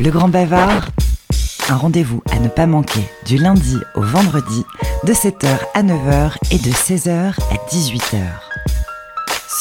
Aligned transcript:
Le 0.00 0.10
Grand 0.12 0.28
Bavard, 0.28 0.86
un 1.68 1.76
rendez-vous 1.76 2.22
à 2.30 2.38
ne 2.38 2.46
pas 2.46 2.66
manquer 2.66 3.02
du 3.26 3.36
lundi 3.36 3.76
au 3.96 4.00
vendredi 4.00 4.64
de 5.04 5.12
7h 5.12 5.48
à 5.74 5.82
9h 5.82 6.34
et 6.52 6.58
de 6.58 6.70
16h 6.70 7.10
à 7.10 7.56
18h 7.68 8.22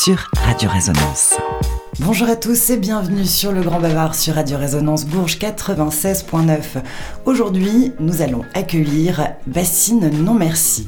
sur 0.04 0.29
Radio 0.46 0.70
Résonance. 0.70 1.34
Bonjour 2.00 2.29
à 2.29 2.36
tous 2.36 2.70
et 2.70 2.78
bienvenue 2.78 3.26
sur 3.26 3.52
le 3.52 3.63
Grand 3.63 3.79
Bavard 3.79 4.13
sur 4.13 4.36
Radio 4.36 4.60
Résonance 4.60 5.05
Bourges 5.05 5.40
96.9. 5.40 6.83
Aujourd'hui, 7.26 7.94
nous 7.99 8.22
allons 8.22 8.44
accueillir 8.54 9.29
Bassine 9.47 10.12
Non 10.24 10.35
Merci 10.35 10.88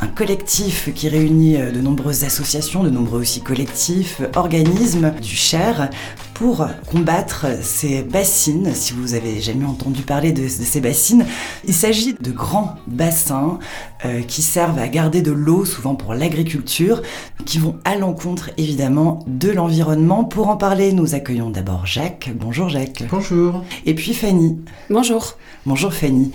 un 0.00 0.06
collectif 0.06 0.92
qui 0.94 1.08
réunit 1.08 1.56
euh, 1.56 1.70
de 1.70 1.80
nombreuses 1.80 2.24
associations, 2.24 2.82
de 2.82 2.90
nombreux 2.90 3.20
aussi 3.20 3.40
collectifs, 3.40 4.20
organismes 4.36 5.12
du 5.20 5.34
Cher 5.34 5.90
pour 6.34 6.66
combattre 6.86 7.46
ces 7.62 8.02
bassines. 8.02 8.72
Si 8.74 8.92
vous 8.92 9.14
avez 9.14 9.40
jamais 9.40 9.64
entendu 9.64 10.02
parler 10.02 10.32
de, 10.32 10.46
ces 10.46 10.80
bassines, 10.80 11.26
il 11.66 11.74
s'agit 11.74 12.14
de 12.14 12.30
grands 12.30 12.76
bassins 12.86 13.58
euh, 14.04 14.22
qui 14.22 14.42
servent 14.42 14.78
à 14.78 14.86
garder 14.88 15.20
de 15.20 15.32
l'eau, 15.32 15.64
souvent 15.64 15.96
pour 15.96 16.14
l'agriculture, 16.14 17.02
qui 17.44 17.58
vont 17.58 17.76
à 17.84 17.96
l'encontre 17.96 18.50
évidemment 18.56 19.24
de 19.26 19.50
l'environnement. 19.50 20.24
Pour 20.24 20.48
en 20.48 20.56
parler, 20.56 20.92
nous 20.92 21.14
accueillons 21.14 21.50
d'abord 21.50 21.86
Jacques. 21.86 22.30
Bonjour 22.34 22.68
Jacques. 22.68 23.02
Bonjour. 23.10 23.64
Et 23.84 23.94
puis 23.94 24.14
Fanny. 24.14 24.58
Bonjour. 24.90 25.36
Bonjour 25.66 25.92
Fanny. 25.92 26.32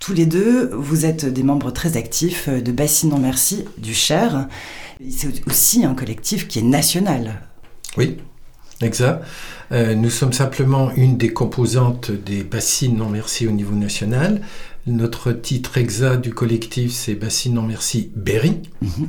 Tous 0.00 0.14
les 0.14 0.24
deux, 0.24 0.70
vous 0.72 1.04
êtes 1.04 1.26
des 1.26 1.42
membres 1.42 1.70
très 1.70 1.98
actifs 1.98 2.48
de 2.48 2.72
Bassines 2.72 3.12
en 3.12 3.18
Merci 3.18 3.66
du 3.76 3.92
Cher. 3.92 4.48
C'est 5.10 5.46
aussi 5.46 5.84
un 5.84 5.94
collectif 5.94 6.48
qui 6.48 6.58
est 6.58 6.62
national. 6.62 7.42
Oui, 7.98 8.16
exact. 8.80 9.22
Euh, 9.72 9.94
nous 9.94 10.08
sommes 10.08 10.32
simplement 10.32 10.90
une 10.96 11.18
des 11.18 11.34
composantes 11.34 12.10
des 12.10 12.42
Bassines 12.42 12.96
non 12.96 13.10
merci 13.10 13.46
au 13.46 13.50
niveau 13.50 13.74
national. 13.76 14.40
Notre 14.86 15.32
titre 15.32 15.76
exact 15.76 16.22
du 16.22 16.32
collectif, 16.32 16.92
c'est 16.92 17.14
Bassines 17.14 17.52
non 17.52 17.62
merci 17.62 18.10
Berry. 18.16 18.56
Mhm. 18.80 19.08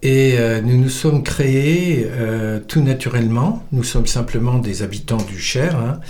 Et 0.00 0.38
euh, 0.38 0.62
nous 0.62 0.78
nous 0.78 0.88
sommes 0.88 1.24
créés 1.24 2.06
euh, 2.10 2.58
tout 2.66 2.80
naturellement. 2.80 3.66
Nous 3.70 3.84
sommes 3.84 4.06
simplement 4.06 4.58
des 4.58 4.82
habitants 4.82 5.22
du 5.22 5.38
Cher. 5.38 5.76
Hein. 5.76 6.00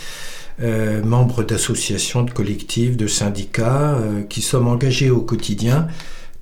Euh, 0.62 1.02
membres 1.04 1.42
d'associations, 1.42 2.22
de 2.22 2.30
collectifs, 2.30 2.96
de 2.96 3.06
syndicats, 3.06 3.98
euh, 3.98 4.22
qui 4.22 4.40
sommes 4.40 4.68
engagés 4.68 5.10
au 5.10 5.20
quotidien 5.20 5.86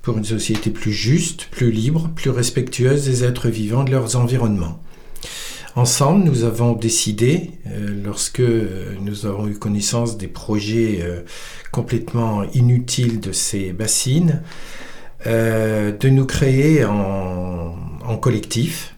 pour 0.03 0.17
une 0.17 0.25
société 0.25 0.71
plus 0.71 0.93
juste, 0.93 1.49
plus 1.51 1.73
libre, 1.73 2.09
plus 2.15 2.31
respectueuse 2.31 3.07
des 3.07 3.25
êtres 3.25 3.49
vivants 3.49 3.83
de 3.83 3.91
leurs 3.91 4.15
environnements. 4.15 4.81
Ensemble, 5.75 6.23
nous 6.23 6.45
avons 6.45 6.75
décidé, 6.75 7.51
euh, 7.67 8.03
lorsque 8.05 8.43
nous 9.01 9.27
avons 9.27 9.49
eu 9.49 9.59
connaissance 9.59 10.17
des 10.17 10.29
projets 10.29 11.05
complètement 11.73 12.45
inutiles 12.53 13.19
de 13.19 13.33
ces 13.33 13.73
bassines, 13.73 14.43
de 15.27 16.09
nous 16.09 16.27
créer 16.27 16.85
en 16.85 18.17
collectif 18.21 18.94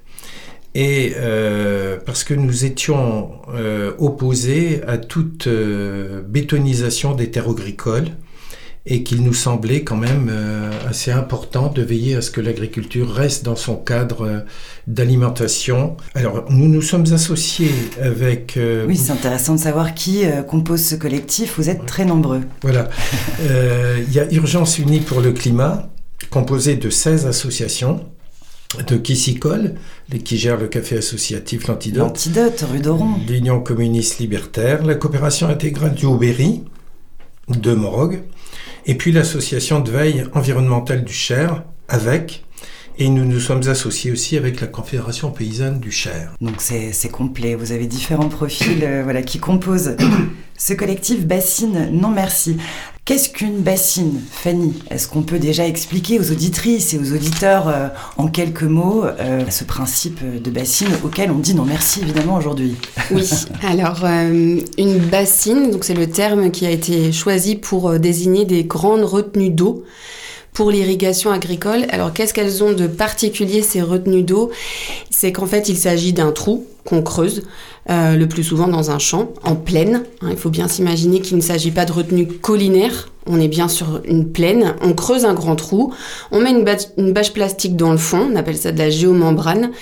et 0.76 1.14
euh, 1.16 1.96
parce 2.04 2.22
que 2.22 2.34
nous 2.34 2.66
étions 2.66 3.30
euh, 3.54 3.92
opposés 3.98 4.82
à 4.86 4.98
toute 4.98 5.46
euh, 5.46 6.20
bétonisation 6.28 7.14
des 7.14 7.30
terres 7.30 7.48
agricoles 7.48 8.08
et 8.84 9.02
qu'il 9.02 9.24
nous 9.24 9.32
semblait 9.32 9.82
quand 9.82 9.96
même 9.96 10.30
assez 10.88 11.10
important 11.10 11.72
de 11.72 11.82
veiller 11.82 12.14
à 12.14 12.22
ce 12.22 12.30
que 12.30 12.40
l'agriculture 12.40 13.12
reste 13.12 13.44
dans 13.44 13.56
son 13.56 13.74
cadre 13.74 14.44
d'alimentation. 14.86 15.96
Alors 16.14 16.44
nous 16.50 16.68
nous 16.68 16.82
sommes 16.82 17.12
associés 17.12 17.72
avec... 18.00 18.56
oui, 18.86 18.96
c'est 18.96 19.10
intéressant 19.10 19.56
de 19.56 19.60
savoir 19.60 19.92
qui 19.92 20.22
compose 20.46 20.84
ce 20.84 20.94
collectif. 20.94 21.54
Vous 21.56 21.68
êtes 21.68 21.84
très 21.84 22.04
nombreux. 22.04 22.42
Voilà. 22.62 22.88
Il 23.40 24.12
y 24.12 24.20
a 24.20 24.32
Urgence 24.32 24.78
Unie 24.78 25.00
pour 25.00 25.20
le 25.20 25.32
climat, 25.32 25.88
composé 26.30 26.76
de 26.76 26.88
16 26.88 27.26
associations 27.26 28.06
de 28.88 28.96
Kissicole, 28.96 29.74
qui 30.24 30.38
gère 30.38 30.56
le 30.56 30.68
café 30.68 30.98
associatif 30.98 31.66
L'Antidote. 31.66 32.02
L'Antidote, 32.02 32.64
rue 32.70 32.80
d'Oron. 32.80 33.14
L'Union 33.28 33.60
communiste 33.60 34.18
libertaire, 34.18 34.84
la 34.84 34.94
coopération 34.94 35.48
intégrale 35.48 35.94
du 35.94 36.06
Haut-Berry, 36.06 36.64
de 37.48 37.74
Morogue, 37.74 38.22
et 38.86 38.94
puis 38.94 39.12
l'association 39.12 39.80
de 39.80 39.90
veille 39.90 40.26
environnementale 40.34 41.04
du 41.04 41.12
Cher, 41.12 41.64
avec, 41.88 42.44
et 42.98 43.08
nous 43.08 43.24
nous 43.24 43.40
sommes 43.40 43.68
associés 43.68 44.10
aussi 44.10 44.36
avec 44.36 44.60
la 44.60 44.66
Confédération 44.66 45.30
paysanne 45.30 45.80
du 45.80 45.92
Cher. 45.92 46.34
Donc 46.40 46.60
c'est 46.60 47.10
complet, 47.10 47.54
vous 47.54 47.72
avez 47.72 47.86
différents 47.86 48.28
profils 48.28 48.82
euh, 48.82 49.02
voilà, 49.04 49.22
qui 49.22 49.38
composent 49.38 49.96
ce 50.56 50.72
collectif 50.72 51.26
Bassine 51.26 51.90
Non 51.92 52.10
Merci. 52.10 52.56
Qu'est-ce 53.06 53.28
qu'une 53.28 53.60
bassine, 53.60 54.20
Fanny? 54.32 54.74
Est-ce 54.90 55.06
qu'on 55.06 55.22
peut 55.22 55.38
déjà 55.38 55.64
expliquer 55.64 56.18
aux 56.18 56.32
auditrices 56.32 56.92
et 56.92 56.98
aux 56.98 57.12
auditeurs 57.12 57.68
euh, 57.68 57.86
en 58.16 58.26
quelques 58.26 58.64
mots 58.64 59.04
euh, 59.04 59.44
ce 59.48 59.62
principe 59.62 60.18
de 60.24 60.50
bassine 60.50 60.88
auquel 61.04 61.30
on 61.30 61.38
dit 61.38 61.54
non 61.54 61.64
merci 61.64 62.00
évidemment 62.00 62.34
aujourd'hui? 62.34 62.74
Oui, 63.12 63.22
alors 63.62 64.00
euh, 64.04 64.58
une 64.76 64.98
bassine, 64.98 65.70
donc 65.70 65.84
c'est 65.84 65.94
le 65.94 66.10
terme 66.10 66.50
qui 66.50 66.66
a 66.66 66.70
été 66.70 67.12
choisi 67.12 67.54
pour 67.54 67.96
désigner 68.00 68.44
des 68.44 68.64
grandes 68.64 69.04
retenues 69.04 69.50
d'eau 69.50 69.84
pour 70.56 70.70
l'irrigation 70.70 71.30
agricole. 71.30 71.84
Alors 71.90 72.14
qu'est-ce 72.14 72.32
qu'elles 72.32 72.64
ont 72.64 72.72
de 72.72 72.86
particulier 72.86 73.60
ces 73.60 73.82
retenues 73.82 74.22
d'eau? 74.22 74.50
C'est 75.10 75.30
qu'en 75.30 75.44
fait 75.44 75.68
il 75.68 75.76
s'agit 75.76 76.14
d'un 76.14 76.32
trou 76.32 76.64
qu'on 76.86 77.02
creuse 77.02 77.42
euh, 77.90 78.16
le 78.16 78.26
plus 78.26 78.42
souvent 78.42 78.66
dans 78.66 78.90
un 78.90 78.98
champ, 78.98 79.34
en 79.42 79.54
plaine. 79.54 80.04
Hein, 80.22 80.28
il 80.30 80.38
faut 80.38 80.48
bien 80.48 80.66
s'imaginer 80.66 81.20
qu'il 81.20 81.36
ne 81.36 81.42
s'agit 81.42 81.72
pas 81.72 81.84
de 81.84 81.92
retenue 81.92 82.26
collinaire. 82.26 83.10
On 83.26 83.38
est 83.38 83.48
bien 83.48 83.68
sur 83.68 84.00
une 84.06 84.32
plaine. 84.32 84.74
On 84.80 84.94
creuse 84.94 85.26
un 85.26 85.34
grand 85.34 85.56
trou. 85.56 85.92
On 86.32 86.40
met 86.40 86.52
une, 86.52 86.64
une 86.96 87.12
bâche 87.12 87.34
plastique 87.34 87.76
dans 87.76 87.92
le 87.92 87.98
fond. 87.98 88.26
On 88.32 88.36
appelle 88.36 88.56
ça 88.56 88.72
de 88.72 88.78
la 88.78 88.88
géomembrane. 88.88 89.72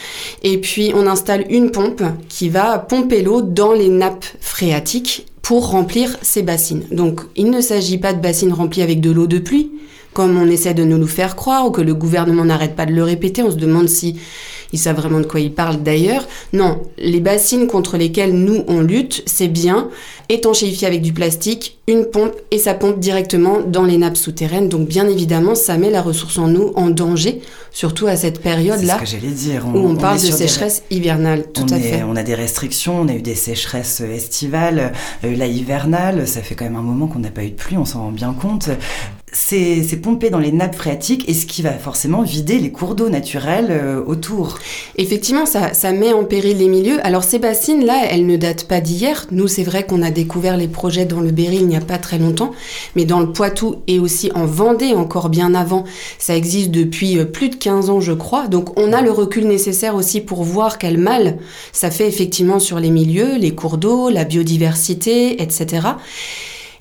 Et 0.43 0.59
puis 0.59 0.91
on 0.97 1.07
installe 1.07 1.45
une 1.51 1.71
pompe 1.71 2.03
qui 2.29 2.49
va 2.49 2.81
pomper 2.81 3.23
l'eau 3.23 3.43
dans 3.43 3.75
les 3.75 3.91
nappes 3.91 4.27
phréatiques 4.41 5.27
pour 5.41 5.71
remplir 5.71 6.17
ces 6.23 6.43
bassines. 6.43 6.85
Donc 6.91 7.21
il 7.37 7.51
ne 7.51 7.61
s'agit 7.61 7.99
pas 7.99 8.13
de 8.13 8.21
bassines 8.21 8.53
remplies 8.53 8.83
avec 8.83 9.01
de 9.01 9.13
l'eau 9.13 9.29
de 9.29 9.39
pluie, 9.39 9.71
comme 10.15 10.41
on 10.41 10.49
essaie 10.49 10.75
de 10.75 10.85
nous 10.85 10.99
le 10.99 11.07
faire 11.07 11.37
croire 11.37 11.67
ou 11.67 11.71
que 11.71 11.83
le 11.83 11.95
gouvernement 11.95 12.45
n'arrête 12.45 12.77
pas 12.77 12.87
de 12.87 12.93
le 12.93 13.03
répéter. 13.03 13.43
On 13.43 13.51
se 13.51 13.57
demande 13.57 13.89
si 13.89 14.17
ils 14.73 14.79
savent 14.79 14.97
vraiment 14.97 15.21
de 15.21 15.27
quoi 15.27 15.41
ils 15.41 15.53
parlent 15.53 15.83
d'ailleurs. 15.83 16.27
Non, 16.53 16.83
les 16.99 17.21
bassines 17.21 17.67
contre 17.67 17.97
lesquelles 17.97 18.33
nous 18.33 18.65
on 18.67 18.81
lutte, 18.81 19.23
c'est 19.27 19.49
bien 19.49 19.89
étanchéifié 20.29 20.87
avec 20.89 21.03
du 21.03 21.13
plastique, 21.13 21.79
une 21.87 22.07
pompe 22.07 22.35
et 22.51 22.59
ça 22.59 22.75
pompe 22.75 22.99
directement 22.99 23.61
dans 23.61 23.85
les 23.85 23.99
nappes 23.99 24.17
souterraines. 24.17 24.69
Donc 24.69 24.89
bien 24.89 25.07
évidemment, 25.07 25.55
ça 25.55 25.77
met 25.77 25.91
la 25.91 26.03
ressource 26.03 26.39
en 26.39 26.55
eau 26.55 26.73
en 26.77 26.89
danger, 26.89 27.43
surtout 27.71 28.07
à 28.07 28.17
cette 28.17 28.41
période-là. 28.41 28.99
Ce 29.05 29.17
où 29.67 29.79
on, 29.79 29.97
parle 29.97 30.17
de 30.17 30.25
sécheresse 30.25 30.83
hivernale, 30.91 31.45
tout 31.53 31.67
à 31.71 31.79
fait. 31.79 32.03
On 32.03 32.17
a 32.17 32.23
des 32.23 32.35
restrictions, 32.35 33.01
on 33.01 33.09
a 33.09 33.15
eu 33.15 33.23
des 33.23 33.35
sécheresses 33.35 34.01
estivales, 34.01 34.93
euh, 35.25 35.37
la 35.37 35.47
hivernale, 35.47 36.27
ça 36.27 36.41
fait 36.41 36.55
quand 36.55 36.65
même 36.65 36.77
un 36.77 36.83
moment 36.83 37.07
qu'on 37.07 37.19
n'a 37.19 37.31
pas 37.31 37.45
eu 37.45 37.51
de 37.51 37.55
pluie, 37.55 37.77
on 37.77 37.85
s'en 37.85 38.03
rend 38.05 38.13
bien 38.13 38.33
compte 38.33 38.71
c'est 39.35 40.01
pompé 40.01 40.31
dans 40.31 40.39
les 40.39 40.53
nappes 40.53 40.77
phréatiques 40.77 41.29
et 41.29 41.35
ce 41.35 41.45
qui 41.45 41.61
va 41.61 41.73
forcément 41.73 42.23
vider 42.23 42.59
les 42.59 42.71
cours 42.71 42.95
d'eau 42.95 43.09
naturels 43.09 43.69
euh, 43.71 44.03
autour. 44.07 44.59
Effectivement, 44.97 45.45
ça, 45.45 45.93
met 45.93 46.13
en 46.13 46.25
péril 46.25 46.59
les 46.59 46.69
milieux. 46.69 47.05
Alors 47.05 47.25
ces 47.25 47.39
bassines-là, 47.39 48.07
elles 48.11 48.27
ne 48.27 48.37
datent 48.37 48.69
pas 48.69 48.81
d'hier. 48.81 49.27
Nous, 49.33 49.49
c'est 49.49 49.65
vrai 49.65 49.85
qu'on 49.85 50.03
a 50.03 50.11
découvert 50.11 50.57
les 50.57 50.69
projets 50.69 51.05
dans 51.05 51.21
le 51.21 51.33
Berry 51.33 51.57
il 51.57 51.67
n'y 51.67 51.77
a 51.77 51.81
pas 51.81 51.99
très 51.99 52.19
longtemps, 52.19 52.53
mais 52.95 53.05
dans 53.05 53.21
le 53.21 53.33
Poitou 53.33 53.77
et 53.87 53.99
aussi 53.99 54.31
en 54.35 54.47
Vendée 54.47 54.95
encore 54.95 55.29
bien 55.29 55.55
avant, 55.55 55.85
ça 56.19 56.37
existe 56.37 56.71
depuis 56.71 57.19
euh, 57.19 57.25
plus 57.25 57.49
de 57.49 57.57
15 57.57 57.91
ans, 57.91 58.01
je 58.01 58.13
crois. 58.13 58.47
Donc 58.47 58.79
on 58.79 58.93
a 58.93 59.03
le 59.03 59.11
recul 59.11 59.49
nécessaire 59.49 59.97
aussi 59.97 60.21
pour 60.21 60.45
voir 60.45 60.79
quel 60.79 60.97
mal 60.97 61.39
ça 61.73 61.91
fait 61.91 62.07
effectivement 62.07 62.61
sur 62.61 62.79
les 62.79 62.91
milieux, 62.91 63.37
les 63.37 63.55
cours 63.55 63.79
d'eau, 63.79 64.11
la 64.11 64.25
biodiversité, 64.25 65.43
etc. 65.43 65.89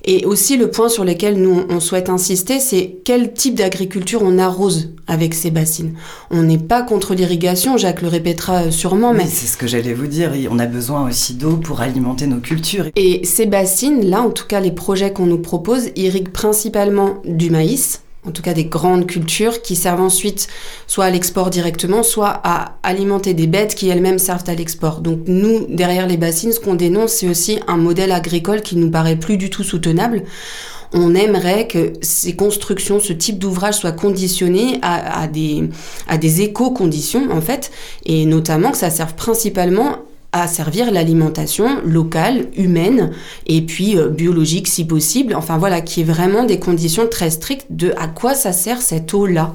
Et 0.06 0.26
aussi 0.26 0.56
le 0.56 0.70
point 0.70 0.88
sur 0.88 1.04
lequel 1.04 1.40
nous 1.40 1.64
on 1.68 1.80
souhaite 1.80 2.10
insister, 2.10 2.60
c'est 2.60 2.98
quel 3.04 3.32
type 3.32 3.54
d'agriculture 3.54 4.20
on 4.22 4.38
arrose 4.38 4.90
avec 5.06 5.32
ces 5.32 5.50
bassines. 5.50 5.94
On 6.30 6.42
n'est 6.42 6.58
pas 6.58 6.82
contre 6.82 7.14
l'irrigation, 7.14 7.78
Jacques 7.78 8.02
le 8.02 8.08
répétera 8.08 8.70
sûrement, 8.70 9.14
mais 9.14 9.26
c'est 9.26 9.46
ce 9.46 9.56
que 9.56 9.66
j'allais 9.66 9.94
vous 9.94 10.06
dire. 10.06 10.32
On 10.50 10.58
a 10.58 10.66
besoin 10.66 11.08
aussi 11.08 11.34
d'eau 11.34 11.56
pour 11.56 11.80
alimenter 11.80 12.26
nos 12.26 12.40
cultures. 12.40 12.88
Et 12.96 13.24
ces 13.24 13.46
bassines, 13.46 14.04
là, 14.04 14.20
en 14.20 14.30
tout 14.30 14.46
cas 14.46 14.60
les 14.60 14.72
projets 14.72 15.12
qu'on 15.12 15.26
nous 15.26 15.38
propose, 15.38 15.88
irriguent 15.96 16.32
principalement 16.32 17.22
du 17.24 17.50
maïs, 17.50 18.02
en 18.26 18.30
tout 18.30 18.42
cas 18.42 18.54
des 18.54 18.64
grandes 18.64 19.06
cultures 19.06 19.62
qui 19.62 19.76
servent 19.76 20.00
ensuite 20.00 20.48
soit 20.86 21.04
à 21.04 21.10
l'export 21.10 21.50
directement, 21.50 22.02
soit 22.02 22.40
à 22.42 22.76
alimenter 22.82 23.34
des 23.34 23.46
bêtes 23.46 23.74
qui 23.74 23.88
elles-mêmes 23.88 24.18
servent 24.18 24.48
à 24.48 24.54
l'export. 24.54 25.00
Donc 25.00 25.20
nous, 25.26 25.66
derrière 25.68 26.06
les 26.06 26.16
bassines, 26.16 26.52
ce 26.52 26.60
qu'on 26.60 26.74
dénonce, 26.74 27.12
c'est 27.12 27.28
aussi 27.28 27.60
un 27.66 27.76
modèle 27.76 28.12
agricole 28.12 28.62
qui 28.62 28.76
nous 28.76 28.90
paraît 28.90 29.16
plus 29.16 29.36
du 29.36 29.50
tout 29.50 29.64
soutenable. 29.64 30.22
On 30.92 31.14
aimerait 31.14 31.66
que 31.66 31.92
ces 32.02 32.36
constructions, 32.36 33.00
ce 33.00 33.12
type 33.12 33.38
d'ouvrage 33.40 33.74
soient 33.74 33.92
conditionnés 33.92 34.78
à, 34.82 35.26
des, 35.26 35.64
à 36.06 36.18
des 36.18 36.42
éco-conditions, 36.42 37.32
en 37.32 37.40
fait, 37.40 37.72
et 38.06 38.24
notamment 38.26 38.70
que 38.70 38.76
ça 38.76 38.90
serve 38.90 39.14
principalement 39.14 39.98
à 40.34 40.48
servir 40.48 40.90
l'alimentation 40.90 41.80
locale, 41.84 42.46
humaine 42.56 43.12
et 43.46 43.62
puis 43.62 43.96
euh, 43.96 44.08
biologique 44.08 44.66
si 44.66 44.84
possible. 44.84 45.32
Enfin 45.36 45.58
voilà, 45.58 45.80
qui 45.80 46.00
est 46.00 46.04
vraiment 46.04 46.42
des 46.42 46.58
conditions 46.58 47.06
très 47.08 47.30
strictes 47.30 47.66
de 47.70 47.94
à 47.96 48.08
quoi 48.08 48.34
ça 48.34 48.52
sert 48.52 48.82
cette 48.82 49.14
eau-là 49.14 49.54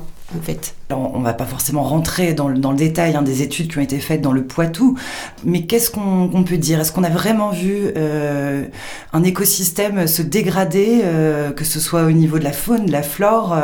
on 0.92 1.20
va 1.20 1.34
pas 1.34 1.46
forcément 1.46 1.84
rentrer 1.84 2.34
dans 2.34 2.48
le, 2.48 2.60
détail 2.76 3.16
hein, 3.16 3.22
des 3.22 3.42
études 3.42 3.72
qui 3.72 3.78
ont 3.78 3.82
été 3.82 4.00
faites 4.00 4.22
dans 4.22 4.32
le 4.32 4.44
Poitou, 4.44 4.98
mais 5.44 5.64
qu'est-ce 5.64 5.90
qu'on 5.92 6.44
peut 6.44 6.58
dire? 6.58 6.80
Est-ce 6.80 6.92
qu'on 6.92 7.04
a 7.04 7.10
vraiment 7.10 7.50
vu 7.50 7.92
euh, 7.98 8.66
un 9.14 9.24
écosystème 9.24 10.08
se 10.08 10.22
dégrader, 10.22 11.02
euh, 11.04 11.52
que 11.52 11.66
ce 11.66 11.80
soit 11.80 12.04
au 12.04 12.12
niveau 12.12 12.40
de 12.40 12.44
la 12.44 12.54
faune, 12.54 12.86
de 12.86 12.92
la 12.92 13.04
flore, 13.04 13.58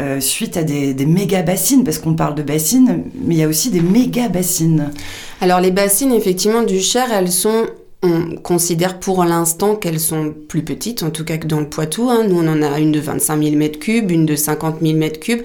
euh, 0.00 0.20
suite 0.20 0.56
à 0.56 0.62
des, 0.62 0.94
des 0.94 1.06
méga 1.06 1.42
bassines? 1.42 1.84
Parce 1.84 1.98
qu'on 1.98 2.14
parle 2.14 2.34
de 2.34 2.42
bassines, 2.42 3.04
mais 3.24 3.34
il 3.34 3.38
y 3.38 3.44
a 3.44 3.48
aussi 3.48 3.70
des 3.70 3.80
méga 3.80 4.28
bassines. 4.28 4.90
Alors 5.40 5.60
les 5.60 5.70
bassines, 5.70 6.12
effectivement, 6.12 6.62
du 6.62 6.80
Cher, 6.80 7.06
elles 7.12 7.32
sont 7.32 7.66
on 8.02 8.36
considère 8.36 9.00
pour 9.00 9.24
l'instant 9.24 9.74
qu'elles 9.74 10.00
sont 10.00 10.34
plus 10.48 10.62
petites, 10.62 11.02
en 11.02 11.10
tout 11.10 11.24
cas 11.24 11.38
que 11.38 11.46
dans 11.46 11.60
le 11.60 11.68
Poitou. 11.68 12.08
Hein. 12.10 12.24
Nous, 12.28 12.38
on 12.38 12.46
en 12.46 12.62
a 12.62 12.78
une 12.78 12.92
de 12.92 13.00
25 13.00 13.42
000 13.42 13.56
m3, 13.56 14.12
une 14.12 14.26
de 14.26 14.36
50 14.36 14.76
000 14.82 14.98
m3. 14.98 15.42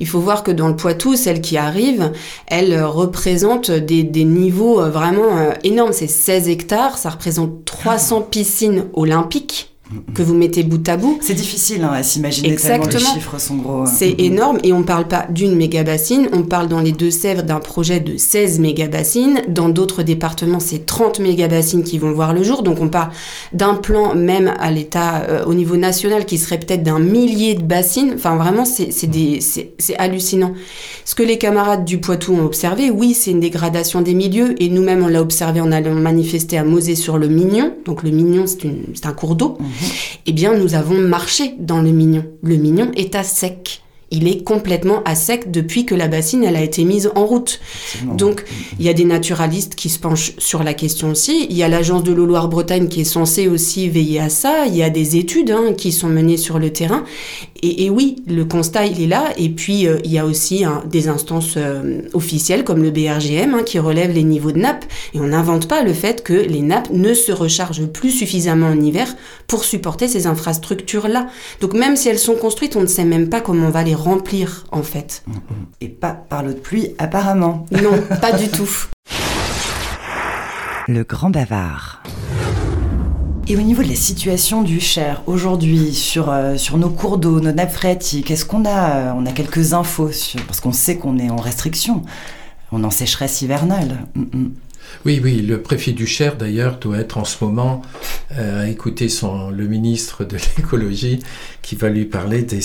Il 0.00 0.08
faut 0.08 0.20
voir 0.20 0.42
que 0.42 0.50
dans 0.50 0.68
le 0.68 0.76
Poitou, 0.76 1.16
celle 1.16 1.40
qui 1.40 1.56
arrive, 1.56 2.12
elle 2.46 2.82
représente 2.82 3.70
des, 3.70 4.24
niveaux 4.24 4.80
euh, 4.80 4.90
vraiment 4.90 5.38
euh, 5.38 5.52
énormes. 5.64 5.92
C'est 5.92 6.08
16 6.08 6.48
hectares, 6.48 6.98
ça 6.98 7.10
représente 7.10 7.64
300 7.64 8.22
piscines 8.22 8.86
olympiques 8.94 9.71
que 10.14 10.22
vous 10.22 10.34
mettez 10.34 10.62
bout 10.62 10.86
à 10.88 10.96
bout. 10.96 11.18
C'est 11.20 11.34
difficile 11.34 11.82
hein, 11.84 11.92
à 11.92 12.02
s'imaginer 12.02 12.52
Exactement. 12.52 12.86
tellement 12.86 13.08
les 13.08 13.14
chiffres 13.14 13.38
sont 13.38 13.56
gros. 13.56 13.82
Hein. 13.82 13.86
C'est 13.86 14.14
énorme 14.18 14.58
et 14.62 14.72
on 14.72 14.80
ne 14.80 14.84
parle 14.84 15.08
pas 15.08 15.26
d'une 15.30 15.54
méga 15.56 15.82
bassine, 15.82 16.28
on 16.32 16.42
parle 16.42 16.68
dans 16.68 16.80
les 16.80 16.92
Deux-Sèvres 16.92 17.42
d'un 17.42 17.60
projet 17.60 18.00
de 18.00 18.16
16 18.16 18.60
méga 18.60 18.88
bassines. 18.88 19.42
Dans 19.48 19.68
d'autres 19.68 20.02
départements, 20.02 20.60
c'est 20.60 20.86
30 20.86 21.20
méga 21.20 21.48
bassines 21.48 21.84
qui 21.84 21.98
vont 21.98 22.12
voir 22.12 22.32
le 22.34 22.42
jour. 22.42 22.62
Donc 22.62 22.80
on 22.80 22.88
parle 22.88 23.10
d'un 23.52 23.74
plan 23.74 24.14
même 24.14 24.52
à 24.58 24.70
l'état 24.70 25.22
euh, 25.28 25.44
au 25.44 25.54
niveau 25.54 25.76
national 25.76 26.26
qui 26.26 26.38
serait 26.38 26.58
peut-être 26.58 26.82
d'un 26.82 26.98
millier 26.98 27.54
de 27.54 27.62
bassines. 27.62 28.12
Enfin 28.14 28.36
vraiment, 28.36 28.64
c'est 28.64 28.90
hallucinant. 29.98 30.52
Ce 31.04 31.14
que 31.14 31.22
les 31.22 31.38
camarades 31.38 31.84
du 31.84 31.98
Poitou 31.98 32.34
ont 32.34 32.44
observé, 32.44 32.90
oui, 32.90 33.14
c'est 33.14 33.30
une 33.30 33.40
dégradation 33.40 34.02
des 34.02 34.14
milieux 34.14 34.54
et 34.62 34.68
nous-mêmes 34.68 35.02
on 35.02 35.08
l'a 35.08 35.20
observé 35.20 35.60
en 35.60 35.72
allant 35.72 35.94
manifester 35.94 36.58
à 36.58 36.64
Mosée 36.64 36.94
sur 36.94 37.18
le 37.18 37.28
Mignon. 37.28 37.74
Donc 37.84 38.02
le 38.02 38.10
Mignon, 38.10 38.44
c'est 38.46 39.06
un 39.06 39.12
cours 39.12 39.34
d'eau. 39.34 39.58
Mhm 39.60 39.81
eh 40.26 40.32
bien 40.32 40.56
nous 40.56 40.74
avons 40.74 40.98
marché 40.98 41.54
dans 41.58 41.80
le 41.80 41.90
Mignon. 41.90 42.24
Le 42.42 42.56
Mignon 42.56 42.90
est 42.94 43.14
à 43.14 43.22
sec 43.22 43.81
il 44.12 44.28
est 44.28 44.44
complètement 44.44 45.02
à 45.04 45.14
sec 45.14 45.50
depuis 45.50 45.86
que 45.86 45.94
la 45.94 46.06
bassine 46.06 46.44
elle 46.44 46.54
a 46.54 46.62
été 46.62 46.84
mise 46.84 47.10
en 47.16 47.24
route. 47.24 47.58
Donc 48.04 48.44
il 48.78 48.84
y 48.84 48.88
a 48.88 48.92
des 48.92 49.04
naturalistes 49.04 49.74
qui 49.74 49.88
se 49.88 49.98
penchent 49.98 50.34
sur 50.38 50.62
la 50.62 50.74
question 50.74 51.10
aussi. 51.10 51.46
Il 51.50 51.56
y 51.56 51.62
a 51.62 51.68
l'agence 51.68 52.04
de 52.04 52.12
l'eau 52.12 52.26
Loire-Bretagne 52.26 52.88
qui 52.88 53.00
est 53.00 53.04
censée 53.04 53.48
aussi 53.48 53.88
veiller 53.88 54.20
à 54.20 54.28
ça. 54.28 54.66
Il 54.66 54.76
y 54.76 54.82
a 54.82 54.90
des 54.90 55.16
études 55.16 55.50
hein, 55.50 55.72
qui 55.76 55.90
sont 55.92 56.08
menées 56.08 56.36
sur 56.36 56.58
le 56.58 56.70
terrain. 56.70 57.04
Et, 57.64 57.90
oui, 57.90 58.16
le 58.26 58.44
constat 58.44 58.86
il 58.86 59.00
est 59.00 59.06
là. 59.06 59.32
Et 59.38 59.48
puis 59.48 59.86
euh, 59.86 59.98
il 60.04 60.12
y 60.12 60.18
a 60.18 60.26
aussi 60.26 60.64
hein, 60.64 60.82
des 60.90 61.08
instances 61.08 61.54
euh, 61.56 62.02
officielles 62.12 62.64
comme 62.64 62.82
le 62.82 62.90
BRGM 62.90 63.54
hein, 63.54 63.62
qui 63.64 63.78
relèvent 63.78 64.12
les 64.12 64.24
niveaux 64.24 64.52
de 64.52 64.58
nappe. 64.58 64.84
Et 65.14 65.20
on 65.20 65.28
n'invente 65.28 65.68
pas 65.68 65.82
le 65.82 65.94
fait 65.94 66.22
que 66.22 66.34
les 66.34 66.60
nappes 66.60 66.90
ne 66.92 67.14
se 67.14 67.32
rechargent 67.32 67.86
plus 67.86 68.10
suffisamment 68.10 68.66
en 68.66 68.80
hiver 68.80 69.06
pour 69.46 69.64
supporter 69.64 70.06
ces 70.08 70.26
infrastructures 70.26 71.08
là. 71.08 71.28
Donc 71.60 71.72
même 71.72 71.96
si 71.96 72.08
elles 72.08 72.18
sont 72.18 72.34
construites, 72.34 72.76
on 72.76 72.82
ne 72.82 72.86
sait 72.86 73.04
même 73.04 73.28
pas 73.28 73.40
comment 73.40 73.68
on 73.68 73.70
va 73.70 73.82
les 73.82 73.94
remplir 74.02 74.64
en 74.72 74.82
fait. 74.82 75.24
Et 75.80 75.88
pas 75.88 76.12
par 76.12 76.42
l'eau 76.42 76.52
de 76.52 76.58
pluie 76.58 76.94
apparemment. 76.98 77.66
Non, 77.72 77.92
pas 78.20 78.32
du 78.32 78.48
tout. 78.50 78.86
Le 80.88 81.04
grand 81.04 81.30
bavard. 81.30 82.02
Et 83.48 83.56
au 83.56 83.60
niveau 83.60 83.82
de 83.82 83.88
la 83.88 83.96
situation 83.96 84.62
du 84.62 84.78
Cher 84.78 85.22
aujourd'hui 85.26 85.92
sur, 85.92 86.30
euh, 86.30 86.56
sur 86.56 86.78
nos 86.78 86.90
cours 86.90 87.18
d'eau, 87.18 87.40
nos 87.40 87.52
nappes 87.52 87.72
phréatiques, 87.72 88.30
est-ce 88.30 88.44
qu'on 88.44 88.64
a, 88.64 88.90
euh, 88.90 89.12
on 89.16 89.26
a 89.26 89.32
quelques 89.32 89.74
infos 89.74 90.10
Parce 90.46 90.60
qu'on 90.60 90.72
sait 90.72 90.96
qu'on 90.96 91.18
est 91.18 91.28
en 91.28 91.36
restriction, 91.36 92.02
on 92.70 92.84
en 92.84 92.90
sécheresse 92.90 93.42
hivernale. 93.42 94.06
Mm, 94.14 94.20
mm. 94.20 94.52
Oui, 95.04 95.20
oui, 95.22 95.42
le 95.42 95.60
préfet 95.60 95.92
du 95.92 96.06
Cher 96.06 96.36
d'ailleurs 96.36 96.78
doit 96.78 96.98
être 96.98 97.18
en 97.18 97.24
ce 97.24 97.42
moment 97.44 97.82
euh, 98.38 98.64
à 98.64 98.68
écouter 98.68 99.08
son, 99.08 99.50
le 99.50 99.66
ministre 99.66 100.24
de 100.24 100.36
l'écologie 100.56 101.20
qui 101.62 101.76
va 101.76 101.88
lui 101.88 102.04
parler 102.04 102.42
de 102.42 102.56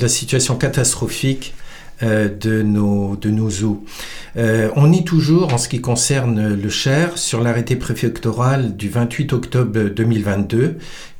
la 0.00 0.08
situation 0.08 0.56
catastrophique 0.56 1.54
euh, 2.02 2.28
de, 2.28 2.62
nos, 2.62 3.16
de 3.16 3.30
eaux. 3.64 3.84
Euh, 4.36 4.70
on 4.76 4.92
est 4.92 5.06
toujours, 5.06 5.54
en 5.54 5.58
ce 5.58 5.68
qui 5.68 5.80
concerne 5.80 6.54
le 6.54 6.68
Cher, 6.68 7.16
sur 7.16 7.40
l'arrêté 7.40 7.76
préfectoral 7.76 8.76
du 8.76 8.88
28 8.88 9.32
octobre 9.32 9.80
2022 9.88 10.78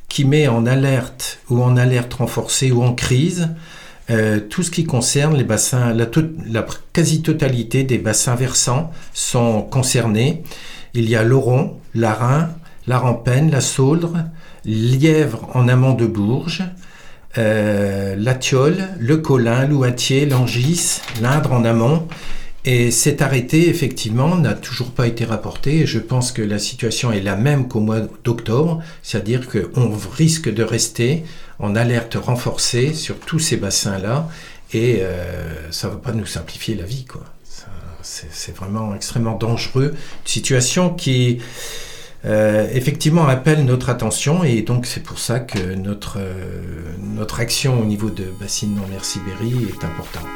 qui 0.09 0.25
met 0.25 0.47
en 0.47 0.65
alerte 0.65 1.39
ou 1.49 1.63
en 1.63 1.75
alerte 1.77 2.13
renforcée 2.13 2.71
ou 2.71 2.83
en 2.83 2.93
crise 2.93 3.49
euh, 4.09 4.39
tout 4.39 4.63
ce 4.63 4.71
qui 4.71 4.83
concerne 4.83 5.35
les 5.35 5.43
bassins, 5.43 5.93
la, 5.93 6.07
la 6.49 6.65
quasi-totalité 6.91 7.83
des 7.83 7.97
bassins 7.97 8.35
versants 8.35 8.91
sont 9.13 9.61
concernés. 9.61 10.43
Il 10.93 11.09
y 11.09 11.15
a 11.15 11.23
l'Oron, 11.23 11.77
l'Arin, 11.95 12.49
la 12.87 12.99
Rampenne, 12.99 13.49
la 13.49 13.61
Sauldre, 13.61 14.17
Lièvre 14.65 15.49
en 15.53 15.67
amont 15.67 15.93
de 15.93 16.05
Bourges, 16.05 16.63
euh, 17.37 18.15
la 18.17 18.37
le 18.99 19.17
Colin, 19.17 19.65
l'Ouatier, 19.67 20.25
l'Angis, 20.25 21.01
l'Indre 21.21 21.53
en 21.53 21.65
amont. 21.65 22.07
Et 22.65 22.91
cet 22.91 23.21
arrêté, 23.21 23.67
effectivement, 23.69 24.37
n'a 24.37 24.53
toujours 24.53 24.91
pas 24.91 25.07
été 25.07 25.25
rapporté. 25.25 25.85
Je 25.85 25.99
pense 25.99 26.31
que 26.31 26.41
la 26.41 26.59
situation 26.59 27.11
est 27.11 27.21
la 27.21 27.35
même 27.35 27.67
qu'au 27.67 27.81
mois 27.81 28.01
d'octobre, 28.23 28.81
c'est-à-dire 29.01 29.49
qu'on 29.49 29.91
risque 30.13 30.53
de 30.53 30.63
rester 30.63 31.25
en 31.59 31.75
alerte 31.75 32.15
renforcée 32.15 32.93
sur 32.93 33.19
tous 33.19 33.39
ces 33.39 33.57
bassins-là. 33.57 34.29
Et 34.73 34.99
euh, 35.01 35.71
ça 35.71 35.87
ne 35.87 35.93
va 35.93 35.99
pas 35.99 36.13
nous 36.13 36.25
simplifier 36.25 36.75
la 36.75 36.85
vie, 36.85 37.05
quoi. 37.05 37.23
C'est 38.01 38.55
vraiment 38.55 38.93
extrêmement 38.95 39.37
dangereux. 39.37 39.93
Une 39.93 40.27
situation 40.27 40.89
qui, 40.89 41.39
euh, 42.25 42.67
effectivement, 42.73 43.27
appelle 43.27 43.63
notre 43.63 43.89
attention. 43.89 44.43
Et 44.43 44.61
donc, 44.61 44.85
c'est 44.85 45.03
pour 45.03 45.19
ça 45.19 45.39
que 45.39 45.75
notre, 45.75 46.17
euh, 46.19 46.95
notre 46.99 47.39
action 47.39 47.79
au 47.81 47.85
niveau 47.85 48.09
de 48.09 48.25
Bassine 48.41 48.75
non 48.75 48.83
merci 48.89 49.19
Berry 49.25 49.53
est 49.69 49.85
importante. 49.85 50.27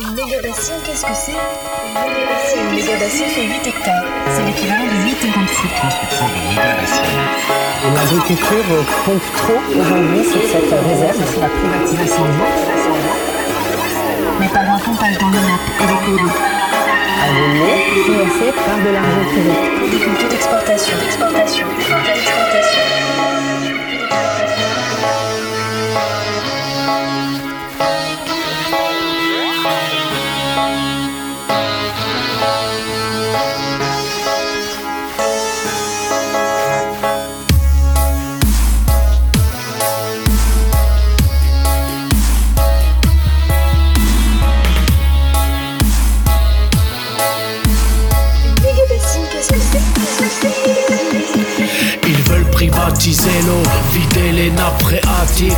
Une 0.00 0.14
méga-bassine, 0.14 0.80
qu'est-ce 0.84 1.04
que 1.04 1.14
c'est? 1.14 1.32
Une 2.56 2.74
méga-bassine 2.74 3.26
fait 3.26 3.42
8 3.42 3.66
hectares. 3.66 4.04
C'est 4.30 4.44
l'équivalent 4.44 4.84
de 4.84 4.96
8 5.04 5.14
terrains 5.20 5.42
de 5.42 5.46
foot. 5.46 5.70
L'agriculture 7.94 8.64
compte 9.04 9.26
trop 9.36 9.60
aujourd'hui 9.78 10.24
sur 10.24 10.40
cette 10.40 10.70
réserve. 10.70 11.40
La 11.40 11.48
privatisation 11.48 12.22
de 12.24 12.28
l'eau. 12.28 12.50
Mais 14.40 14.48
pas 14.48 14.64
grand 14.64 14.78
pompage 14.78 15.18
dans 15.18 15.28
les 15.28 15.36
nappes 15.36 15.70
et 15.80 15.86
les 15.86 16.16
cours 16.16 16.32
À 17.20 17.28
venir, 17.28 17.68
financé 18.06 18.46
par 18.64 18.78
de 18.78 18.90
l'argent 18.94 19.24
privé. 19.28 19.52
Des 19.90 19.98
cultures 19.98 20.28
d'exportation. 20.30 20.96
Exportation. 21.04 21.66
Les 54.56 55.00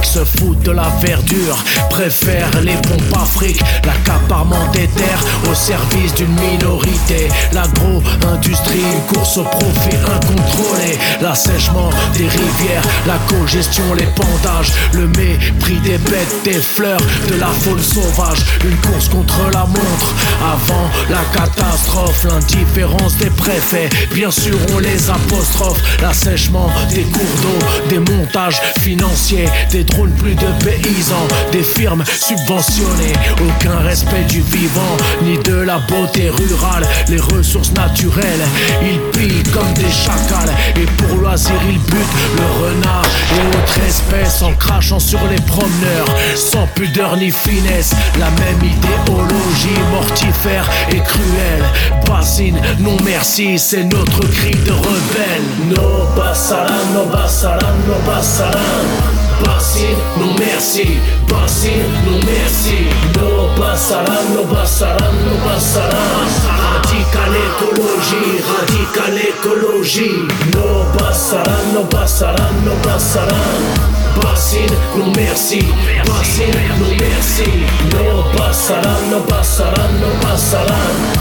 se 0.03 0.25
foutent 0.25 0.63
de 0.63 0.71
la 0.71 0.89
verdure, 1.01 1.57
préfèrent 1.91 2.61
les 2.63 2.77
pompes 2.77 3.17
afriques, 3.21 3.61
l'accaparement 3.85 4.71
des 4.73 4.87
terres 4.87 5.25
au 5.51 5.55
service 5.55 6.15
d'une 6.15 6.33
minorité, 6.35 7.29
l'agro-industrie, 7.53 8.79
une 8.79 9.15
course 9.15 9.39
au 9.39 9.45
profit 9.45 9.97
incontrôlé, 9.97 10.99
l'assèchement 11.21 11.91
des 12.13 12.29
rivières, 12.29 12.83
la 13.07 13.19
cogestion, 13.29 13.95
les 13.95 14.07
pendages, 14.15 14.73
le 14.93 15.09
mépris 15.09 15.79
des 15.83 15.99
bêtes, 15.99 16.43
des 16.45 16.61
fleurs, 16.61 17.01
de 17.29 17.41
la 17.41 17.49
faune 17.49 17.83
sauvage, 17.83 18.39
une 18.65 18.77
course 18.77 19.09
contre 19.09 19.41
la 19.53 19.67
montre, 19.67 20.15
avant 20.43 20.89
la 21.11 21.25
catastrophe, 21.37 22.25
l'indifférence 22.25 23.17
des 23.17 23.31
préfets, 23.31 23.89
bien 24.15 24.31
sûr 24.31 24.57
on 24.75 24.79
les 24.79 25.11
apostrophe, 25.11 25.81
l'assèchement 26.01 26.71
des 26.91 27.03
cours 27.03 27.23
d'eau, 27.43 27.89
des 27.89 27.99
montages 28.13 28.61
financiers, 28.81 29.49
des 29.71 29.85
drones, 29.85 30.13
plus 30.13 30.35
de 30.35 30.47
paysans, 30.65 31.27
des 31.51 31.63
firmes 31.63 32.05
subventionnées. 32.05 33.15
Aucun 33.41 33.79
respect 33.79 34.25
du 34.29 34.41
vivant, 34.41 34.97
ni 35.23 35.39
de 35.39 35.55
la 35.55 35.79
beauté 35.79 36.31
rurale, 36.31 36.87
les 37.09 37.21
ressources 37.21 37.73
naturelles. 37.73 38.47
Ils 38.83 39.01
pillent 39.13 39.43
comme 39.53 39.73
des 39.75 39.91
chacals, 39.91 40.53
et 40.77 40.87
pour 40.97 41.17
loisir, 41.19 41.55
ils 41.69 41.79
butent 41.79 42.19
le 42.37 42.67
renard 42.67 43.05
et 43.33 43.57
autres 43.57 43.87
espèces 43.87 44.43
en 44.43 44.53
crachant 44.55 45.01
sur 45.01 45.21
les 45.31 45.41
promeneurs, 45.43 46.07
sans 46.35 46.67
pudeur 46.75 47.17
ni 47.17 47.31
finesse. 47.31 47.93
La 48.19 48.31
même 48.31 48.59
idéologie 48.59 49.81
mortifère 49.91 50.69
et 50.91 51.01
cruelle. 51.01 51.65
Bassine, 52.07 52.61
non 52.81 52.97
merci, 53.05 53.59
c'est 53.59 53.85
notre 53.85 54.21
cri 54.29 54.51
de 54.51 54.73
rebelle. 54.73 55.43
No 55.69 56.07
pasarán, 56.17 56.93
no 56.95 57.05
pasarán, 57.07 57.75
no 57.87 57.95
pasarán. 58.11 59.22
Bassine, 59.45 59.97
non 60.19 60.35
merci, 60.39 61.01
Bassine, 61.29 61.87
non 62.05 62.19
merci. 62.25 62.89
No 63.17 63.49
pasarán, 63.57 64.35
no 64.35 64.43
pasarán, 64.43 65.15
no 65.25 65.35
pasarán. 65.45 66.29
Radical 66.63 67.35
écologie, 67.49 68.43
radical 68.53 69.19
écologie. 69.19 70.29
No 70.55 70.87
pasarán, 70.99 71.75
no 71.75 71.89
pasarán, 71.89 72.65
no 72.65 72.75
pasarán. 72.83 73.93
Bassine, 74.23 74.77
non 74.97 75.13
merci, 75.17 75.61
Bassine, 76.07 76.63
non 76.79 76.95
merci. 76.99 77.67
No 77.95 78.25
pasarán, 78.37 79.11
no 79.11 79.21
pasarán, 79.27 80.01
no 80.01 80.09
pasarán. 80.21 81.12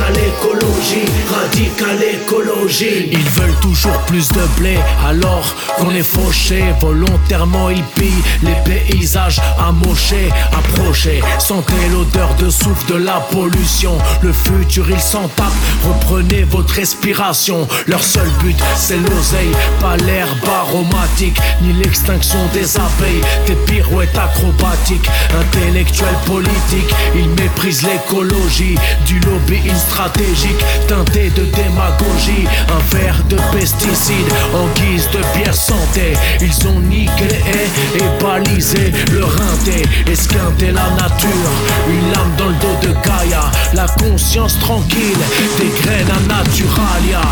Radical 0.00 0.24
écologie, 0.24 1.04
radical 1.30 2.02
écologie. 2.02 3.08
Ils 3.12 3.30
veulent 3.30 3.60
toujours 3.60 3.98
plus 4.06 4.28
de 4.28 4.40
blé, 4.58 4.78
alors 5.06 5.54
qu'on 5.76 5.90
est 5.90 6.02
fauché. 6.02 6.64
Volontairement, 6.80 7.68
ils 7.68 7.84
pillent 7.94 8.24
les 8.42 8.54
paysages 8.64 9.40
amochés. 9.58 10.30
Approchez, 10.52 11.22
sentez 11.38 11.74
l'odeur 11.92 12.34
de 12.36 12.48
souffle 12.48 12.86
de 12.88 12.96
la 12.96 13.20
pollution. 13.30 13.98
Le 14.22 14.32
futur, 14.32 14.90
ils 14.90 15.00
s'en 15.00 15.28
tapent. 15.28 15.52
Reprenez 15.86 16.44
votre 16.44 16.74
respiration. 16.74 17.68
Leur 17.86 18.02
seul 18.02 18.28
but, 18.42 18.56
c'est 18.76 18.96
l'oseille, 18.96 19.52
pas 19.80 19.96
l'herbe 19.98 20.48
aromatique, 20.48 21.38
ni 21.62 21.74
l'extinction 21.74 22.38
des 22.54 22.76
abeilles. 22.76 23.20
Des 23.46 23.56
pirouettes 23.66 24.16
acrobatiques, 24.16 25.10
intellectuels 25.38 26.08
politiques. 26.24 26.94
Ils 27.14 27.28
méprisent 27.28 27.82
l'écologie 27.82 28.76
du 29.06 29.20
lobbying 29.20 29.76
stratégique, 29.90 30.64
teinté 30.86 31.30
de 31.30 31.44
démagogie. 31.56 32.46
Un 32.68 32.96
verre 32.96 33.22
de 33.28 33.36
pesticides 33.52 34.32
en 34.54 34.66
guise 34.80 35.08
de 35.10 35.20
bière 35.36 35.54
santé. 35.54 36.14
Ils 36.40 36.68
ont 36.68 36.80
niqué 36.80 37.28
haies 37.46 37.98
et 37.98 38.22
balisé 38.22 38.92
le 39.12 39.24
rinté. 39.24 39.82
Esquinté 40.10 40.66
la 40.72 40.88
nature, 40.90 41.52
une 41.88 42.12
lame 42.12 42.32
dans 42.38 42.48
le 42.48 42.54
dos 42.54 42.88
de 42.88 42.92
Gaïa. 43.04 43.50
La 43.74 43.86
conscience 43.86 44.58
tranquille, 44.60 45.22
des 45.58 45.70
graines 45.82 46.10
à 46.10 46.34
naturalia. 46.34 47.22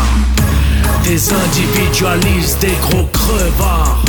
Des 1.03 1.31
individualistes, 1.33 2.59
des 2.61 2.77
gros 2.81 3.07
crevards. 3.13 4.03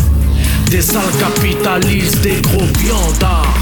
Des 0.70 0.82
sales 0.82 1.02
capitalistes, 1.18 2.20
des 2.20 2.40
gros 2.42 2.66
viandards. 2.78 3.54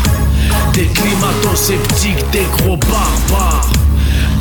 Des 0.73 0.87
climato-sceptiques, 0.87 2.30
des 2.33 2.47
gros 2.59 2.76
barbares. 2.76 3.68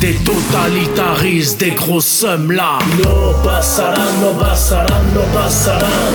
Des 0.00 0.14
totalitaristes, 0.14 1.58
des 1.58 1.72
gros 1.72 2.00
sommes 2.00 2.52
là. 2.52 2.78
No 3.02 3.34
pasarán, 3.42 4.20
no 4.20 4.30
pasarán, 4.38 5.12
no 5.12 5.22
pasarán. 5.34 6.14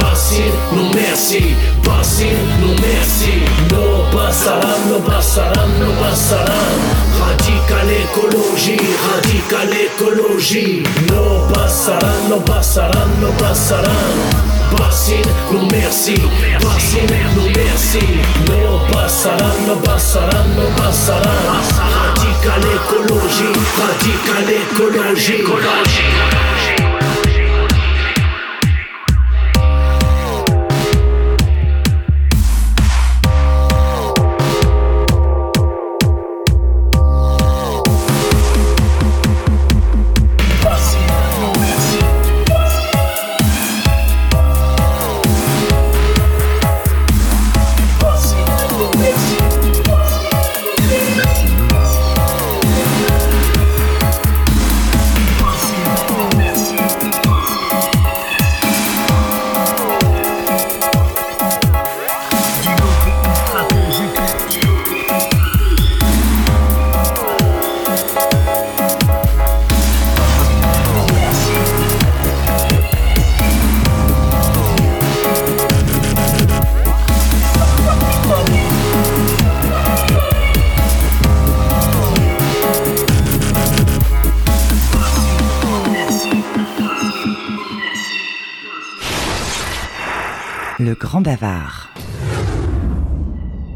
Bassine, 0.00 0.52
non 0.72 0.90
merci, 0.94 1.56
Bassine, 1.84 2.38
non 2.60 2.76
merci. 2.80 3.42
No 3.72 4.16
pasarán, 4.16 4.78
no 4.88 4.98
pasarán, 5.00 5.70
no 5.80 5.90
pasarán. 6.00 6.76
Radical 7.18 7.90
écologie, 8.04 8.78
radical 9.08 9.72
écologie. 9.72 10.84
No 11.08 11.52
pasarán, 11.52 12.28
no 12.28 12.44
pasarán, 12.44 13.10
no 13.20 13.30
pasarán. 13.42 14.14
Bassine, 14.78 15.32
non 15.50 15.66
merci, 15.72 16.14
Bassine, 16.62 17.18
non 17.34 17.50
merci. 17.56 18.20
No 18.46 18.86
pasarán, 18.92 19.66
no 19.66 19.74
pasarán, 19.82 20.46
no 20.56 20.66
pasarán. 20.76 22.15
Radical 22.46 22.70
écologie, 22.70 23.52
radical 23.76 24.48
écologie. 24.52 25.42
Le 25.42 26.25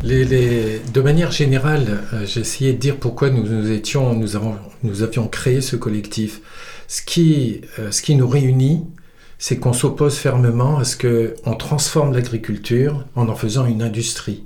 Les- 0.02 0.25
les- 0.25 0.80
de 0.92 1.00
manière 1.00 1.30
générale, 1.30 2.00
euh, 2.14 2.25
j'ai 2.26 2.40
essayé 2.40 2.73
de 2.73 2.78
dire 2.78 2.97
pourquoi 2.97 3.30
nous, 3.30 3.45
nous 3.47 3.71
étions, 3.71 4.14
nous, 4.14 4.35
avons, 4.37 4.57
nous 4.83 5.02
avions 5.02 5.28
créé 5.28 5.61
ce 5.61 5.76
collectif. 5.76 6.40
Ce 6.88 7.02
qui, 7.02 7.61
euh, 7.78 7.90
ce 7.90 8.00
qui 8.02 8.14
nous 8.16 8.26
réunit, 8.28 8.85
c'est 9.38 9.57
qu'on 9.59 9.73
s'oppose 9.73 10.16
fermement 10.16 10.78
à 10.78 10.85
ce 10.85 10.97
qu'on 10.97 11.54
transforme 11.54 12.12
l'agriculture 12.14 13.04
en 13.14 13.28
en 13.28 13.35
faisant 13.35 13.66
une 13.66 13.83
industrie. 13.83 14.45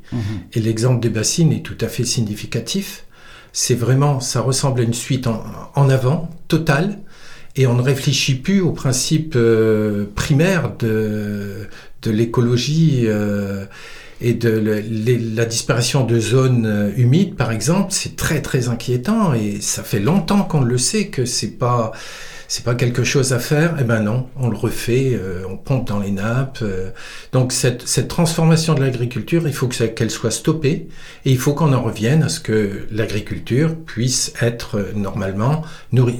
Et 0.52 0.60
l'exemple 0.60 1.00
des 1.00 1.08
bassines 1.08 1.52
est 1.52 1.62
tout 1.64 1.78
à 1.80 1.88
fait 1.88 2.04
significatif. 2.04 3.04
C'est 3.52 3.74
vraiment, 3.74 4.20
ça 4.20 4.40
ressemble 4.40 4.80
à 4.80 4.84
une 4.84 4.94
suite 4.94 5.26
en, 5.28 5.42
en 5.74 5.88
avant, 5.88 6.30
totale, 6.48 6.98
et 7.56 7.66
on 7.68 7.74
ne 7.74 7.82
réfléchit 7.82 8.34
plus 8.34 8.60
aux 8.60 8.72
principes 8.72 9.34
euh, 9.36 10.06
primaires 10.16 10.72
de, 10.78 11.68
de 12.02 12.10
l'écologie 12.10 13.02
euh, 13.04 13.64
et 14.20 14.34
de 14.34 14.82
la 15.34 15.44
disparition 15.44 16.04
de 16.04 16.18
zones 16.18 16.66
euh, 16.66 16.90
humides, 16.96 17.36
par 17.36 17.52
exemple. 17.52 17.88
C'est 17.90 18.16
très 18.16 18.40
très 18.42 18.68
inquiétant 18.68 19.34
et 19.34 19.60
ça 19.60 19.82
fait 19.82 20.00
longtemps 20.00 20.42
qu'on 20.42 20.60
le 20.60 20.78
sait 20.78 21.08
que 21.08 21.24
c'est 21.24 21.58
pas 21.58 21.92
c'est 22.46 22.64
pas 22.64 22.74
quelque 22.74 23.04
chose 23.04 23.32
à 23.32 23.38
faire. 23.38 23.76
Eh 23.80 23.84
ben 23.84 24.00
non, 24.00 24.28
on 24.36 24.48
le 24.48 24.56
refait, 24.56 25.12
euh, 25.14 25.42
on 25.48 25.56
pompe 25.56 25.88
dans 25.88 25.98
les 25.98 26.10
nappes. 26.10 26.60
euh. 26.62 26.90
donc 27.32 27.52
cette, 27.52 27.86
cette 27.88 28.08
transformation 28.08 28.74
de 28.74 28.80
l'agriculture, 28.80 29.46
il 29.46 29.54
faut 29.54 29.66
que 29.68 29.84
qu'elle 29.86 30.10
soit 30.10 30.30
stoppée 30.30 30.88
et 31.24 31.30
il 31.30 31.38
faut 31.38 31.54
qu'on 31.54 31.72
en 31.72 31.82
revienne 31.82 32.22
à 32.22 32.28
ce 32.28 32.40
que 32.40 32.86
l'agriculture 32.90 33.74
puisse 33.76 34.32
être 34.40 34.92
normalement 34.94 35.62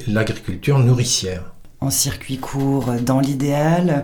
l'agriculture 0.09 0.79
nourricière. 0.79 1.54
En 1.85 1.91
circuit 1.91 2.39
court, 2.39 2.95
dans 3.05 3.21
l'idéal, 3.21 4.03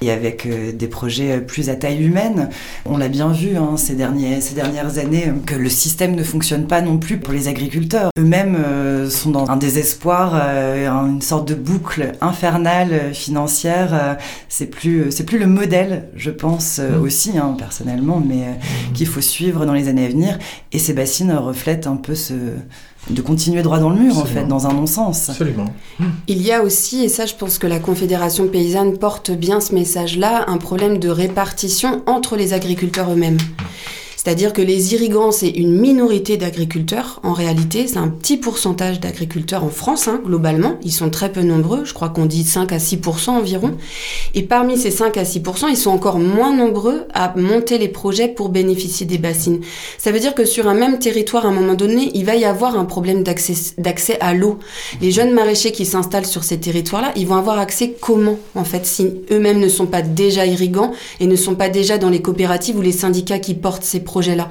et 0.00 0.12
avec 0.12 0.46
euh, 0.46 0.70
des 0.70 0.86
projets 0.86 1.32
euh, 1.32 1.40
plus 1.40 1.70
à 1.70 1.74
taille 1.74 2.04
humaine. 2.04 2.50
On 2.84 2.96
l'a 2.96 3.08
bien 3.08 3.32
vu 3.32 3.56
hein, 3.56 3.76
ces, 3.76 3.94
derniers, 3.94 4.40
ces 4.40 4.54
dernières 4.54 4.98
années, 4.98 5.24
euh, 5.26 5.32
que 5.44 5.56
le 5.56 5.68
système 5.68 6.14
ne 6.14 6.22
fonctionne 6.22 6.68
pas 6.68 6.82
non 6.82 6.98
plus 6.98 7.18
pour 7.18 7.32
les 7.34 7.48
agriculteurs. 7.48 8.10
Eux-mêmes 8.16 8.56
euh, 8.64 9.10
sont 9.10 9.30
dans 9.30 9.50
un 9.50 9.56
désespoir, 9.56 10.34
euh, 10.40 10.86
une 10.88 11.20
sorte 11.20 11.48
de 11.48 11.56
boucle 11.56 12.12
infernale 12.20 12.92
euh, 12.92 13.12
financière. 13.12 13.90
euh, 13.92 14.14
c'est 14.48 14.66
plus, 14.66 15.10
c'est 15.10 15.24
plus 15.24 15.38
le 15.40 15.46
modèle, 15.48 16.08
je 16.14 16.30
pense 16.30 16.78
euh, 16.78 16.96
Mm. 16.96 17.02
aussi, 17.02 17.38
hein, 17.38 17.56
personnellement, 17.58 18.22
mais 18.24 18.42
euh, 18.44 18.92
qu'il 18.94 19.08
faut 19.08 19.20
suivre 19.20 19.66
dans 19.66 19.72
les 19.74 19.88
années 19.88 20.06
à 20.06 20.08
venir. 20.08 20.38
Et 20.70 20.78
ces 20.78 20.92
bassines 20.92 21.32
reflètent 21.32 21.88
un 21.88 21.96
peu 21.96 22.14
ce, 22.14 22.34
de 23.10 23.22
continuer 23.22 23.62
droit 23.62 23.78
dans 23.78 23.90
le 23.90 23.96
mur, 23.96 24.18
en 24.18 24.24
fait, 24.24 24.44
dans 24.44 24.66
un 24.66 24.72
non-sens. 24.72 25.30
Absolument. 25.30 25.66
Il 26.26 26.42
y 26.42 26.52
a 26.52 26.62
aussi, 26.62 27.04
et 27.04 27.08
ça 27.08 27.26
je 27.26 27.34
pense 27.34 27.58
que 27.58 27.66
la 27.66 27.78
Confédération 27.78 28.48
paysanne 28.48 28.98
porte 28.98 29.30
bien 29.30 29.60
ce 29.60 29.74
message-là, 29.74 30.44
un 30.48 30.58
problème 30.58 30.98
de 30.98 31.08
répartition 31.08 32.02
entre 32.06 32.36
les 32.36 32.52
agriculteurs 32.52 33.12
eux-mêmes. 33.12 33.38
C'est-à-dire 34.26 34.52
que 34.52 34.60
les 34.60 34.92
irrigants, 34.92 35.30
c'est 35.30 35.50
une 35.50 35.78
minorité 35.78 36.36
d'agriculteurs. 36.36 37.20
En 37.22 37.32
réalité, 37.32 37.86
c'est 37.86 37.98
un 37.98 38.08
petit 38.08 38.36
pourcentage 38.36 38.98
d'agriculteurs 38.98 39.62
en 39.62 39.68
France, 39.68 40.08
hein, 40.08 40.20
globalement. 40.24 40.78
Ils 40.82 40.90
sont 40.90 41.10
très 41.10 41.30
peu 41.30 41.42
nombreux. 41.42 41.84
Je 41.84 41.94
crois 41.94 42.08
qu'on 42.08 42.26
dit 42.26 42.42
5 42.42 42.72
à 42.72 42.80
6 42.80 42.98
environ. 43.28 43.76
Et 44.34 44.42
parmi 44.42 44.76
ces 44.78 44.90
5 44.90 45.16
à 45.16 45.24
6 45.24 45.42
ils 45.70 45.76
sont 45.76 45.92
encore 45.92 46.18
moins 46.18 46.52
nombreux 46.52 47.04
à 47.14 47.34
monter 47.36 47.78
les 47.78 47.86
projets 47.86 48.26
pour 48.26 48.48
bénéficier 48.48 49.06
des 49.06 49.16
bassines. 49.16 49.60
Ça 49.96 50.10
veut 50.10 50.18
dire 50.18 50.34
que 50.34 50.44
sur 50.44 50.66
un 50.66 50.74
même 50.74 50.98
territoire, 50.98 51.46
à 51.46 51.50
un 51.50 51.52
moment 51.52 51.74
donné, 51.74 52.10
il 52.14 52.24
va 52.24 52.34
y 52.34 52.44
avoir 52.44 52.76
un 52.76 52.84
problème 52.84 53.22
d'accès 53.22 54.18
à 54.18 54.34
l'eau. 54.34 54.58
Les 55.00 55.12
jeunes 55.12 55.34
maraîchers 55.34 55.70
qui 55.70 55.86
s'installent 55.86 56.26
sur 56.26 56.42
ces 56.42 56.58
territoires-là, 56.58 57.12
ils 57.14 57.28
vont 57.28 57.36
avoir 57.36 57.60
accès 57.60 57.94
comment, 58.00 58.40
en 58.56 58.64
fait, 58.64 58.86
si 58.86 59.08
eux-mêmes 59.30 59.60
ne 59.60 59.68
sont 59.68 59.86
pas 59.86 60.02
déjà 60.02 60.46
irrigants 60.46 60.90
et 61.20 61.28
ne 61.28 61.36
sont 61.36 61.54
pas 61.54 61.68
déjà 61.68 61.96
dans 61.96 62.10
les 62.10 62.22
coopératives 62.22 62.76
ou 62.76 62.82
les 62.82 62.90
syndicats 62.90 63.38
qui 63.38 63.54
portent 63.54 63.84
ces 63.84 64.00
projets 64.00 64.15
là 64.20 64.48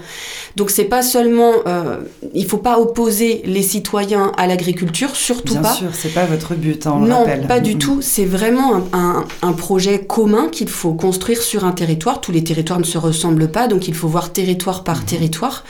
Donc 0.55 0.69
c'est 0.69 0.85
pas 0.85 1.01
seulement, 1.01 1.53
euh, 1.67 1.97
il 2.33 2.45
faut 2.45 2.57
pas 2.57 2.79
opposer 2.79 3.41
les 3.45 3.61
citoyens 3.61 4.31
à 4.37 4.47
l'agriculture, 4.47 5.15
surtout 5.15 5.55
pas. 5.55 5.61
Bien 5.61 5.73
sûr, 5.73 5.89
c'est 5.93 6.13
pas 6.13 6.25
votre 6.25 6.55
but, 6.55 6.87
hein, 6.87 6.93
on 6.95 6.99
Non, 7.01 7.19
rappelle. 7.19 7.47
pas 7.47 7.59
du 7.59 7.77
tout. 7.77 7.99
C'est 8.01 8.25
vraiment 8.25 8.83
un, 8.93 9.25
un, 9.41 9.53
projet 9.53 10.05
commun 10.05 10.49
qu'il 10.51 10.69
faut 10.69 10.93
construire 10.93 11.41
sur 11.41 11.65
un 11.65 11.71
territoire. 11.71 12.21
Tous 12.21 12.31
les 12.31 12.43
territoires 12.43 12.79
ne 12.79 12.83
se 12.83 12.97
ressemblent 12.97 13.49
pas, 13.49 13.67
donc 13.67 13.87
il 13.87 13.93
faut 13.93 14.07
voir 14.07 14.31
territoire 14.31 14.83
par 14.83 14.99
mhm. 14.99 15.05
territoire. 15.05 15.63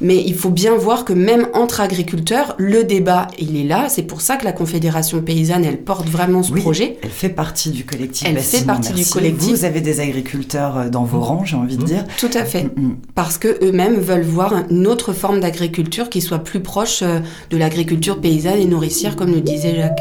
Mais 0.00 0.22
il 0.24 0.34
faut 0.34 0.50
bien 0.50 0.74
voir 0.74 1.04
que 1.04 1.12
même 1.12 1.48
entre 1.54 1.80
agriculteurs, 1.80 2.54
le 2.58 2.84
débat, 2.84 3.26
il 3.38 3.56
est 3.56 3.64
là. 3.64 3.86
C'est 3.88 4.02
pour 4.02 4.20
ça 4.20 4.36
que 4.36 4.44
la 4.44 4.52
Confédération 4.52 5.20
paysanne, 5.20 5.64
elle 5.64 5.78
porte 5.78 6.08
vraiment 6.08 6.42
ce 6.42 6.52
projet. 6.52 6.98
Elle 7.02 7.10
fait 7.10 7.28
partie 7.28 7.70
du 7.70 7.84
collectif. 7.84 8.26
Elle 8.28 8.38
fait 8.38 8.64
partie 8.64 8.92
du 8.92 9.04
collectif. 9.04 9.50
Vous 9.50 9.64
avez 9.64 9.80
des 9.80 10.00
agriculteurs 10.00 10.78
euh, 10.78 10.88
dans 10.88 11.04
vos 11.04 11.20
rangs, 11.20 11.44
j'ai 11.44 11.56
envie 11.56 11.76
de 11.76 11.82
mhm. 11.82 11.88
dire. 11.88 12.04
Tout 12.18 12.30
à 12.34 12.44
fait. 12.44 12.68
Parce 13.14 13.38
que 13.42 13.58
eux-mêmes 13.60 13.98
veulent 13.98 14.22
voir 14.22 14.54
une 14.70 14.86
autre 14.86 15.12
forme 15.12 15.40
d'agriculture 15.40 16.08
qui 16.08 16.20
soit 16.20 16.38
plus 16.38 16.60
proche 16.60 17.02
euh, 17.02 17.18
de 17.50 17.56
l'agriculture 17.56 18.20
paysanne 18.20 18.60
et 18.60 18.66
nourricière, 18.66 19.16
comme 19.16 19.32
le 19.32 19.40
disait 19.40 19.74
Jacques. 19.74 19.98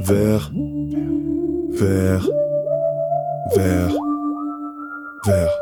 Vert, 0.00 0.50
vert, 1.70 2.28
vert, 3.54 3.94
vert. 5.24 5.58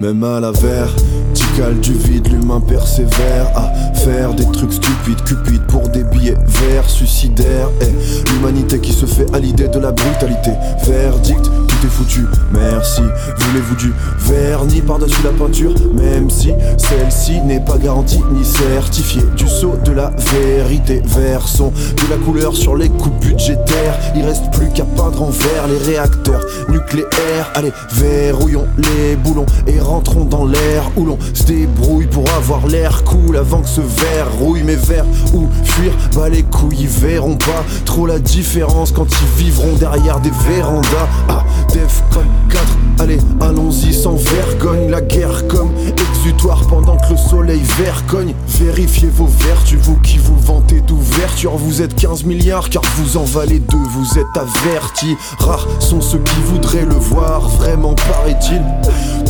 Même 0.00 0.22
à 0.22 0.40
la 0.40 0.50
verticale 0.50 1.80
du 1.80 1.94
vide, 1.94 2.30
l'humain 2.30 2.60
persévère 2.60 3.46
à 3.56 3.94
faire 3.94 4.34
des 4.34 4.44
trucs 4.50 4.74
stupides, 4.74 5.22
cupides 5.24 5.66
pour 5.68 5.88
des 5.88 6.04
billets 6.04 6.36
verts, 6.46 6.88
suicidaires. 6.88 7.70
Et 7.80 8.30
l'humanité 8.30 8.78
qui 8.78 8.92
se 8.92 9.06
fait 9.06 9.26
à 9.34 9.38
l'idée 9.38 9.68
de 9.68 9.78
la 9.78 9.92
brutalité. 9.92 10.50
Verdict, 10.86 11.50
tout 11.80 11.88
foutu, 11.88 12.26
merci. 12.52 13.02
Voulez-vous 13.38 13.74
du 13.76 13.92
vernis 14.18 14.80
par-dessus 14.82 15.22
la 15.24 15.30
peinture, 15.30 15.74
même 15.94 16.28
si 16.28 16.52
celle-ci 16.76 17.40
n'est 17.40 17.60
pas 17.60 17.78
garantie 17.78 18.22
ni 18.32 18.44
certifiée. 18.44 19.22
Du 19.36 19.48
saut 19.48 19.78
de 19.84 19.92
la 19.92 20.12
vérité, 20.32 21.02
versons 21.04 21.72
de 21.72 22.10
la 22.10 22.16
couleur 22.16 22.54
sur 22.54 22.76
les 22.76 22.88
coupes 22.88 23.18
budgétaires. 23.20 23.98
Il 24.14 24.24
reste 24.24 24.50
plus 24.52 24.68
qu'à 24.68 24.84
peindre 24.84 25.22
en 25.22 25.30
vert 25.30 25.68
les 25.68 25.92
réacteurs 25.92 26.44
nucléaires. 26.68 27.50
Allez, 27.54 27.72
verrouillons 27.92 28.66
les 28.76 29.16
boulons 29.16 29.46
et 29.66 29.80
rentrons 29.80 30.24
dans 30.24 30.44
l'air 30.44 30.90
où 30.96 31.06
l'on 31.06 31.18
se 31.34 31.44
débrouille 31.44 32.06
pour 32.06 32.24
avoir 32.36 32.66
l'air 32.66 33.04
cool 33.04 33.36
avant 33.36 33.62
que 33.62 33.68
ce 33.68 33.80
verre 33.80 34.30
rouille 34.38 34.62
mes 34.62 34.76
verres 34.76 35.06
ou 35.32 35.48
fuir? 35.64 35.92
Bah 36.14 36.28
les 36.28 36.42
couilles, 36.42 36.80
ils 36.80 36.88
verront 36.88 37.36
pas 37.36 37.64
trop 37.84 38.06
la 38.06 38.18
différence 38.18 38.92
quand 38.92 39.06
ils 39.10 39.44
vivront 39.44 39.74
derrière 39.76 40.20
des 40.20 40.32
vérandas. 40.48 41.08
Ah, 41.28 41.44
Defcon 41.72 42.26
4, 42.48 42.89
allez, 43.00 43.18
allons-y 43.40 43.92
sans 43.94 44.14
vergogne. 44.14 44.90
La 44.90 45.00
guerre 45.00 45.46
comme 45.48 45.70
exutoire 45.86 46.66
pendant 46.68 46.96
que 46.96 47.10
le 47.10 47.16
soleil 47.16 47.60
vergogne. 47.78 48.34
Vérifiez 48.46 49.08
vos 49.08 49.26
vertus, 49.26 49.78
vous 49.82 49.96
qui 50.00 50.18
vous 50.18 50.36
vantez 50.38 50.80
d'ouverture. 50.82 51.56
Vous 51.56 51.82
êtes 51.82 51.94
15 51.94 52.24
milliards 52.24 52.68
car 52.68 52.82
vous 52.96 53.16
en 53.16 53.24
valez 53.24 53.58
deux, 53.58 53.76
vous 53.76 54.18
êtes 54.18 54.36
avertis. 54.36 55.16
Rares 55.38 55.66
sont 55.80 56.00
ceux 56.00 56.18
qui 56.18 56.40
voudraient 56.42 56.84
le 56.84 56.94
voir, 56.94 57.48
vraiment 57.48 57.94
paraît-il. 57.94 58.62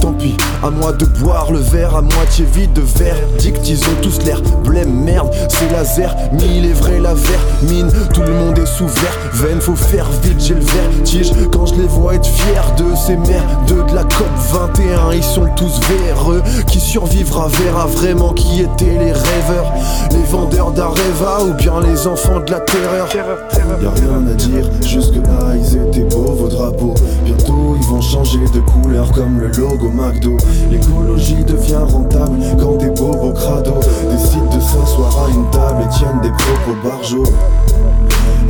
Tant 0.00 0.12
pis, 0.12 0.36
à 0.62 0.70
moi 0.70 0.92
de 0.92 1.04
boire 1.04 1.52
le 1.52 1.58
verre 1.58 1.94
à 1.94 2.02
moitié 2.02 2.44
vide 2.52 2.72
de 2.72 2.82
verdict. 2.82 3.68
Ils 3.68 3.82
ont 3.84 4.00
tous 4.02 4.22
l'air 4.24 4.42
blême, 4.64 4.92
merde, 5.04 5.30
c'est 5.48 5.70
laser. 5.70 6.16
Mille 6.32 6.66
est 6.66 6.72
vrai, 6.72 6.98
la 6.98 7.14
mine 7.62 7.90
Tout 8.12 8.22
le 8.22 8.32
monde 8.32 8.58
est 8.58 8.66
sous 8.66 8.86
verre, 8.86 9.18
veine, 9.32 9.60
faut 9.60 9.76
faire 9.76 10.08
vite, 10.22 10.40
j'ai 10.40 10.54
le 10.54 10.60
vertige. 10.60 11.32
Quand 11.52 11.66
je 11.66 11.74
les 11.74 11.86
vois 11.86 12.14
être 12.14 12.26
fiers 12.26 12.74
ces 13.10 13.16
merdes 13.16 13.66
de 13.66 13.94
la 13.94 14.04
COP 14.04 14.28
21, 14.52 15.12
ils 15.12 15.22
sont 15.22 15.46
tous 15.56 15.80
véreux. 15.88 16.42
Qui 16.68 16.78
survivra 16.78 17.48
verra 17.48 17.86
vraiment 17.86 18.32
qui 18.32 18.60
étaient 18.60 18.98
les 18.98 19.12
rêveurs. 19.12 19.72
Les 20.12 20.22
vendeurs 20.30 20.70
d'Areva 20.70 21.44
ou 21.44 21.54
bien 21.54 21.80
les 21.80 22.06
enfants 22.06 22.40
de 22.40 22.50
la 22.50 22.60
terreur. 22.60 23.08
Y'a 23.12 23.90
rien 23.90 24.26
à 24.30 24.34
dire, 24.34 24.70
jusque-là 24.86 25.56
ils 25.56 25.76
étaient 25.76 26.14
beaux 26.14 26.32
vos 26.34 26.48
drapeaux. 26.48 26.94
Bientôt 27.24 27.76
ils 27.80 27.86
vont 27.86 28.00
changer 28.00 28.44
de 28.54 28.60
couleur 28.60 29.10
comme 29.12 29.40
le 29.40 29.48
logo 29.48 29.90
McDo. 29.90 30.36
L'écologie 30.70 31.44
devient 31.44 31.84
rentable 31.88 32.38
quand 32.60 32.76
des 32.76 32.90
bobos 32.90 33.32
crado 33.32 33.74
décident 34.10 34.54
de 34.54 34.60
s'asseoir 34.60 35.26
à 35.26 35.30
une 35.30 35.50
table 35.50 35.82
et 35.84 35.88
tiennent 35.96 36.20
des 36.22 36.30
propos 36.30 36.76
barjots. 36.84 37.24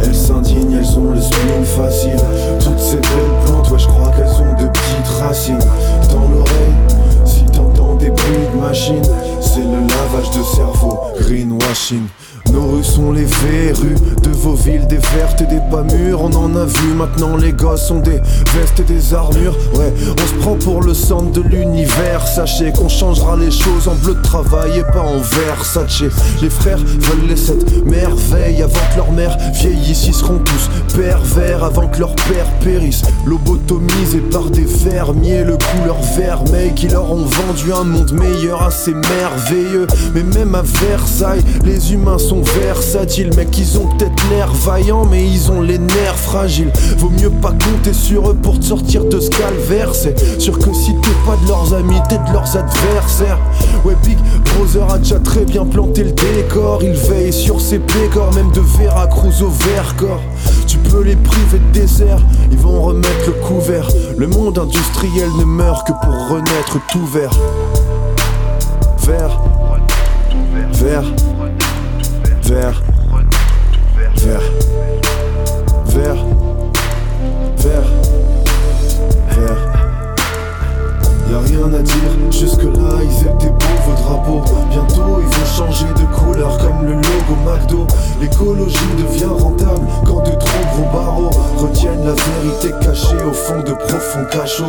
Elles 0.03 0.15
s'indignent, 0.15 0.73
elles 0.79 0.99
ont 0.99 1.11
le 1.11 1.21
spleen 1.21 1.65
facile. 1.65 2.17
Toutes 2.61 2.79
ces 2.79 2.97
belles 2.97 3.47
plantes, 3.47 3.71
ouais, 3.71 3.79
je 3.79 3.87
crois 3.87 4.11
qu'elles 4.11 4.27
ont 4.27 4.63
de 4.63 4.69
petites 4.69 5.09
racines. 5.21 5.59
Dans 6.11 6.29
l'oreille, 6.29 7.25
si 7.25 7.45
t'entends 7.47 7.95
des 7.97 8.11
bruits 8.11 8.49
de 8.55 8.61
machine, 8.61 9.03
c'est 9.41 9.61
le 9.61 9.81
lavage 9.81 10.31
de 10.31 10.43
cerveau, 10.43 11.01
greenwashing. 11.21 12.07
Nos 12.53 12.67
rues 12.67 12.85
sont 12.85 13.13
les 13.13 13.25
verrues 13.25 13.97
de 14.23 14.31
vos 14.31 14.55
villes, 14.55 14.87
des 14.89 14.99
vertes 14.99 15.41
et 15.41 15.47
des 15.47 15.61
pas 15.71 15.83
mûres. 15.83 16.23
On 16.23 16.33
en 16.35 16.57
a 16.57 16.65
vu 16.65 16.95
maintenant, 16.97 17.37
les 17.37 17.53
gosses 17.53 17.91
ont 17.91 18.01
des 18.01 18.21
vestes 18.55 18.81
et 18.81 18.85
des 18.85 19.15
armures. 19.15 19.57
Ouais, 19.75 19.93
on 20.11 20.27
se 20.27 20.35
prend 20.41 20.55
pour 20.57 20.83
le 20.83 20.95
centre 20.95 21.31
de 21.31 21.43
l'univers. 21.43 22.27
Sachez 22.27 22.73
qu'on 22.73 22.89
changera 22.89 23.37
les 23.37 23.51
choses 23.51 23.87
en 23.87 23.95
bleu 23.95 24.15
de 24.15 24.23
travail 24.23 24.79
et 24.79 24.83
pas 24.83 25.03
en 25.03 25.19
vert. 25.19 25.65
Sachez, 25.65 26.09
les 26.43 26.51
frères 26.51 26.79
veulent 26.79 27.29
les 27.29 27.37
sept 27.37 27.85
merveilles 27.85 28.63
avant 28.63 28.81
que 28.93 28.97
leur 28.97 29.13
mère 29.13 29.37
vieillisse. 29.53 30.07
Ils 30.07 30.15
seront 30.15 30.39
tous 30.39 30.97
pervers 30.97 31.63
avant 31.63 31.87
que 31.89 32.01
leur 32.01 32.15
père 32.17 32.51
périsse. 32.65 33.03
Lobotomisés 33.27 34.25
par 34.33 34.51
des 34.51 34.67
fermiers, 34.67 35.45
le 35.45 35.57
couleur 35.57 36.01
vermeil 36.17 36.75
qui 36.75 36.89
leur 36.89 37.13
ont 37.13 37.27
vendu 37.27 37.73
un 37.73 37.85
monde 37.85 38.13
meilleur 38.13 38.63
assez 38.63 38.95
merveilleux. 38.95 39.87
Mais 40.15 40.23
même 40.23 40.55
à 40.55 40.63
Versailles, 40.63 41.43
les 41.65 41.93
humains 41.93 42.19
sont 42.19 42.30
versatiles, 42.39 43.31
mec, 43.37 43.57
ils 43.59 43.79
ont 43.79 43.87
peut-être 43.87 44.31
l'air 44.31 44.53
vaillants, 44.53 45.05
mais 45.05 45.27
ils 45.27 45.51
ont 45.51 45.61
les 45.61 45.79
nerfs 45.79 46.17
fragiles. 46.17 46.73
Vaut 46.99 47.11
mieux 47.11 47.31
pas 47.31 47.51
compter 47.51 47.93
sur 47.93 48.31
eux 48.31 48.35
pour 48.35 48.59
te 48.59 48.65
sortir 48.65 49.05
de 49.05 49.19
ce 49.19 49.31
calvaire. 49.31 49.95
C'est 49.95 50.41
sûr 50.41 50.59
que 50.59 50.73
si 50.73 50.95
t'es 50.95 51.11
pas 51.27 51.37
de 51.43 51.49
leurs 51.49 51.75
amis, 51.75 52.01
t'es 52.09 52.19
de 52.19 52.33
leurs 52.33 52.57
adversaires. 52.57 53.39
Ouais, 53.85 53.97
Big 54.05 54.19
Brother 54.45 54.93
a 54.93 54.99
déjà 54.99 55.19
très 55.19 55.45
bien 55.45 55.65
planté 55.65 56.05
le 56.05 56.13
décor. 56.13 56.83
Il 56.83 56.93
veille 56.93 57.33
sur 57.33 57.61
ses 57.61 57.79
pécores, 57.79 58.33
même 58.35 58.51
de 58.53 58.61
Veracruz 58.79 59.43
au 59.43 59.49
Vercors. 59.49 60.21
Tu 60.67 60.79
peux 60.79 61.03
les 61.03 61.17
priver 61.17 61.59
de 61.59 61.81
désert, 61.81 62.21
ils 62.53 62.59
vont 62.59 62.81
remettre 62.81 63.27
le 63.27 63.33
couvert. 63.47 63.89
Le 64.17 64.29
monde 64.29 64.59
industriel 64.59 65.31
ne 65.39 65.45
meurt 65.45 65.87
que 65.87 65.93
pour 66.05 66.29
renaître 66.29 66.79
tout. 66.93 67.07
Vert, 67.07 67.33
vert 69.05 69.41
vert, 70.81 71.05
vert, 72.51 72.83
vert, 74.15 74.43
vert, 75.85 76.19
vert. 77.57 78.10
Y'a 81.31 81.39
rien 81.39 81.73
à 81.73 81.83
dire, 81.83 82.33
jusque-là 82.33 82.99
ils 83.05 83.21
étaient 83.21 83.51
beaux 83.51 83.81
vos 83.87 84.03
drapeaux. 84.03 84.43
Bientôt 84.71 85.21
ils 85.21 85.27
vont 85.27 85.47
changer 85.57 85.87
de 85.95 86.05
couleur 86.17 86.59
comme 86.59 86.85
le 86.85 86.95
logo 86.95 87.37
McDo. 87.47 87.87
L'écologie 88.21 88.79
devient 88.99 89.27
rentable 89.39 89.87
quand 90.05 90.23
de 90.23 90.31
trop 90.31 90.65
gros 90.73 90.93
barreaux 90.93 91.31
retiennent 91.57 92.05
la 92.05 92.15
vérité 92.15 92.75
cachée 92.85 93.23
au 93.29 93.33
fond 93.33 93.61
de 93.61 93.73
profonds 93.73 94.27
cachots. 94.33 94.65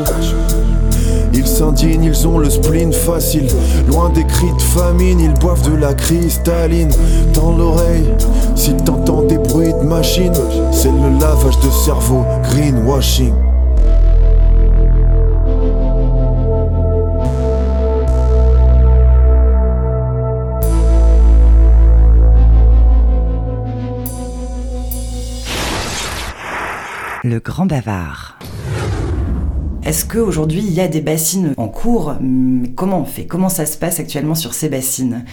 Ils 1.33 1.47
s'indignent, 1.47 2.03
ils 2.03 2.27
ont 2.27 2.37
le 2.37 2.49
spleen 2.49 2.93
facile. 2.93 3.47
Loin 3.87 4.09
des 4.09 4.25
cris 4.25 4.53
de 4.55 4.61
famine, 4.61 5.19
ils 5.19 5.33
boivent 5.39 5.67
de 5.67 5.75
la 5.75 5.95
cristalline. 5.95 6.91
Dans 7.33 7.57
l'oreille, 7.57 8.13
si 8.55 8.75
t'entends 8.75 9.23
des 9.23 9.39
bruits 9.39 9.73
de 9.73 9.87
machine, 9.87 10.33
c'est 10.71 10.91
le 10.91 11.19
lavage 11.19 11.59
de 11.59 11.71
cerveau, 11.71 12.23
greenwashing. 12.43 13.33
Le 27.23 27.39
Grand 27.39 27.67
Bavard. 27.67 28.39
Est-ce 29.83 30.05
qu'aujourd'hui 30.05 30.59
il 30.59 30.73
y 30.73 30.81
a 30.81 30.87
des 30.87 31.01
bassines 31.01 31.53
en 31.57 31.67
cours? 31.67 32.15
Comment 32.75 33.01
on 33.01 33.05
fait? 33.05 33.27
Comment 33.27 33.49
ça 33.49 33.67
se 33.67 33.77
passe 33.77 33.99
actuellement 33.99 34.33
sur 34.33 34.55
ces 34.55 34.69
bassines? 34.69 35.23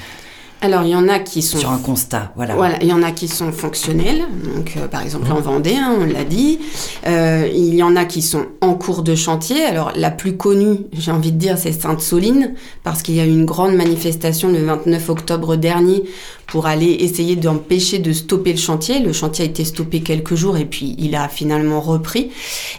Alors, 0.60 0.82
il 0.82 0.88
y 0.88 0.96
en 0.96 1.08
a 1.08 1.20
qui 1.20 1.40
sont... 1.40 1.56
Sur 1.56 1.70
un 1.70 1.78
constat, 1.78 2.32
voilà. 2.34 2.56
Voilà, 2.56 2.82
il 2.82 2.88
y 2.88 2.92
en 2.92 3.02
a 3.04 3.12
qui 3.12 3.28
sont 3.28 3.52
fonctionnels, 3.52 4.24
donc 4.56 4.74
euh, 4.76 4.88
par 4.88 5.02
exemple 5.02 5.30
en 5.30 5.40
Vendée, 5.40 5.76
hein, 5.76 5.96
on 6.00 6.04
l'a 6.04 6.24
dit. 6.24 6.58
Euh, 7.06 7.48
il 7.54 7.76
y 7.76 7.82
en 7.82 7.94
a 7.94 8.04
qui 8.04 8.22
sont 8.22 8.46
en 8.60 8.74
cours 8.74 9.02
de 9.02 9.14
chantier. 9.14 9.62
Alors, 9.64 9.92
la 9.94 10.10
plus 10.10 10.36
connue, 10.36 10.78
j'ai 10.92 11.12
envie 11.12 11.30
de 11.30 11.38
dire, 11.38 11.56
c'est 11.58 11.70
Sainte-Soline, 11.70 12.54
parce 12.82 13.02
qu'il 13.02 13.14
y 13.14 13.20
a 13.20 13.24
eu 13.24 13.30
une 13.30 13.44
grande 13.44 13.76
manifestation 13.76 14.48
le 14.48 14.64
29 14.64 15.08
octobre 15.10 15.54
dernier 15.54 16.02
pour 16.48 16.66
aller 16.66 16.90
essayer 17.00 17.36
d'empêcher 17.36 17.98
de 17.98 18.12
stopper 18.12 18.52
le 18.52 18.58
chantier. 18.58 18.98
Le 18.98 19.12
chantier 19.12 19.44
a 19.44 19.48
été 19.48 19.64
stoppé 19.64 20.00
quelques 20.00 20.34
jours 20.34 20.56
et 20.56 20.64
puis 20.64 20.96
il 20.98 21.14
a 21.14 21.28
finalement 21.28 21.80
repris. 21.80 22.30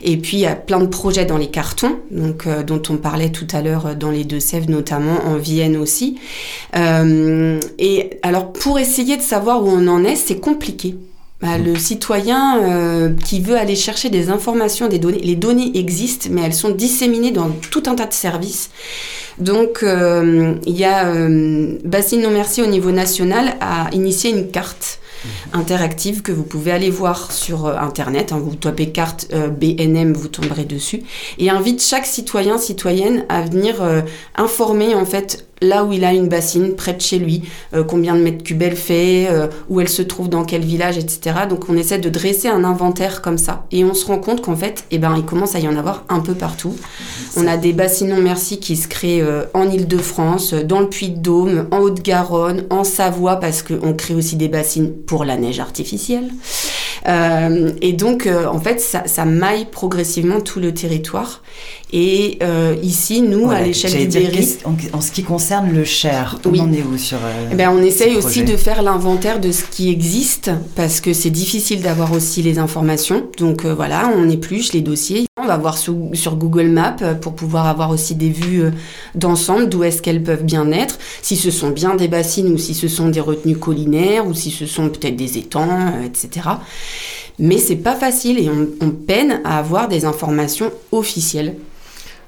Et 0.02 0.18
puis 0.18 0.38
il 0.38 0.42
y 0.42 0.46
a 0.48 0.56
plein 0.56 0.80
de 0.80 0.88
projets 0.88 1.26
dans 1.26 1.38
les 1.38 1.50
cartons, 1.50 1.98
donc 2.12 2.48
euh, 2.48 2.64
dont 2.64 2.82
on 2.90 2.98
parlait 2.98 3.32
tout 3.32 3.48
à 3.54 3.62
l'heure 3.62 3.96
dans 3.96 4.12
les 4.12 4.24
Deux-Sèvres, 4.24 4.70
notamment 4.70 5.26
en 5.26 5.38
Vienne 5.38 5.78
aussi. 5.78 6.20
Euh, 6.76 7.60
et 7.78 8.20
alors 8.24 8.52
pour 8.52 8.80
essayer 8.80 9.18
de 9.18 9.22
savoir 9.22 9.64
où 9.64 9.70
on 9.70 9.88
en 9.88 10.04
est, 10.04 10.16
c'est 10.16 10.40
compliqué. 10.40 10.96
Bah, 11.42 11.58
le 11.58 11.78
citoyen 11.78 12.62
euh, 12.64 13.14
qui 13.26 13.40
veut 13.40 13.56
aller 13.56 13.78
chercher 13.78 14.10
des 14.10 14.30
informations, 14.30 14.90
des 14.90 15.00
données, 15.00 15.20
les 15.20 15.36
données 15.36 15.72
existent, 15.76 16.28
mais 16.32 16.42
elles 16.42 16.54
sont 16.54 16.72
disséminées 16.72 17.32
dans 17.32 17.50
tout 17.72 17.84
un 17.86 17.96
tas 17.96 18.08
de 18.08 18.14
services. 18.14 18.70
Donc, 19.40 19.84
euh, 19.84 20.56
il 20.66 20.78
y 20.78 20.84
a 20.84 21.08
euh, 21.08 21.78
Bassine 21.86 22.22
Non 22.22 22.30
Merci 22.30 22.62
au 22.62 22.68
niveau 22.68 22.92
national 22.92 23.56
a 23.62 23.90
initié 23.94 24.32
une 24.32 24.52
carte 24.52 25.00
interactive 25.54 26.22
que 26.22 26.32
vous 26.32 26.44
pouvez 26.44 26.72
aller 26.72 26.90
voir 26.90 27.32
sur 27.32 27.66
euh, 27.66 27.78
Internet. 27.78 28.34
Hein. 28.34 28.40
vous 28.44 28.56
tapez 28.56 28.90
carte 28.90 29.28
BNM, 29.60 30.14
vous 30.14 30.28
tomberez 30.28 30.66
dessus. 30.66 31.04
Et 31.38 31.50
invite 31.50 31.82
chaque 31.82 32.06
citoyen, 32.06 32.58
citoyenne 32.58 33.26
à 33.30 33.42
venir 33.42 33.76
informer 34.36 34.94
en 34.94 35.06
fait 35.06 35.48
là 35.62 35.84
où 35.84 35.94
il 35.94 36.06
a 36.06 36.14
une 36.14 36.28
bassine, 36.28 36.76
près 36.76 36.94
de 36.94 37.02
chez 37.02 37.20
lui, 37.20 37.44
combien 37.88 38.16
de 38.16 38.22
mètres 38.22 38.44
cubes 38.44 38.62
elle 38.62 38.76
fait, 38.76 39.28
où 39.70 39.82
elle 39.82 39.90
se 39.90 40.02
trouve, 40.02 40.30
dans 40.30 40.44
quel 40.44 40.62
village, 40.62 40.98
etc. 40.98 41.42
Donc 41.50 41.70
on 41.70 41.76
essaie 41.76 42.00
de 42.00 42.10
dresser 42.10 42.48
un 42.48 42.64
inventaire 42.64 43.22
comme 43.22 43.38
ça. 43.38 43.66
Et 43.72 43.84
on 43.84 43.94
se 43.94 44.06
rend 44.06 44.18
compte 44.20 44.42
qu'en 44.42 44.56
fait, 44.56 44.86
eh 44.92 44.98
ben, 44.98 45.16
il 45.18 45.24
commence 45.24 45.56
à 45.56 45.60
y 45.60 45.68
en 45.68 45.76
avoir 45.76 46.06
un 46.10 46.20
peu 46.20 46.34
partout. 46.34 46.76
On 47.36 47.48
a 47.48 47.58
des 47.58 47.74
bassines 47.74 48.10
non 48.10 48.22
merci 48.22 48.60
qui 48.60 48.76
se 48.76 48.88
créent 48.88 49.24
en 49.54 49.70
Ile-de-France, 49.70 50.54
dans 50.54 50.80
le 50.80 50.88
Puy-de-Dôme, 50.88 51.68
en 51.72 51.80
Haute-Garonne, 51.80 52.64
en 52.70 52.84
Savoie, 52.84 53.38
parce 53.38 53.62
qu'on 53.62 53.94
crée 53.94 54.16
aussi 54.16 54.36
des 54.36 54.48
bassines 54.48 54.94
pour 54.94 55.26
la 55.26 55.38
neige 55.38 55.60
artificielle. 55.60 56.30
Euh, 57.08 57.72
et 57.82 57.94
donc, 57.94 58.28
euh, 58.28 58.46
en 58.46 58.60
fait, 58.60 58.80
ça, 58.80 59.04
ça, 59.06 59.26
maille 59.26 59.66
progressivement 59.66 60.42
tout 60.42 60.60
le 60.60 60.74
territoire. 60.74 61.42
Et 61.92 62.38
euh, 62.44 62.76
ici, 62.84 63.22
nous, 63.22 63.50
à 63.50 63.62
l'échelle 63.62 64.08
du 64.08 64.20
Berry... 64.20 64.58
En, 64.94 65.02
ce 65.02 65.12
qui 65.12 65.24
concerne 65.24 65.74
le 65.74 65.84
Cher, 65.84 66.40
on 66.46 66.60
en 66.60 66.72
est 66.74 66.84
où 66.84 66.98
sur 66.98 67.18
eh 67.52 67.56
ben, 67.56 67.72
On 67.72 67.82
essaye 67.82 68.16
aussi 68.16 68.44
de 68.44 68.56
faire 68.58 68.84
l'inventaire 68.84 69.40
de 69.40 69.52
ce 69.52 69.64
qui 69.64 69.90
existe, 69.90 70.52
parce 70.76 71.02
que 71.02 71.14
c'est 71.14 71.30
difficile 71.30 71.82
d'avoir 71.82 72.12
aussi 72.14 72.42
les 72.42 72.60
informations. 72.60 73.24
Donc 73.38 73.66
voilà, 73.66 74.12
on 74.16 74.30
épluche 74.30 74.74
les 74.74 74.82
dossiers. 74.82 75.29
On 75.42 75.46
va 75.46 75.58
voir 75.58 75.78
sur, 75.78 76.36
Google 76.36 76.68
Maps 76.68 76.98
pour 77.22 77.34
pouvoir 77.34 77.68
avoir 77.68 77.92
aussi 77.92 78.14
des 78.16 78.30
vues 78.30 78.64
d'ensemble, 79.16 79.70
d'où 79.70 79.84
est-ce 79.84 80.02
qu'elles 80.02 80.22
peuvent 80.22 80.44
bien 80.44 80.72
être, 80.72 81.00
si 81.22 81.38
ce 81.38 81.50
sont 81.50 81.70
bien 81.70 81.96
des 81.96 82.10
bassines 82.10 82.52
ou 82.52 82.58
si 82.58 82.74
ce 82.74 82.90
sont 82.90 83.08
des 83.08 83.22
retenues 83.22 83.58
collinaires 83.58 84.28
ou 84.28 84.34
si 84.34 84.52
ce 84.52 84.66
sont 84.66 84.90
peut-être 84.90 85.16
des 85.16 85.38
étangs, 85.38 85.94
etc. 86.04 86.50
Mais 87.40 87.58
c'est 87.58 87.78
pas 87.78 87.96
facile 87.96 88.38
et 88.38 88.50
on, 88.50 88.92
peine 88.92 89.40
à 89.46 89.58
avoir 89.58 89.88
des 89.88 90.04
informations 90.04 90.72
officielles. 90.92 91.56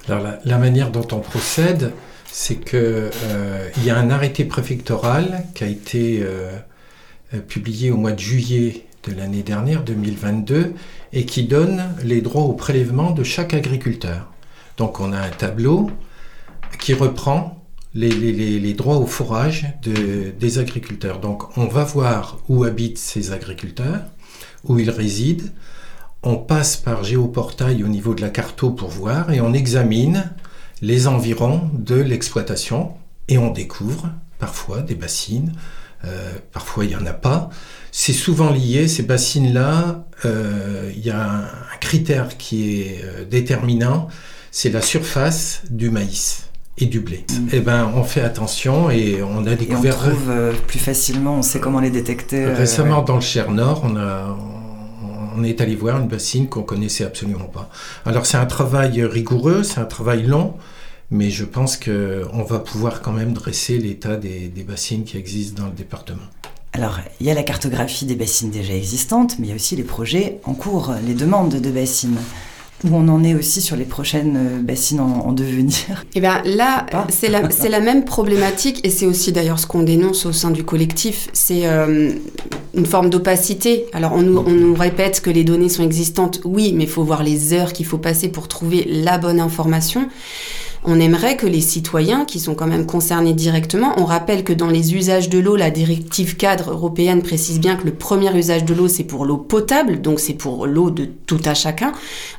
Alors 0.07 0.23
la, 0.45 0.57
manière 0.57 0.89
dont 0.89 1.05
on 1.11 1.19
procède, 1.19 1.91
c'est 2.31 2.55
qu'il 2.55 2.79
euh, 2.79 3.69
y 3.83 3.89
a 3.89 3.97
un 3.97 4.09
arrêté 4.09 4.45
préfectoral 4.45 5.43
qui 5.53 5.65
a 5.65 5.67
été 5.67 6.23
euh, 6.23 7.39
publié 7.47 7.91
au 7.91 7.97
mois 7.97 8.13
de 8.13 8.19
juillet 8.19 8.85
de 9.03 9.13
l'année 9.13 9.43
dernière, 9.43 9.83
2022, 9.83 10.73
et 11.13 11.25
qui 11.25 11.43
donne 11.43 11.83
les 12.03 12.21
droits 12.21 12.43
au 12.43 12.53
prélèvement 12.53 13.11
de 13.11 13.23
chaque 13.23 13.53
agriculteur. 13.53 14.31
Donc 14.77 14.99
on 14.99 15.13
a 15.13 15.19
un 15.19 15.29
tableau 15.29 15.91
qui 16.79 16.93
reprend 16.93 17.61
les, 17.93 18.73
droits 18.73 18.97
au 18.97 19.05
fourrage 19.05 19.67
des 19.83 20.59
agriculteurs. 20.59 21.19
Donc 21.19 21.57
on 21.57 21.65
va 21.65 21.83
voir 21.83 22.39
où 22.47 22.63
habitent 22.63 22.97
ces 22.97 23.31
agriculteurs, 23.31 24.01
où 24.63 24.79
ils 24.79 24.89
résident. 24.89 25.49
On 26.23 26.37
passe 26.37 26.77
par 26.77 27.03
géoportail 27.03 27.83
au 27.83 27.87
niveau 27.87 28.13
de 28.13 28.21
la 28.21 28.29
carto 28.29 28.69
pour 28.69 28.89
voir 28.89 29.31
et 29.31 29.41
on 29.41 29.53
examine 29.53 30.31
les 30.81 31.07
environs 31.07 31.69
de 31.73 31.95
l'exploitation 31.95 32.93
et 33.27 33.37
on 33.37 33.51
découvre 33.51 34.09
parfois 34.37 34.81
des 34.81 34.95
bassines, 34.95 35.53
euh, 36.05 36.33
parfois 36.51 36.85
il 36.85 36.89
n'y 36.89 36.95
en 36.95 37.05
a 37.05 37.13
pas. 37.13 37.49
C'est 37.91 38.13
souvent 38.13 38.51
lié, 38.51 38.87
ces 38.87 39.03
bassines-là, 39.03 40.05
euh, 40.25 40.91
il 40.95 41.05
y 41.05 41.09
a 41.09 41.21
un, 41.21 41.47
critère 41.81 42.37
qui 42.37 42.81
est 42.81 43.01
euh, 43.03 43.25
déterminant, 43.25 44.07
c'est 44.51 44.69
la 44.69 44.81
surface 44.81 45.63
du 45.69 45.89
maïs 45.89 46.51
et 46.77 46.85
du 46.85 47.01
blé. 47.01 47.25
Mm. 47.29 47.47
Eh 47.51 47.59
ben, 47.59 47.91
on 47.95 48.03
fait 48.03 48.21
attention 48.21 48.89
et 48.89 49.21
on 49.21 49.45
a 49.45 49.55
découvert. 49.55 49.97
on 49.97 50.09
trouve 50.09 50.29
euh, 50.29 50.53
plus 50.67 50.79
facilement, 50.79 51.35
on 51.35 51.41
sait 51.41 51.59
comment 51.59 51.81
les 51.81 51.89
détecter. 51.89 52.45
Euh, 52.45 52.55
récemment, 52.55 53.01
dans 53.01 53.15
le 53.15 53.21
Cher 53.21 53.51
Nord, 53.51 53.81
on 53.83 53.97
a. 53.97 54.37
On 55.33 55.45
est 55.45 55.61
allé 55.61 55.75
voir 55.75 55.97
une 55.97 56.09
bassine 56.09 56.49
qu'on 56.49 56.61
connaissait 56.61 57.05
absolument 57.05 57.45
pas. 57.45 57.69
Alors 58.05 58.25
c'est 58.25 58.35
un 58.35 58.45
travail 58.45 59.01
rigoureux, 59.05 59.63
c'est 59.63 59.79
un 59.79 59.85
travail 59.85 60.23
long, 60.23 60.55
mais 61.09 61.29
je 61.29 61.45
pense 61.45 61.77
qu'on 61.77 62.43
va 62.43 62.59
pouvoir 62.59 63.01
quand 63.01 63.13
même 63.13 63.31
dresser 63.31 63.77
l'état 63.77 64.17
des, 64.17 64.49
des 64.49 64.63
bassines 64.63 65.05
qui 65.05 65.17
existent 65.17 65.63
dans 65.63 65.69
le 65.69 65.73
département. 65.73 66.27
Alors, 66.73 66.99
il 67.19 67.27
y 67.27 67.31
a 67.31 67.33
la 67.33 67.43
cartographie 67.43 68.05
des 68.05 68.15
bassines 68.15 68.49
déjà 68.49 68.73
existantes, 68.73 69.37
mais 69.39 69.47
il 69.47 69.49
y 69.49 69.53
a 69.53 69.55
aussi 69.55 69.75
les 69.75 69.83
projets 69.83 70.39
en 70.45 70.53
cours, 70.53 70.93
les 71.05 71.13
demandes 71.13 71.59
de 71.59 71.69
bassines 71.69 72.17
où 72.83 72.95
on 72.95 73.07
en 73.09 73.23
est 73.23 73.35
aussi 73.35 73.61
sur 73.61 73.75
les 73.75 73.85
prochaines 73.85 74.37
euh, 74.37 74.59
bassines 74.61 74.99
en, 74.99 75.31
devenir 75.33 76.03
eh 76.15 76.19
bien 76.19 76.41
là, 76.45 76.85
c'est 77.09 77.29
la, 77.29 77.41
la, 77.41 77.79
même 77.79 78.05
problématique 78.05 78.79
et 78.83 78.89
c'est 78.89 79.05
aussi 79.05 79.31
d'ailleurs 79.31 79.59
ce 79.59 79.67
qu'on 79.67 79.83
dénonce 79.83 80.25
au 80.25 80.31
sein 80.31 80.51
du 80.51 80.63
collectif, 80.63 81.29
c'est 81.33 81.67
euh, 81.67 82.13
une 82.73 82.85
forme 82.85 83.09
d'opacité. 83.09 83.85
Alors 83.93 84.13
on 84.13 84.21
nous, 84.21 84.37
on 84.37 84.51
nous 84.51 84.73
répète 84.73 85.21
que 85.21 85.29
les 85.29 85.43
données 85.43 85.69
sont 85.69 85.83
existantes, 85.83 86.41
oui, 86.43 86.73
mais 86.75 86.85
il 86.85 86.89
faut 86.89 87.03
voir 87.03 87.23
les 87.23 87.53
heures 87.53 87.73
qu'il 87.73 87.85
faut 87.85 87.97
passer 87.97 88.29
pour 88.29 88.47
trouver 88.47 88.85
la 88.89 89.17
bonne 89.17 89.39
information. 89.39 90.07
On 90.83 90.99
aimerait 90.99 91.37
que 91.37 91.45
les 91.45 91.61
citoyens, 91.61 92.25
qui 92.25 92.39
sont 92.39 92.55
quand 92.55 92.65
même 92.65 92.87
concernés 92.87 93.33
directement, 93.33 93.93
on 93.97 94.05
rappelle 94.05 94.43
que 94.43 94.51
dans 94.51 94.69
les 94.69 94.95
usages 94.95 95.29
de 95.29 95.37
l'eau, 95.37 95.55
la 95.55 95.69
directive 95.69 96.37
cadre 96.37 96.71
européenne 96.71 97.21
précise 97.21 97.59
bien 97.59 97.75
que 97.75 97.85
le 97.85 97.93
premier 97.93 98.35
usage 98.35 98.65
de 98.65 98.73
l'eau, 98.73 98.87
c'est 98.87 99.03
pour 99.03 99.25
l'eau 99.25 99.37
potable, 99.37 100.01
donc 100.01 100.19
c'est 100.19 100.33
pour 100.33 100.65
l'eau 100.65 100.89
de 100.89 101.07
tout 101.27 101.39
à 101.45 101.53
chacun. 101.53 101.91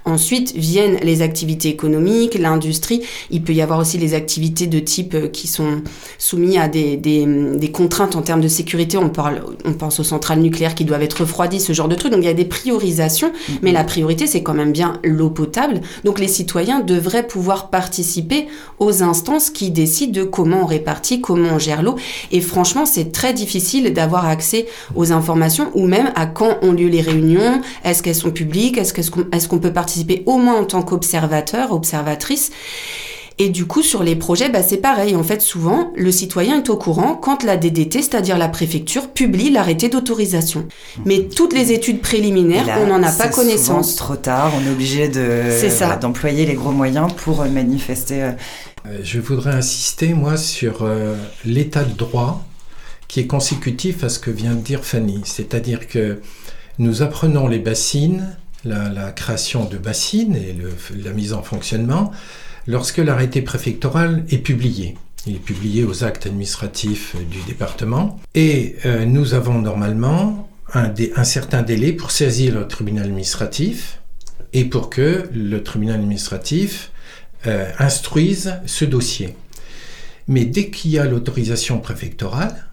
Ensuite 0.05 0.57
viennent 0.57 0.99
les 1.05 1.23
activités 1.23 1.69
économiques, 1.69 2.35
l'industrie. 2.35 3.03
Il 3.31 3.43
peut 3.43 3.53
y 3.53 3.63
avoir 3.63 3.79
aussi 3.79 3.97
les 3.97 4.13
activités 4.13 4.67
de 4.67 4.81
type 4.81 5.15
euh, 5.15 5.29
qui 5.29 5.47
sont 5.47 5.83
soumises 6.19 6.59
à 6.59 6.67
des, 6.67 6.97
des, 6.97 7.71
contraintes 7.71 8.17
en 8.17 8.23
termes 8.23 8.41
de 8.41 8.49
sécurité. 8.49 8.97
On, 8.97 9.09
parle, 9.09 9.43
on 9.65 9.73
pense 9.73 10.01
aux 10.01 10.05
centrales 10.05 10.41
nucléaires 10.41 10.75
qui 10.75 10.85
doivent 10.85 11.03
être 11.03 11.21
refroidies, 11.21 11.61
ce 11.61 11.73
genre 11.73 11.89
de 11.89 11.95
trucs. 11.95 12.11
Donc 12.11 12.23
il 12.23 12.27
y 12.27 12.31
a 12.31 12.35
des 12.35 12.45
priorisations, 12.45 13.29
mm-hmm. 13.29 13.59
mais 13.63 13.73
la 13.73 13.85
priorité, 13.85 14.27
c'est 14.27 14.43
quand 14.43 14.55
même 14.55 14.73
bien 14.73 15.01
l'eau 15.05 15.31
potable. 15.31 15.81
Donc 16.03 16.19
les 16.19 16.29
citoyens 16.29 16.81
devraient 16.81 17.27
pouvoir 17.27 17.71
participer 17.71 18.32
aux 18.79 19.03
instances 19.03 19.51
qui 19.51 19.71
décident 19.71 20.13
de 20.13 20.25
comment 20.25 20.63
on 20.63 20.67
répartit, 20.67 21.21
comment 21.21 21.51
on 21.55 21.59
gère 21.59 21.83
l'eau. 21.83 21.97
Et 22.31 22.41
franchement, 22.41 22.87
c'est 22.87 23.13
très 23.13 23.33
difficile 23.33 23.93
d'avoir 23.93 24.27
accès 24.27 24.67
aux 24.95 25.13
informations 25.13 25.71
ou 25.75 25.87
même 25.87 26.13
à 26.15 26.27
quand 26.27 26.59
ont 26.63 26.73
lieu 26.73 26.89
les 26.89 27.01
réunions, 27.01 27.61
est-ce 27.85 28.03
qu'elles 28.03 28.15
sont 28.15 28.31
publiques, 28.31 28.79
est-ce 28.79 29.49
qu'on 29.49 29.59
peut 29.59 29.73
participer 29.73 30.23
au 30.27 30.39
moins 30.39 30.61
en 30.61 30.65
tant 30.65 30.83
qu'observateur, 30.83 31.73
observatrice? 31.73 32.51
Et 33.39 33.49
du 33.49 33.67
coup, 33.67 33.83
sur 33.83 34.03
les 34.03 34.17
projets, 34.17 34.49
bah, 34.49 34.63
c'est 34.63 34.77
pareil. 34.77 35.17
En 35.17 35.23
fait, 35.23 35.41
souvent, 35.43 35.93
le 35.97 36.13
citoyen 36.13 36.59
est 36.59 36.71
au 36.71 36.77
courant 36.77 37.15
quand 37.15 37.43
la 37.43 37.57
DDT, 37.57 38.03
c'est-à-dire 38.03 38.39
la 38.39 38.49
préfecture, 38.49 39.09
publie 39.09 39.51
l'arrêté 39.51 39.89
d'autorisation. 39.89 40.67
Mais 41.05 41.29
toutes 41.35 41.53
les 41.53 41.73
études 41.73 42.01
préliminaires, 42.01 42.67
on 42.81 42.87
n'en 42.87 43.03
a 43.03 43.11
pas 43.11 43.29
connaissance. 43.29 43.97
trop 43.97 44.17
tard, 44.17 44.53
on 44.57 44.67
est 44.67 44.73
obligé 44.73 45.09
de, 45.09 46.01
d'employer 46.01 46.47
les 46.47 46.55
gros 46.55 46.73
moyens 46.73 47.13
pour 47.17 47.43
euh, 47.43 47.49
manifester. 47.49 48.23
Euh. 48.23 48.31
Euh, 48.87 48.99
je 49.03 49.21
voudrais 49.21 49.53
insister, 49.55 50.15
moi, 50.15 50.37
sur 50.37 50.89
l'état 51.45 51.85
de 51.85 51.95
droit 51.95 52.45
qui 53.09 53.21
est 53.21 53.27
consécutif 53.27 54.05
à 54.05 54.09
ce 54.09 54.19
que 54.19 54.31
vient 54.31 54.55
de 54.55 54.61
dire 54.61 54.85
Fanny. 54.85 55.21
C'est-à-dire 55.25 55.87
que 55.87 56.21
nous 56.79 57.03
apprenons 57.03 57.47
les 57.47 57.59
bassines, 57.59 58.37
la, 58.65 59.11
création 59.13 59.67
de 59.67 59.77
bassines 59.77 60.35
et 60.35 60.57
la 60.97 61.11
mise 61.13 61.35
en 61.35 61.43
fonctionnement, 61.43 62.11
lorsque 62.67 62.99
l'arrêté 62.99 63.43
préfectoral 63.43 64.25
est 64.31 64.39
publié. 64.39 64.97
Il 65.27 65.37
est 65.37 65.45
publié 65.45 65.85
aux 65.85 66.05
actes 66.05 66.27
administratifs 66.27 67.17
du 67.31 67.41
département 67.43 68.21
et 68.35 68.77
euh, 68.85 69.05
nous 69.05 69.35
avons 69.35 69.61
normalement 69.61 70.49
un, 70.75 71.25
certain 71.25 71.63
délai 71.63 71.93
pour 71.93 72.11
saisir 72.11 72.55
le 72.55 72.67
tribunal 72.67 73.05
administratif 73.05 74.01
et 74.53 74.65
pour 74.65 74.91
que 74.91 75.29
le 75.33 75.63
tribunal 75.63 75.97
administratif 75.97 76.91
euh, 77.47 77.71
instruise 77.79 78.55
ce 78.67 78.85
dossier. 78.85 79.37
Mais 80.29 80.45
dès 80.45 80.71
qu'il 80.71 80.93
y 80.93 80.99
a 80.99 81.05
l'autorisation 81.05 81.79
préfectorale, 81.79 82.67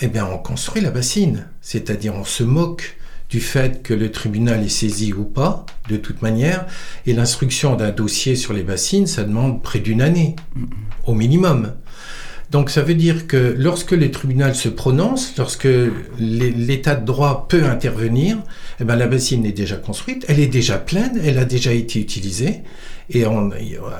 eh 0.00 0.08
bien 0.08 0.26
on 0.26 0.38
construit 0.38 0.82
la 0.82 0.90
bassine, 0.90 1.46
c'est-à-dire 1.62 2.14
on 2.14 2.24
se 2.24 2.42
moque 2.42 2.96
du 3.28 3.40
fait 3.40 3.82
que 3.82 3.94
le 3.94 4.10
tribunal 4.10 4.64
est 4.64 4.68
saisi 4.68 5.12
ou 5.12 5.24
pas, 5.24 5.66
de 5.88 5.96
toute 5.96 6.22
manière, 6.22 6.66
et 7.06 7.12
l'instruction 7.12 7.76
d'un 7.76 7.90
dossier 7.90 8.36
sur 8.36 8.52
les 8.52 8.62
bassines, 8.62 9.06
ça 9.06 9.24
demande 9.24 9.62
près 9.62 9.80
d'une 9.80 10.00
année, 10.00 10.36
au 11.06 11.14
minimum. 11.14 11.72
Donc 12.52 12.70
ça 12.70 12.82
veut 12.82 12.94
dire 12.94 13.26
que 13.26 13.56
lorsque 13.58 13.90
le 13.90 14.10
tribunal 14.12 14.54
se 14.54 14.68
prononce, 14.68 15.34
lorsque 15.36 15.68
l'état 16.18 16.94
de 16.94 17.04
droit 17.04 17.48
peut 17.48 17.64
intervenir, 17.64 18.38
eh 18.80 18.84
ben 18.84 18.94
la 18.94 19.08
bassine 19.08 19.44
est 19.44 19.52
déjà 19.52 19.76
construite, 19.76 20.24
elle 20.28 20.38
est 20.38 20.46
déjà 20.46 20.78
pleine, 20.78 21.20
elle 21.24 21.38
a 21.38 21.44
déjà 21.44 21.72
été 21.72 21.98
utilisée, 21.98 22.62
et 23.10 23.24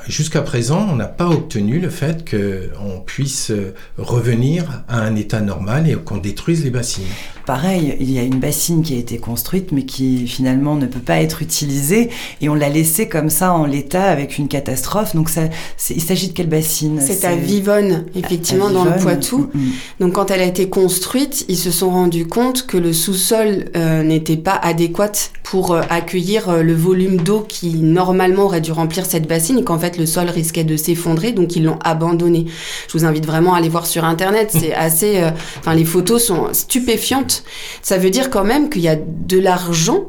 jusqu'à 0.07 0.43
présent, 0.43 0.89
on 0.91 0.97
n'a 0.97 1.07
pas 1.07 1.29
obtenu 1.29 1.81
le 1.81 1.91
fait 1.91 2.29
qu'on 2.29 3.01
puisse 3.01 3.53
revenir 3.99 4.85
à 4.89 5.01
un 5.01 5.17
état 5.17 5.41
normal 5.41 5.89
et 5.89 5.95
qu'on 5.95 6.19
détruise 6.19 6.63
les 6.65 6.71
bassines. 6.71 7.05
Pareil, 7.47 7.97
il 8.01 8.11
y 8.11 8.19
a 8.19 8.25
une 8.25 8.41
bassine 8.41 8.83
qui 8.83 8.95
a 8.95 8.99
été 8.99 9.19
construite 9.19 9.71
mais 9.71 9.85
qui 9.85 10.27
finalement 10.27 10.75
ne 10.75 10.87
peut 10.87 10.99
pas 10.99 11.21
être 11.21 11.43
utilisée 11.43 12.11
et 12.41 12.49
on 12.49 12.57
l'a 12.57 12.69
laissée 12.69 13.09
comme 13.09 13.31
ça 13.31 13.53
en 13.53 13.67
l'état 13.67 14.03
avec 14.03 14.37
une 14.37 14.49
catastrophe. 14.49 15.15
Donc 15.15 15.29
ça, 15.29 15.43
il 15.91 16.03
s'agit 16.03 16.27
de 16.27 16.33
quelle 16.33 16.49
bassine? 16.49 17.01
C'est 17.01 17.25
à 17.25 17.37
Vivonne, 17.37 18.07
effectivement, 18.17 18.69
dans 18.69 18.85
le 18.85 18.97
Poitou. 18.97 19.49
Mm, 19.55 19.61
mm. 19.61 19.73
Donc 20.01 20.15
quand 20.15 20.33
elle 20.33 20.41
a 20.41 20.45
été 20.45 20.69
construite, 20.69 21.45
ils 21.49 21.57
se 21.57 21.71
sont 21.71 21.91
rendus 21.91 22.27
compte 22.27 22.67
que 22.67 22.77
le 22.77 22.93
sous-sol 22.93 23.67
euh, 23.77 24.03
n'était 24.03 24.37
pas 24.37 24.57
adéquat 24.57 25.13
pour 25.45 25.71
euh, 25.71 25.83
accueillir 25.89 26.49
euh, 26.49 26.63
le 26.63 26.75
volume 26.75 27.19
d'eau 27.19 27.47
qui 27.49 27.77
normalement 27.77 28.47
aurait 28.47 28.61
dû 28.61 28.73
remplir 28.73 29.07
cette 29.07 29.29
bassine 29.29 29.59
et 29.59 29.63
qu'en 29.63 29.79
fait 29.79 29.99
le 29.99 30.07
sol 30.07 30.29
risquait 30.29 30.65
de 30.65 30.77
s'effondrer, 30.77 31.31
donc 31.31 31.55
ils 31.55 31.63
l'ont 31.63 31.79
abandonné. 31.85 32.47
Je 32.89 32.99
vous 32.99 33.05
invite 33.05 33.25
vraiment 33.25 33.55
à 33.55 33.59
aller 33.59 33.69
voir 33.69 33.87
sur 33.87 34.05
internet, 34.05 34.51
c'est 34.51 34.75
assez, 34.87 35.23
enfin 35.61 35.75
les 35.75 35.85
photos 35.85 36.25
sont 36.25 36.49
stupéfiantes 36.53 37.36
ça 37.83 37.99
veut 37.99 38.11
dire 38.11 38.31
quand 38.31 38.45
même 38.45 38.71
qu'il 38.71 38.83
y 38.83 38.89
a 38.89 38.97
de 38.97 39.39
l'argent 39.39 40.07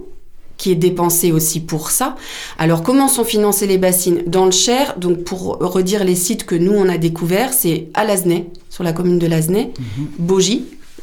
qui 0.58 0.72
est 0.72 0.76
dépensé 0.76 1.32
aussi 1.32 1.60
pour 1.60 1.92
ça. 1.92 2.16
Alors 2.58 2.82
comment 2.82 3.08
sont 3.08 3.24
financées 3.24 3.68
les 3.68 3.78
bassines 3.78 4.24
Dans 4.26 4.46
le 4.46 4.52
Cher, 4.52 4.96
donc 4.98 5.24
pour 5.24 5.60
redire 5.60 6.04
les 6.04 6.16
sites 6.16 6.46
que 6.46 6.56
nous 6.56 6.74
on 6.74 6.90
a 6.90 6.98
découverts, 6.98 7.54
c'est 7.54 7.90
à 7.94 8.06
Lazenay, 8.06 8.48
sur 8.70 8.84
la 8.84 8.94
commune 8.94 9.20
de 9.20 9.28
Lazenay, 9.28 9.72
mmh. 9.78 10.24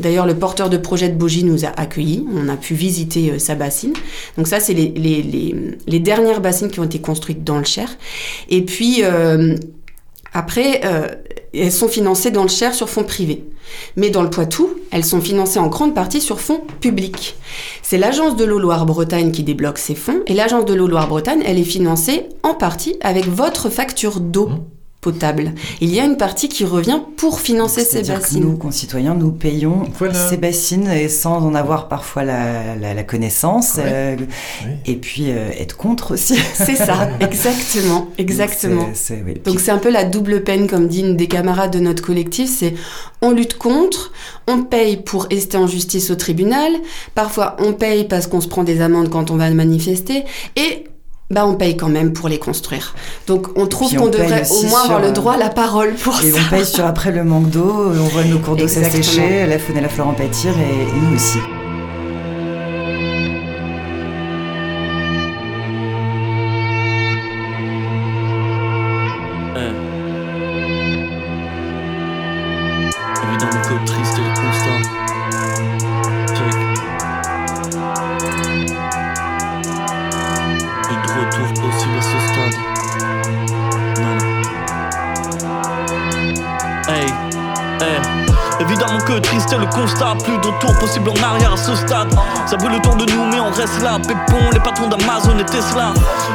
D'ailleurs, 0.01 0.27
le 0.27 0.35
porteur 0.35 0.71
de 0.71 0.77
projet 0.77 1.09
de 1.09 1.15
Bogie 1.15 1.45
nous 1.45 1.65
a 1.65 1.69
accueillis. 1.69 2.27
On 2.35 2.49
a 2.49 2.57
pu 2.57 2.75
visiter 2.75 3.31
euh, 3.31 3.39
sa 3.39 3.55
bassine. 3.55 3.93
Donc 4.37 4.49
ça, 4.49 4.59
c'est 4.59 4.75
les, 4.75 6.01
dernières 6.01 6.41
bassines 6.41 6.71
qui 6.71 6.81
ont 6.81 6.85
été 6.85 7.01
construites 7.01 7.45
dans 7.45 7.59
le 7.59 7.65
Cher. 7.65 7.89
Et 8.49 8.63
puis, 8.63 9.03
euh, 9.03 9.55
après, 10.33 10.81
euh, 10.85 11.07
elles 11.55 11.73
sont 11.73 11.89
financées 11.89 12.33
dans 12.33 12.43
le 12.43 12.49
Cher 12.49 12.75
sur 12.75 12.89
fonds 12.89 13.05
privés. 13.05 13.45
Mais 13.97 14.11
dans 14.11 14.23
le 14.23 14.31
Poitou, 14.31 14.71
elles 14.91 15.05
sont 15.05 15.21
financées 15.21 15.59
en 15.59 15.69
grande 15.69 15.95
partie 15.95 16.21
sur 16.21 16.41
fonds 16.41 16.63
publics. 16.81 17.37
C'est 17.83 17.99
l'agence 17.99 18.37
de 18.37 18.45
l'eau 18.45 18.59
Loire-Bretagne 18.59 19.33
qui 19.33 19.43
débloque 19.43 19.79
ces 19.79 19.95
fonds, 19.95 20.23
et 20.27 20.35
l'agence 20.35 20.65
de 20.65 20.75
l'eau 20.75 20.87
Loire-Bretagne, 20.87 21.43
elle 21.45 21.59
est 21.59 21.65
financée 21.65 22.29
en 22.43 22.55
partie 22.55 22.97
avec 23.01 23.27
votre 23.27 23.69
facture 23.69 24.21
d'eau. 24.21 24.49
Mmh 24.49 24.84
potable. 25.05 25.53
Il 25.83 25.95
y 25.95 26.01
a 26.01 26.05
une 26.07 26.17
partie 26.17 26.49
qui 26.49 26.65
revient 26.65 26.99
pour 27.19 27.41
financer 27.41 27.85
ces 27.85 28.03
bassines. 28.03 28.41
nous, 28.41 28.57
concitoyens, 28.57 29.15
nous 29.15 29.33
payons 29.33 29.85
ces 30.31 30.39
bassines 30.39 30.89
et 30.89 31.11
sans 31.11 31.45
en 31.45 31.55
avoir 31.55 31.89
parfois 31.89 32.25
la, 32.25 33.05
connaissance. 33.05 33.77
Euh, 33.79 34.17
et 34.87 34.97
puis 34.97 35.27
euh, 35.29 35.51
être 35.59 35.77
contre 35.77 36.15
aussi. 36.15 36.37
C'est 36.55 36.75
ça, 36.75 37.11
exactement, 37.21 38.09
exactement. 38.17 38.89
Donc 39.45 39.61
c'est 39.61 39.71
un 39.71 39.79
peu 39.79 39.91
la 39.91 40.05
double 40.05 40.43
peine, 40.43 40.67
comme 40.69 40.89
dit 40.89 41.01
une 41.01 41.17
des 41.17 41.29
camarades 41.29 41.73
de 41.73 41.81
notre 41.81 42.03
collectif, 42.03 42.49
c'est 42.49 42.73
on 43.21 43.31
lutte 43.31 43.59
contre, 43.59 44.13
on 44.47 44.63
paye 44.63 44.97
pour 44.97 45.25
rester 45.25 45.59
en 45.59 45.67
justice 45.67 46.11
au 46.11 46.15
tribunal, 46.15 46.73
parfois 47.15 47.57
on 47.59 47.75
paye 47.75 48.05
parce 48.05 48.27
qu'on 48.27 48.41
se 48.41 48.49
prend 48.49 48.65
des 48.65 48.81
amendes 48.81 49.11
quand 49.11 49.31
on 49.31 49.37
va 49.37 49.51
manifester, 49.51 50.25
et 50.57 50.85
bah 51.31 51.47
on 51.47 51.55
paye 51.55 51.77
quand 51.77 51.89
même 51.89 52.13
pour 52.13 52.29
les 52.29 52.39
construire. 52.39 52.95
Donc 53.27 53.49
on 53.57 53.67
trouve 53.67 53.95
qu'on 53.95 54.09
devrait 54.09 54.49
au 54.51 54.63
moins 54.65 54.85
avoir 54.85 55.01
le 55.01 55.13
droit 55.13 55.35
à 55.35 55.39
la 55.39 55.51
parole 55.51 55.95
pour 55.95 56.15
et 56.21 56.31
ça. 56.31 56.39
Et 56.39 56.41
on 56.41 56.51
paye 56.51 56.67
sur 56.67 56.85
après 56.85 57.13
le 57.13 57.25
manque 57.25 57.51
d'eau, 57.51 57.93
on 57.93 58.09
voit 58.09 58.25
nos 58.25 58.39
cours 58.39 58.57
d'eau 58.57 58.69
s'assécher, 58.69 59.47
la 59.47 59.59
faune 59.59 59.79
et 59.79 59.81
la 59.81 59.89
flore 59.89 60.09
en 60.09 60.15
pâtir 60.15 60.53
et 60.59 61.01
nous 61.01 61.17
aussi. 61.17 61.39
Là. 93.83 93.99
Pépon, 93.99 94.51
les 94.53 94.61
patrons 94.61 94.89
d'Amazon 94.89 95.39
et 95.39 95.45
Tesla. 95.45 95.93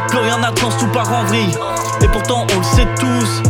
Plus 0.08 0.20
rien 0.20 0.38
n'attend, 0.40 0.70
tout 0.80 0.88
part 0.88 1.12
en. 1.12 1.26
Et 1.34 2.08
pourtant, 2.08 2.48
on 2.54 2.58
le 2.58 2.64
sait 2.64 2.88
tous, 3.00 3.44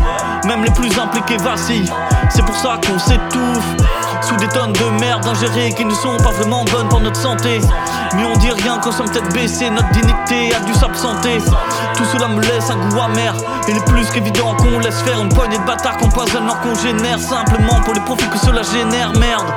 même 0.47 0.63
les 0.63 0.71
plus 0.71 0.97
impliqués 0.99 1.37
vacillent. 1.37 1.89
C'est 2.29 2.43
pour 2.43 2.55
ça 2.55 2.79
qu'on 2.85 2.99
s'étouffe. 2.99 3.75
Sous 4.21 4.35
des 4.35 4.47
tonnes 4.49 4.73
de 4.73 4.99
merde 4.99 5.25
ingérées 5.25 5.71
qui 5.71 5.85
ne 5.85 5.93
sont 5.93 6.17
pas 6.17 6.31
vraiment 6.31 6.65
bonnes 6.65 6.89
pour 6.89 6.99
notre 6.99 7.19
santé. 7.19 7.61
Mais 8.15 8.23
on 8.25 8.37
dit 8.37 8.49
qu'on 8.77 8.91
sommes 8.91 9.09
tête 9.09 9.33
baissée, 9.33 9.69
notre 9.69 9.89
dignité 9.89 10.53
a 10.55 10.59
dû 10.59 10.73
s'absenter. 10.73 11.39
Tout 11.95 12.05
cela 12.05 12.27
me 12.27 12.41
laisse 12.41 12.69
un 12.69 12.75
goût 12.75 13.01
amer. 13.01 13.33
Il 13.67 13.75
est 13.75 13.85
plus 13.85 14.09
qu'évident 14.11 14.55
qu'on 14.55 14.79
laisse 14.79 15.01
faire 15.01 15.19
une 15.19 15.29
poignée 15.29 15.57
de 15.57 15.63
bâtards 15.63 15.97
qu'on 15.97 16.09
poisonne 16.09 16.45
leur 16.45 16.59
congénère 16.61 17.19
simplement 17.19 17.81
pour 17.83 17.93
les 17.93 18.01
profits 18.01 18.29
que 18.29 18.37
cela 18.37 18.61
génère. 18.61 19.11
Merde, 19.19 19.47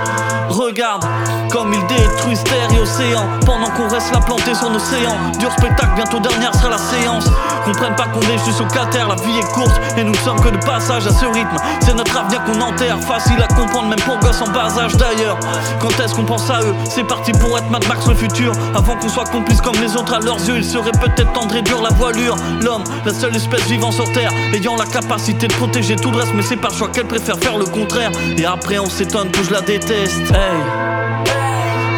regarde 0.48 1.04
comme 1.50 1.72
ils 1.72 1.86
détruisent 1.86 2.44
terre 2.44 2.68
et 2.74 2.80
océan 2.80 3.26
pendant 3.44 3.68
qu'on 3.70 3.88
reste 3.88 4.12
planté 4.24 4.54
sur 4.54 4.70
l'océan. 4.70 5.14
Dur 5.38 5.52
spectacle, 5.52 5.92
bientôt 5.94 6.20
dernière 6.20 6.54
sera 6.54 6.70
la 6.70 6.78
séance. 6.78 7.26
Comprennent 7.64 7.96
pas 7.96 8.06
qu'on 8.06 8.20
est 8.22 8.38
juste 8.44 8.60
au 8.60 8.64
terre, 8.64 9.08
la 9.08 9.14
vie 9.16 9.38
est 9.38 9.52
courte 9.52 9.80
et 9.96 10.04
nous 10.04 10.12
ne 10.12 10.16
sommes 10.18 10.40
que 10.40 10.48
de 10.48 10.64
passage 10.64 11.06
à 11.06 11.12
ce 11.12 11.26
rythme. 11.26 11.56
C'est 11.80 11.94
notre 11.94 12.16
avenir 12.16 12.42
qu'on 12.44 12.60
enterre, 12.60 12.98
facile 13.00 13.42
à 13.42 13.52
comprendre 13.54 13.88
même 13.88 14.00
pour 14.00 14.18
gosses 14.18 14.40
en 14.40 14.50
bas 14.50 14.78
âge 14.78 14.96
d'ailleurs. 14.96 15.38
Quand 15.80 16.00
est-ce 16.02 16.14
qu'on 16.14 16.24
pense 16.24 16.48
à 16.50 16.60
eux? 16.60 16.74
C'est 16.88 17.04
parti 17.04 17.32
pour 17.32 17.56
être 17.58 17.70
Mad 17.70 17.86
Max 17.88 18.06
le 18.06 18.14
futur. 18.14 18.52
Avant 18.74 18.96
qu'on 19.02 19.08
soit 19.08 19.24
complice 19.24 19.60
comme 19.60 19.74
les 19.80 19.96
autres 19.96 20.14
à 20.14 20.20
leurs 20.20 20.38
yeux, 20.46 20.58
il 20.58 20.64
serait 20.64 20.92
peut-être 20.92 21.32
temps 21.32 21.46
de 21.46 21.54
réduire 21.54 21.82
la 21.82 21.90
voilure. 21.90 22.36
L'homme, 22.62 22.84
la 23.04 23.12
seule 23.12 23.34
espèce 23.34 23.62
vivant 23.62 23.90
sur 23.90 24.10
terre, 24.12 24.30
ayant 24.54 24.76
la 24.76 24.86
capacité 24.86 25.48
de 25.48 25.54
protéger 25.54 25.96
tout 25.96 26.12
le 26.12 26.18
reste, 26.18 26.32
mais 26.34 26.42
c'est 26.42 26.56
par 26.56 26.72
choix 26.72 26.88
qu'elle 26.88 27.06
préfère 27.06 27.36
faire 27.38 27.58
le 27.58 27.64
contraire. 27.64 28.12
Et 28.36 28.44
après 28.44 28.78
on 28.78 28.88
s'étonne 28.88 29.30
que 29.30 29.42
je 29.42 29.52
la 29.52 29.60
déteste. 29.60 30.20
Hey. 30.30 30.62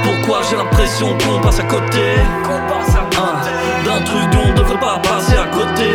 Pourquoi 0.03 0.41
j'ai 0.49 0.57
l'impression 0.57 1.09
qu'on 1.19 1.41
passe 1.41 1.61
à 1.61 1.65
côté? 1.65 2.15
D'un 3.85 4.01
truc 4.03 4.31
dont 4.33 4.51
on 4.51 4.55
devrait 4.55 4.81
pas 4.81 4.99
passer 5.03 5.37
à 5.37 5.47
côté. 5.47 5.91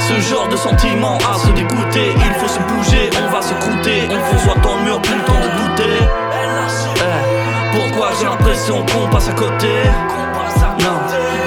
Ce 0.00 0.30
genre 0.30 0.48
de 0.48 0.56
sentiment 0.56 1.18
à 1.30 1.38
se 1.38 1.48
dégoûter. 1.48 2.14
Il 2.14 2.34
faut 2.40 2.48
se 2.48 2.60
bouger, 2.60 3.10
on 3.22 3.30
va 3.30 3.42
se 3.42 3.52
croûter. 3.54 4.08
On 4.08 4.32
fonce 4.32 4.44
soit 4.44 4.60
dans 4.62 4.76
le 4.76 4.84
mur, 4.84 5.02
plus 5.02 5.14
le 5.14 5.24
temps 5.24 5.34
de 5.34 5.68
douter 5.68 6.15
Pourquoi 7.76 8.08
j'ai 8.18 8.24
l'impression 8.24 8.84
qu'on 8.86 9.08
passe 9.10 9.28
à 9.28 9.32
côté 9.32 9.68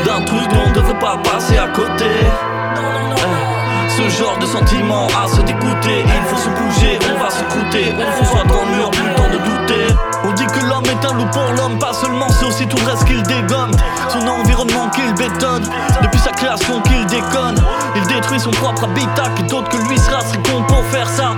d'un 0.06 0.22
truc 0.26 0.48
dont 0.54 0.64
on 0.68 0.72
devrait 0.72 1.00
pas 1.00 1.18
passer 1.18 1.58
à 1.58 1.68
côté 1.68 2.06
eh, 2.06 3.90
ce 3.90 4.18
genre 4.18 4.38
de 4.38 4.46
sentiment 4.46 5.08
à 5.08 5.28
se 5.28 5.42
dégoûter 5.42 6.04
Il 6.06 6.30
faut 6.30 6.38
se 6.38 6.50
bouger, 6.50 7.00
on 7.12 7.24
va 7.24 7.30
se 7.30 7.44
croûter 7.44 7.94
On 7.98 8.24
fonce 8.24 8.48
dans 8.48 8.64
le 8.64 8.78
mur, 8.78 8.92
plus 8.92 9.08
le 9.08 9.16
temps 9.16 9.30
de 9.30 9.38
douter 9.38 9.96
on 10.26 10.34
dit 10.34 10.46
que 10.46 10.66
l'homme 10.66 10.84
est 10.86 11.06
un 11.06 11.14
loup 11.14 11.26
pour 11.32 11.54
l'homme, 11.56 11.80
pas 11.80 11.94
seulement, 11.94 12.28
c'est 12.30 12.46
aussi 12.46 12.68
tout 12.68 12.78
le 12.78 12.92
reste 12.92 13.06
qu'il 13.06 13.24
dégomme. 13.24 13.72
Son 14.10 14.28
environnement 14.28 14.90
qu'il 14.90 15.14
bétonne, 15.14 15.64
depuis 16.02 16.20
sa 16.20 16.32
création 16.32 16.82
qu'il 16.82 17.06
déconne. 17.06 17.56
Il 17.96 18.06
détruit 18.08 18.40
son 18.40 18.52
propre 18.52 18.84
habitat, 18.84 19.30
qui 19.36 19.44
d'autre 19.44 19.70
que 19.70 19.78
lui 19.88 19.98
sera 19.98 20.22
serait 20.22 20.40
con 20.44 20.64
pour 20.68 20.84
faire 20.88 21.08
ça. 21.08 21.36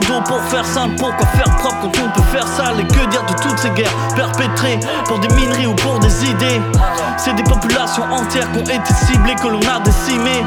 Pour 0.00 0.42
faire 0.48 0.64
simple, 0.64 0.96
pourquoi 0.98 1.24
faire 1.26 1.56
propre 1.56 1.82
quand 1.82 2.02
on 2.04 2.10
peut 2.10 2.26
faire 2.32 2.46
sale 2.48 2.80
Et 2.80 2.84
que 2.84 3.08
dire 3.10 3.22
de 3.22 3.34
toutes 3.40 3.58
ces 3.58 3.70
guerres 3.70 3.94
perpétrées 4.16 4.80
pour 5.06 5.20
des 5.20 5.28
mineries 5.36 5.68
ou 5.68 5.74
pour 5.74 6.00
des 6.00 6.24
idées 6.24 6.60
C'est 7.16 7.34
des 7.34 7.44
populations 7.44 8.02
entières 8.10 8.50
qui 8.50 8.58
ont 8.58 8.62
été 8.62 8.94
ciblées, 9.06 9.36
que 9.36 9.46
l'on 9.46 9.60
a 9.60 9.78
décimées. 9.84 10.44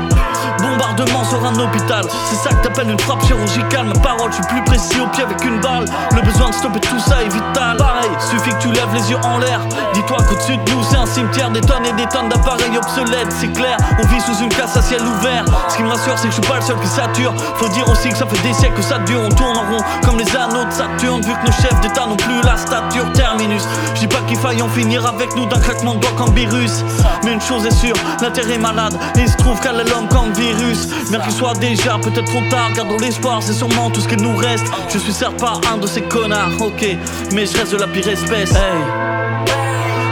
Bombardement 0.59 1.23
sur 1.23 1.45
un 1.45 1.55
hôpital, 1.59 2.03
c'est 2.25 2.35
ça 2.35 2.49
que 2.49 2.63
t'appelles 2.63 2.89
une 2.89 2.99
frappe 2.99 3.23
chirurgicale. 3.25 3.85
Ma 3.85 3.99
parole, 3.99 4.31
je 4.31 4.35
suis 4.35 4.45
plus 4.47 4.63
précis 4.63 4.99
au 4.99 5.07
pied 5.07 5.23
avec 5.23 5.41
une 5.45 5.59
balle. 5.61 5.85
Le 6.15 6.21
besoin 6.21 6.49
de 6.49 6.53
stopper 6.53 6.79
tout 6.81 6.99
ça 6.99 7.21
est 7.21 7.29
vital. 7.29 7.77
Pareil, 7.77 8.09
suffit 8.19 8.49
que 8.49 8.61
tu 8.61 8.71
lèves 8.71 8.93
les 8.93 9.11
yeux 9.11 9.19
en 9.23 9.37
l'air. 9.37 9.61
Dis-toi 9.93 10.17
qu'au-dessus 10.27 10.57
de 10.57 10.71
nous, 10.71 10.83
c'est 10.89 10.97
un 10.97 11.05
cimetière, 11.05 11.51
des 11.51 11.61
tonnes 11.61 11.85
et 11.85 11.93
des 11.93 12.07
tonnes 12.07 12.29
d'appareils 12.29 12.77
obsolètes, 12.77 13.31
c'est 13.39 13.53
clair. 13.53 13.77
On 14.03 14.07
vit 14.07 14.19
sous 14.21 14.43
une 14.43 14.49
casse 14.49 14.75
à 14.75 14.81
ciel 14.81 15.01
ouvert. 15.01 15.45
Ce 15.69 15.77
qui 15.77 15.83
me 15.83 15.89
rassure, 15.89 16.17
c'est 16.17 16.27
que 16.27 16.35
je 16.35 16.41
suis 16.41 16.49
pas 16.49 16.55
le 16.55 16.61
seul 16.61 16.79
qui 16.79 16.87
sature. 16.87 17.33
Faut 17.55 17.69
dire 17.69 17.87
aussi 17.89 18.09
que 18.09 18.17
ça 18.17 18.25
fait 18.25 18.41
des 18.41 18.53
siècles 18.53 18.75
que 18.75 18.81
ça 18.81 18.97
dure. 18.99 19.21
Tourne 19.37 19.57
en 19.57 19.71
rond 19.71 19.83
comme 20.03 20.17
les 20.17 20.35
anneaux 20.35 20.65
de 20.65 20.71
Saturne, 20.71 21.21
vu 21.21 21.33
que 21.33 21.45
nos 21.45 21.51
chefs 21.51 21.79
d'État 21.81 22.05
n'ont 22.07 22.17
plus 22.17 22.41
la 22.43 22.57
stature 22.57 23.11
terminus. 23.13 23.63
Je 23.95 24.01
dis 24.01 24.07
pas 24.07 24.21
qu'il 24.27 24.37
faille 24.37 24.61
en 24.61 24.69
finir 24.69 25.05
avec 25.05 25.35
nous 25.35 25.45
d'un 25.45 25.59
claquement 25.59 25.95
de 25.95 25.99
doigts 25.99 26.15
comme 26.17 26.33
virus. 26.33 26.83
Mais 27.23 27.33
une 27.33 27.41
chose 27.41 27.65
est 27.65 27.71
sûre, 27.71 27.95
la 28.21 28.31
terre 28.31 28.49
est 28.49 28.57
malade. 28.57 28.97
Il 29.15 29.29
se 29.29 29.37
trouve 29.37 29.59
qu'elle 29.59 29.79
est 29.79 29.89
l'homme 29.89 30.07
comme 30.09 30.33
virus. 30.33 30.87
Bien 31.09 31.19
qu'il 31.19 31.31
soit 31.31 31.53
déjà 31.55 31.97
peut-être 31.99 32.25
trop 32.25 32.43
tard, 32.49 32.71
gardons 32.75 32.97
l'espoir, 32.97 33.41
c'est 33.41 33.53
sûrement 33.53 33.89
tout 33.89 34.01
ce 34.01 34.07
qu'il 34.07 34.21
nous 34.21 34.35
reste. 34.35 34.65
Je 34.89 34.97
suis 34.97 35.13
certes 35.13 35.39
pas 35.39 35.59
un 35.71 35.77
de 35.77 35.87
ces 35.87 36.01
connards, 36.01 36.51
ok, 36.59 36.85
mais 37.33 37.45
je 37.45 37.57
reste 37.57 37.73
de 37.73 37.77
la 37.77 37.87
pire 37.87 38.07
espèce. 38.07 38.51
Hey. 38.51 39.07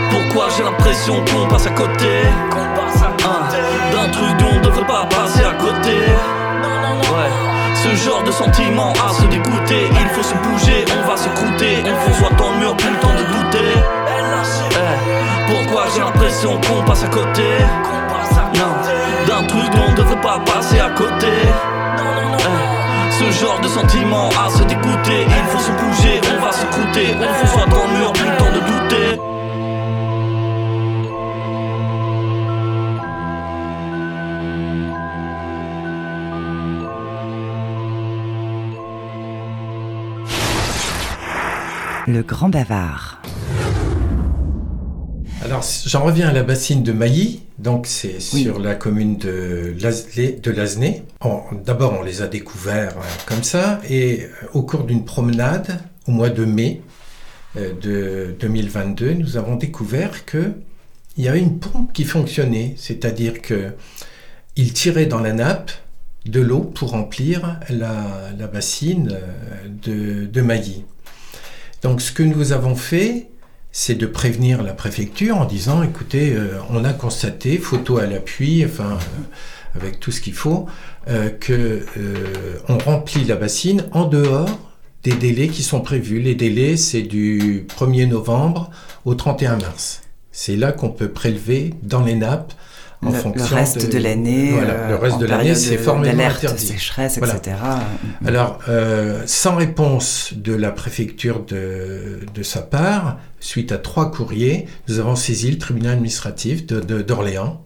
Pourquoi 0.10 0.48
j'ai 0.56 0.64
l'impression 0.64 1.24
qu'on 1.26 1.48
passe 1.48 1.68
à 1.68 1.72
côté? 1.72 2.22
D'un 3.92 4.10
truc 4.10 4.38
dont 4.38 4.58
on 4.58 4.62
devrait 4.62 4.86
pas 4.86 5.08
Ouais 5.12 5.25
ce 7.96 8.06
genre 8.10 8.24
de 8.24 8.32
sentiment 8.32 8.94
à 9.08 9.14
se 9.14 9.24
dégoûter. 9.28 9.88
Il 9.92 10.08
faut 10.10 10.24
se 10.24 10.34
bouger, 10.36 10.86
on 10.98 11.08
va 11.08 11.18
se 11.18 11.30
croûter. 11.30 11.84
On 11.86 11.96
fonce 12.06 12.18
soit 12.18 12.36
dans 12.38 12.52
mur, 12.60 12.76
plus 12.76 12.90
le 12.90 12.98
temps 12.98 13.14
de 13.14 13.24
douter. 13.24 13.74
Eh, 13.78 15.52
Pourquoi 15.54 15.86
j'ai 15.94 16.02
l'impression 16.02 16.60
qu'on 16.62 16.84
passe 16.84 17.04
à 17.04 17.08
côté? 17.08 17.44
D'un 19.28 19.44
truc 19.48 19.70
dont 19.72 19.86
on 19.90 19.94
devrait 19.94 20.22
pas 20.22 20.40
passer 20.46 20.80
à 20.80 20.90
côté. 20.90 21.28
Eh, 22.38 23.12
Ce 23.12 23.40
genre 23.42 23.60
de 23.62 23.68
sentiment 23.68 24.30
à 24.46 24.50
se 24.50 24.64
dégoûter 24.64 24.95
Le 42.16 42.24
grand 42.24 42.48
bavard. 42.48 43.22
Alors, 45.44 45.66
j'en 45.86 46.02
reviens 46.06 46.30
à 46.30 46.32
la 46.32 46.44
bassine 46.44 46.82
de 46.82 46.94
Mailly. 46.94 47.42
Donc, 47.60 47.88
c'est 47.88 48.22
sur 48.22 48.58
la 48.58 48.74
commune 48.76 49.18
de. 49.18 49.76
On- 51.20 51.42
D'abord, 51.66 51.98
on 52.00 52.04
les 52.04 52.22
a 52.22 52.28
découverts 52.28 52.96
euh, 52.98 53.02
comme 53.26 53.44
ça. 53.44 53.82
Et 53.90 54.22
euh, 54.24 54.28
au 54.54 54.62
cours 54.62 54.86
d'une 54.86 55.04
promenade, 55.04 55.82
au 56.08 56.12
mois 56.12 56.30
de 56.30 56.46
mai 56.46 56.82
euh, 57.58 57.74
de 57.82 58.34
2022, 58.40 59.16
nous 59.16 59.36
avons 59.36 59.58
découvert 59.58 60.24
que 60.26 60.54
il 61.18 61.26
y 61.26 61.28
avait 61.28 61.42
une 61.42 61.60
pompe 61.60 61.92
qui 61.92 62.06
fonctionnait. 62.06 62.76
C'est-à-dire 62.78 63.42
que 63.42 63.74
il 64.56 64.72
tirait 64.72 65.06
dans 65.06 65.20
la 65.20 65.34
nappe 65.34 65.70
de 66.26 66.40
l'eau 66.40 66.62
pour 66.62 66.92
remplir 66.92 67.60
la, 67.70 68.32
la 68.40 68.48
bassine 68.48 69.18
de, 69.84 70.28
de 70.28 70.42
Mailly. 70.42 70.86
Donc, 71.82 72.02
ce 72.02 72.12
que 72.12 72.24
nous 72.24 72.52
avons 72.52 72.76
fait, 72.76 73.30
c'est 73.72 73.96
de 73.96 74.06
prévenir 74.06 74.64
la 74.64 74.74
préfecture 74.74 75.38
en 75.38 75.46
disant 75.46 75.84
écoutez, 75.84 76.34
euh, 76.34 76.60
on 76.70 76.84
a 76.86 76.94
constaté, 76.94 77.58
photo 77.58 77.98
à 77.98 78.06
l'appui, 78.06 78.64
enfin, 78.66 78.94
euh, 78.94 79.40
avec 79.76 80.00
tout 80.00 80.12
ce 80.12 80.22
qu'il 80.22 80.34
faut, 80.34 80.68
euh, 81.08 81.30
que 81.30 81.86
euh, 81.98 82.58
on 82.70 82.78
remplit 82.78 83.26
la 83.26 83.36
bassine 83.36 83.86
en 83.92 84.06
dehors 84.06 84.60
des 85.04 85.14
délais 85.14 85.50
qui 85.50 85.62
sont 85.62 85.82
prévus. 85.82 86.20
Les 86.20 86.36
délais, 86.36 86.78
c'est 86.78 87.04
du 87.04 87.68
1er 87.78 88.08
novembre 88.08 88.72
au 89.04 89.14
31 89.14 89.58
mars. 89.58 90.02
C'est 90.32 90.56
là 90.56 90.72
qu'on 90.72 90.90
peut 90.90 91.10
prélever 91.10 91.74
dans 91.84 92.04
les 92.04 92.16
nappes 92.16 92.54
en 93.06 93.10
Le, 93.12 93.16
le 93.16 93.22
fonction 93.22 93.56
reste 93.56 93.92
de, 93.92 93.98
l'année, 94.00 94.52
Voilà, 94.52 94.74
euh, 94.74 94.90
le 94.90 94.96
reste 94.96 95.16
en 95.16 95.20
de 95.20 95.26
l'année, 95.26 95.56
c'est 95.56 95.78
formellement 95.78 96.18
d'alerte, 96.18 96.44
interdit. 96.44 96.66
sécheresse, 96.66 97.18
Voilà. 97.18 97.36
etc. 97.36 97.56
Alors, 98.26 98.60
euh, 98.68 99.22
sans 99.26 99.56
réponse 99.56 100.34
de 100.36 100.54
la 100.54 100.72
préfecture 100.72 101.46
de, 101.46 102.20
de 102.34 102.44
sa 102.44 102.62
part, 102.62 103.18
suite 103.40 103.72
à 103.72 103.78
trois 103.78 104.12
courriers, 104.12 104.66
nous 104.88 105.00
avons 105.00 105.16
saisi 105.16 105.52
le 105.52 105.58
tribunal 105.58 105.94
administratif 105.94 106.66
d'Orléans, 106.66 107.62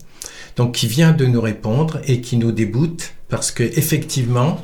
donc 0.58 0.74
qui 0.76 0.88
vient 0.88 1.12
de 1.14 1.26
nous 1.26 1.42
répondre 1.42 2.00
et 2.06 2.20
qui 2.22 2.38
nous 2.38 2.52
déboute 2.52 3.14
parce 3.30 3.52
que 3.52 3.64
effectivement, 3.64 4.60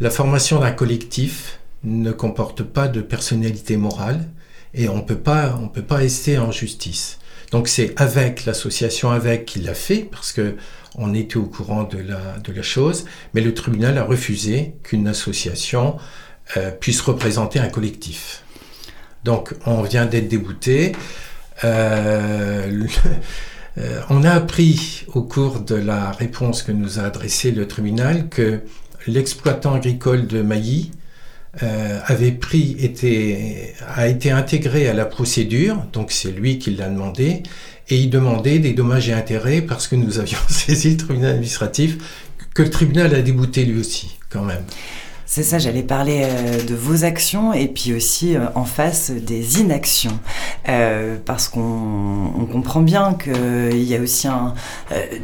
la 0.00 0.10
formation 0.10 0.58
d'un 0.58 0.72
collectif 0.72 1.60
ne 1.84 2.10
comporte 2.10 2.62
pas 2.62 2.88
de 2.88 3.00
personnalité 3.00 3.76
morale 3.76 4.28
et 4.74 4.88
on 4.88 5.02
peut 5.02 5.16
pas, 5.18 5.56
on 5.62 5.68
peut 5.68 5.82
pas 5.82 5.96
rester 5.96 6.38
en 6.38 6.50
justice. 6.50 7.18
Donc 7.50 7.68
c'est 7.68 8.00
avec 8.00 8.44
l'association 8.44 9.10
avec 9.10 9.44
qui 9.44 9.60
l'a 9.60 9.74
fait 9.74 10.08
parce 10.10 10.32
que 10.32 10.56
on 10.96 11.14
était 11.14 11.36
au 11.36 11.44
courant 11.44 11.84
de 11.84 11.98
la, 11.98 12.38
de 12.42 12.52
la 12.52 12.62
chose, 12.62 13.04
mais 13.32 13.40
le 13.40 13.54
tribunal 13.54 13.96
a 13.98 14.04
refusé 14.04 14.74
qu'une 14.82 15.06
association 15.06 15.96
euh, 16.56 16.70
puisse 16.70 17.00
représenter 17.00 17.60
un 17.60 17.68
collectif. 17.68 18.42
Donc 19.24 19.54
on 19.66 19.82
vient 19.82 20.06
d'être 20.06 20.28
débouté. 20.28 20.92
Euh, 21.64 22.86
euh, 23.78 24.00
on 24.10 24.24
a 24.24 24.30
appris 24.30 25.04
au 25.14 25.22
cours 25.22 25.60
de 25.60 25.76
la 25.76 26.10
réponse 26.10 26.62
que 26.62 26.72
nous 26.72 26.98
a 26.98 27.02
adressée 27.02 27.52
le 27.52 27.68
tribunal 27.68 28.28
que 28.28 28.60
l'exploitant 29.06 29.74
agricole 29.74 30.26
de 30.26 30.42
Mailly 30.42 30.90
avait 31.60 32.32
pris, 32.32 32.76
était, 32.78 33.74
a 33.88 34.08
été 34.08 34.30
intégré 34.30 34.88
à 34.88 34.94
la 34.94 35.04
procédure, 35.04 35.84
donc 35.92 36.12
c'est 36.12 36.30
lui 36.30 36.58
qui 36.58 36.70
l'a 36.70 36.88
demandé, 36.88 37.42
et 37.88 37.96
il 37.96 38.08
demandait 38.08 38.58
des 38.60 38.72
dommages 38.72 39.08
et 39.08 39.12
intérêts 39.12 39.60
parce 39.60 39.88
que 39.88 39.96
nous 39.96 40.18
avions 40.20 40.38
saisi 40.48 40.90
le 40.90 40.96
tribunal 40.96 41.32
administratif, 41.32 41.98
que 42.54 42.62
le 42.62 42.70
tribunal 42.70 43.14
a 43.14 43.22
débouté 43.22 43.64
lui 43.64 43.80
aussi, 43.80 44.16
quand 44.28 44.44
même. 44.44 44.62
C'est 45.32 45.44
ça, 45.44 45.60
j'allais 45.60 45.84
parler 45.84 46.22
euh, 46.24 46.64
de 46.64 46.74
vos 46.74 47.04
actions 47.04 47.52
et 47.52 47.68
puis 47.68 47.94
aussi 47.94 48.34
euh, 48.34 48.46
en 48.56 48.64
face 48.64 49.12
des 49.12 49.60
inactions. 49.60 50.18
Euh, 50.68 51.18
parce 51.24 51.46
qu'on 51.46 51.60
on 52.36 52.46
comprend 52.46 52.80
bien 52.80 53.14
qu'il 53.14 53.80
y 53.84 53.94
a 53.94 54.00
aussi 54.00 54.26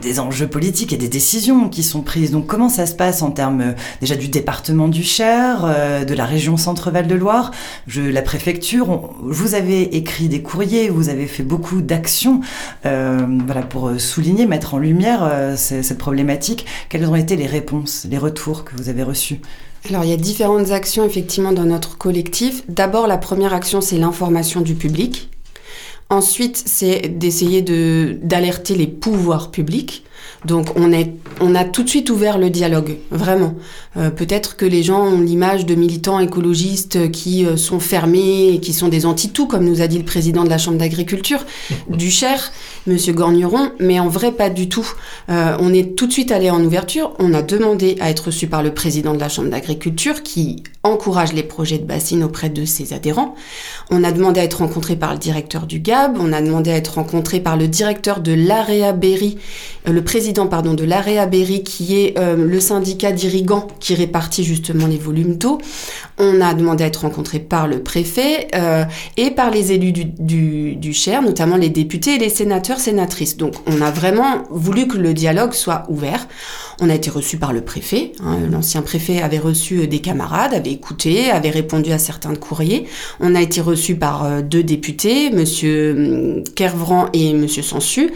des 0.01 0.21
enjeux 0.21 0.47
politiques 0.47 0.93
et 0.93 0.97
des 0.97 1.09
décisions 1.09 1.69
qui 1.69 1.83
sont 1.83 2.03
prises. 2.03 2.31
Donc 2.31 2.47
comment 2.47 2.69
ça 2.69 2.87
se 2.87 2.95
passe 2.95 3.21
en 3.23 3.33
termes 3.33 3.75
déjà 4.01 4.15
du 4.15 4.29
département 4.29 4.87
du 4.87 5.03
Cher, 5.03 5.67
de 6.07 6.15
la 6.15 6.25
région 6.25 6.57
Centre-Val 6.57 7.09
de 7.09 7.15
Loire, 7.17 7.51
je, 7.89 8.01
la 8.01 8.23
préfecture 8.23 8.89
on- 8.91 9.11
Vous 9.25 9.55
avez 9.55 9.97
écrit 9.97 10.29
des 10.29 10.41
courriers, 10.41 10.89
vous 10.89 11.09
avez 11.09 11.27
fait 11.27 11.43
beaucoup 11.43 11.83
d'actions 11.83 12.41
voilà, 12.85 13.63
pour 13.69 13.91
souligner, 14.01 14.47
mettre 14.47 14.75
en 14.75 14.79
lumière 14.79 15.29
cette 15.57 15.99
problématique. 15.99 16.65
Quelles 16.91 17.09
ont 17.09 17.17
été 17.17 17.35
les 17.35 17.47
réponses, 17.47 18.07
les 18.09 18.19
retours 18.19 18.65
que 18.65 18.77
vous 18.77 18.89
avez 18.89 19.03
reçus? 19.03 19.41
Alors, 19.89 20.05
il 20.05 20.11
y 20.11 20.15
a 20.15 20.17
différentes 20.17 20.71
actions 20.73 21.05
effectivement 21.05 21.53
dans 21.53 21.65
notre 21.65 21.97
collectif. 21.97 22.65
D'abord, 22.69 23.07
la 23.07 23.19
première 23.19 23.55
action, 23.55 23.81
c'est 23.81 23.99
l'information 23.99 24.61
du 24.61 24.75
public. 24.75 25.31
Ensuite, 26.11 26.61
c'est 26.67 27.09
d'essayer 27.09 27.63
de 27.63 28.19
d'alerter 28.23 28.75
les 28.75 28.87
pouvoirs 28.87 29.51
publics. 29.51 30.05
Donc, 30.45 30.69
on, 30.77 30.93
est, 30.93 31.13
on 31.41 31.55
a 31.55 31.65
tout 31.65 31.83
de 31.83 31.89
suite 31.89 32.11
ouvert 32.11 32.39
le 32.39 32.51
dialogue, 32.51 32.97
vraiment. 33.11 33.55
Euh, 33.97 34.11
Peut-être 34.11 34.57
que 34.57 34.65
les 34.65 34.83
gens 34.83 35.05
ont 35.05 35.21
l'image 35.21 35.67
de 35.67 35.75
militants 35.75 36.21
écologistes 36.21 37.11
qui 37.11 37.45
euh, 37.45 37.57
sont 37.57 37.81
fermés 37.81 38.49
et 38.55 38.61
qui 38.61 38.73
sont 38.73 38.89
des 38.89 39.07
anti-tout, 39.07 39.47
comme 39.47 39.65
nous 39.65 39.81
a 39.81 39.87
dit 39.87 39.99
le 39.99 40.05
président 40.05 40.45
de 40.45 40.49
la 40.49 40.59
Chambre 40.59 40.79
d'agriculture 40.79 41.45
du 41.89 42.11
Cher, 42.11 42.53
Monsieur 42.87 43.13
Gorneron, 43.13 43.71
mais 43.79 43.99
en 43.99 44.09
vrai, 44.09 44.33
pas 44.33 44.51
du 44.51 44.69
tout. 44.69 44.89
Euh, 45.29 45.57
on 45.61 45.73
est 45.73 45.97
tout 45.97 46.07
de 46.07 46.13
suite 46.13 46.33
allé 46.33 46.51
en 46.51 46.63
ouverture. 46.65 47.13
On 47.19 47.35
a 47.35 47.43
demandé 47.43 47.97
à 48.01 48.11
être 48.11 48.27
reçu 48.27 48.47
par 48.47 48.63
le 48.63 48.73
président 48.73 49.15
de 49.15 49.21
la 49.21 49.29
Chambre 49.29 49.51
d'agriculture 49.51 50.23
qui 50.23 50.63
encourage 50.83 51.33
les 51.33 51.43
projets 51.43 51.79
de 51.79 51.85
bassines 51.85 52.23
auprès 52.23 52.49
de 52.49 52.65
ses 52.65 52.93
adhérents. 52.93 53.35
On 53.91 54.05
a 54.05 54.13
demandé 54.13 54.41
à 54.41 54.45
être 54.45 54.59
rencontré 54.59 54.97
par 54.97 55.13
le 55.13 55.19
directeur 55.19 55.67
du 55.67 55.81
GAB. 55.81 56.17
On 56.21 56.33
a 56.33 56.41
demandé 56.41 56.71
à 56.71 56.77
être 56.77 56.95
rencontré 56.95 57.41
par 57.41 57.57
le 57.57 57.69
directeur 57.69 58.21
de 58.21 58.33
l'AREA 58.33 58.93
Berry, 58.93 59.39
le 59.85 60.03
président 60.07 60.47
pardon 60.47 60.73
de 60.73 60.85
l'AREA 60.85 61.27
Berry 61.27 61.63
qui 61.63 62.01
est 62.01 62.17
euh, 62.17 62.37
le 62.37 62.61
syndicat 62.61 63.13
d'irrigants 63.13 63.67
qui 63.81 63.95
répartit 63.95 64.45
justement 64.45 64.87
les 64.87 64.97
volumes 64.97 65.37
d'eau. 65.37 65.59
On 66.19 66.41
a 66.41 66.55
demandé 66.55 66.85
à 66.85 66.87
être 66.87 67.03
rencontré 67.03 67.39
par 67.39 67.69
le 67.69 67.83
préfet 67.83 68.49
euh, 68.55 68.85
et 69.17 69.31
par 69.31 69.51
les 69.51 69.73
élus 69.73 69.93
du, 69.93 70.05
du, 70.07 70.77
du 70.77 70.93
Cher, 70.95 71.21
notamment 71.23 71.57
les 71.57 71.69
députés 71.69 72.15
et 72.15 72.19
les 72.19 72.31
sénateurs, 72.31 72.81
sénatrices. 72.81 73.37
Donc 73.37 73.55
on 73.67 73.81
a 73.83 73.91
vraiment 73.91 74.45
voulu 74.51 74.89
que 74.89 74.97
le 74.97 75.13
dialogue 75.13 75.53
soit 75.53 75.85
ouvert. 75.89 76.27
On 76.81 76.91
a 76.91 76.95
été 76.95 77.11
reçu 77.11 77.39
par 77.39 77.53
le 77.53 77.63
préfet. 77.63 78.13
hein, 78.23 78.39
L'ancien 78.51 78.83
préfet 78.83 79.21
avait 79.23 79.39
reçu 79.39 79.81
euh, 79.81 79.87
des 79.87 80.01
camarades, 80.01 80.55
avait 80.55 80.73
écouté, 80.73 81.31
avait 81.31 81.51
répondu 81.51 81.91
à 81.93 81.99
certains 81.99 82.35
courriers. 82.35 82.87
On 83.21 83.35
a 83.35 83.41
été 83.41 83.61
reçu 83.61 83.97
par 83.97 84.25
euh, 84.25 84.43
deux 84.43 84.63
députés, 84.63 85.31
Monsieur 85.31 85.93
hum, 86.39 86.45
Kervran 86.55 87.07
et 87.13 87.33
Monsieur 87.35 87.63
Sansu. 87.63 88.11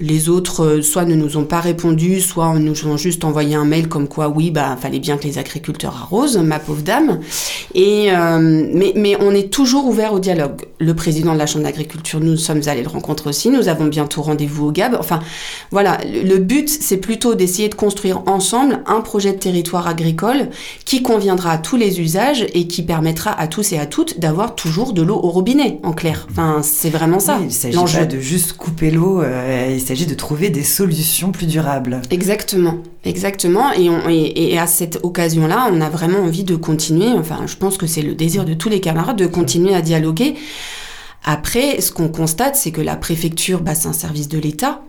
Les 0.00 0.28
autres, 0.28 0.64
euh, 0.64 0.82
soit 0.82 1.04
ne 1.04 1.16
nous 1.16 1.36
ont 1.38 1.44
pas 1.44 1.58
répondu, 1.60 2.20
soit 2.20 2.56
nous 2.56 2.86
ont 2.86 2.96
juste 2.96 3.24
envoyé 3.24 3.56
un 3.56 3.64
mail 3.64 3.88
comme 3.88 4.06
quoi, 4.06 4.28
oui, 4.28 4.52
bah, 4.52 4.76
fallait 4.80 5.00
bien 5.00 5.16
que 5.16 5.24
les 5.24 5.38
agriculteurs 5.38 5.96
arrosent, 6.00 6.38
ma 6.38 6.60
pauvre 6.60 6.82
dame. 6.82 7.18
Et 7.74 8.10
mais, 8.10 8.92
mais 8.96 9.16
on 9.20 9.32
est 9.32 9.52
toujours 9.52 9.86
ouvert 9.86 10.12
au 10.12 10.18
dialogue. 10.18 10.62
Le 10.78 10.94
président 10.94 11.32
de 11.32 11.38
la 11.38 11.46
Chambre 11.46 11.64
d'agriculture, 11.64 12.20
nous 12.20 12.36
sommes 12.36 12.62
allés 12.66 12.82
le 12.82 12.88
rencontrer 12.88 13.30
aussi. 13.30 13.50
Nous 13.50 13.68
avons 13.68 13.86
bientôt 13.86 14.22
rendez-vous 14.22 14.66
au 14.66 14.72
GAB. 14.72 14.96
Enfin, 14.98 15.20
voilà, 15.70 15.98
le 16.04 16.38
but, 16.38 16.68
c'est 16.68 16.96
plutôt 16.98 17.34
d'essayer 17.34 17.68
de 17.68 17.74
construire 17.74 18.22
ensemble 18.26 18.80
un 18.86 19.00
projet 19.00 19.32
de 19.32 19.38
territoire 19.38 19.86
agricole 19.86 20.48
qui 20.84 21.02
conviendra 21.02 21.52
à 21.52 21.58
tous 21.58 21.76
les 21.76 22.00
usages 22.00 22.46
et 22.54 22.66
qui 22.66 22.82
permettra 22.82 23.32
à 23.32 23.46
tous 23.46 23.72
et 23.72 23.78
à 23.78 23.86
toutes 23.86 24.20
d'avoir 24.20 24.54
toujours 24.54 24.92
de 24.92 25.02
l'eau 25.02 25.20
au 25.22 25.30
robinet, 25.30 25.80
en 25.82 25.92
clair. 25.92 26.26
Enfin, 26.30 26.60
c'est 26.62 26.90
vraiment 26.90 27.18
ça. 27.18 27.38
Oui, 27.40 27.46
il 27.48 27.52
s'agit 27.52 27.96
pas 27.96 28.06
de 28.06 28.20
juste 28.20 28.54
couper 28.54 28.90
l'eau, 28.90 29.22
euh, 29.22 29.72
il 29.72 29.80
s'agit 29.80 30.06
de 30.06 30.14
trouver 30.14 30.50
des 30.50 30.62
solutions 30.62 31.32
plus 31.32 31.46
durables. 31.46 32.00
Exactement, 32.10 32.78
exactement. 33.08 33.72
Et, 33.72 33.90
on, 33.90 34.08
et, 34.08 34.58
à 34.58 34.66
cette 34.66 35.00
occasion-là, 35.02 35.70
on 35.72 35.80
a 35.80 35.88
vraiment 35.88 36.20
envie 36.20 36.44
de 36.44 36.56
continuer. 36.56 37.08
Enfin, 37.08 37.46
je 37.46 37.56
pense 37.56 37.76
que 37.76 37.86
c'est 37.86 38.02
le 38.02 38.14
désir 38.14 38.44
de 38.44 38.54
tous 38.54 38.68
les 38.68 38.80
camarades 38.80 39.16
de 39.16 39.26
continuer 39.26 39.74
à 39.74 39.82
dialoguer. 39.82 40.34
Après, 41.24 41.80
ce 41.80 41.90
qu'on 41.90 42.08
constate, 42.08 42.56
c'est 42.56 42.70
que 42.70 42.80
la 42.80 42.96
préfecture, 42.96 43.60
bah, 43.60 43.74
c'est 43.74 43.88
un 43.88 43.92
service 43.92 44.28
de 44.28 44.38
l'État. 44.38 44.82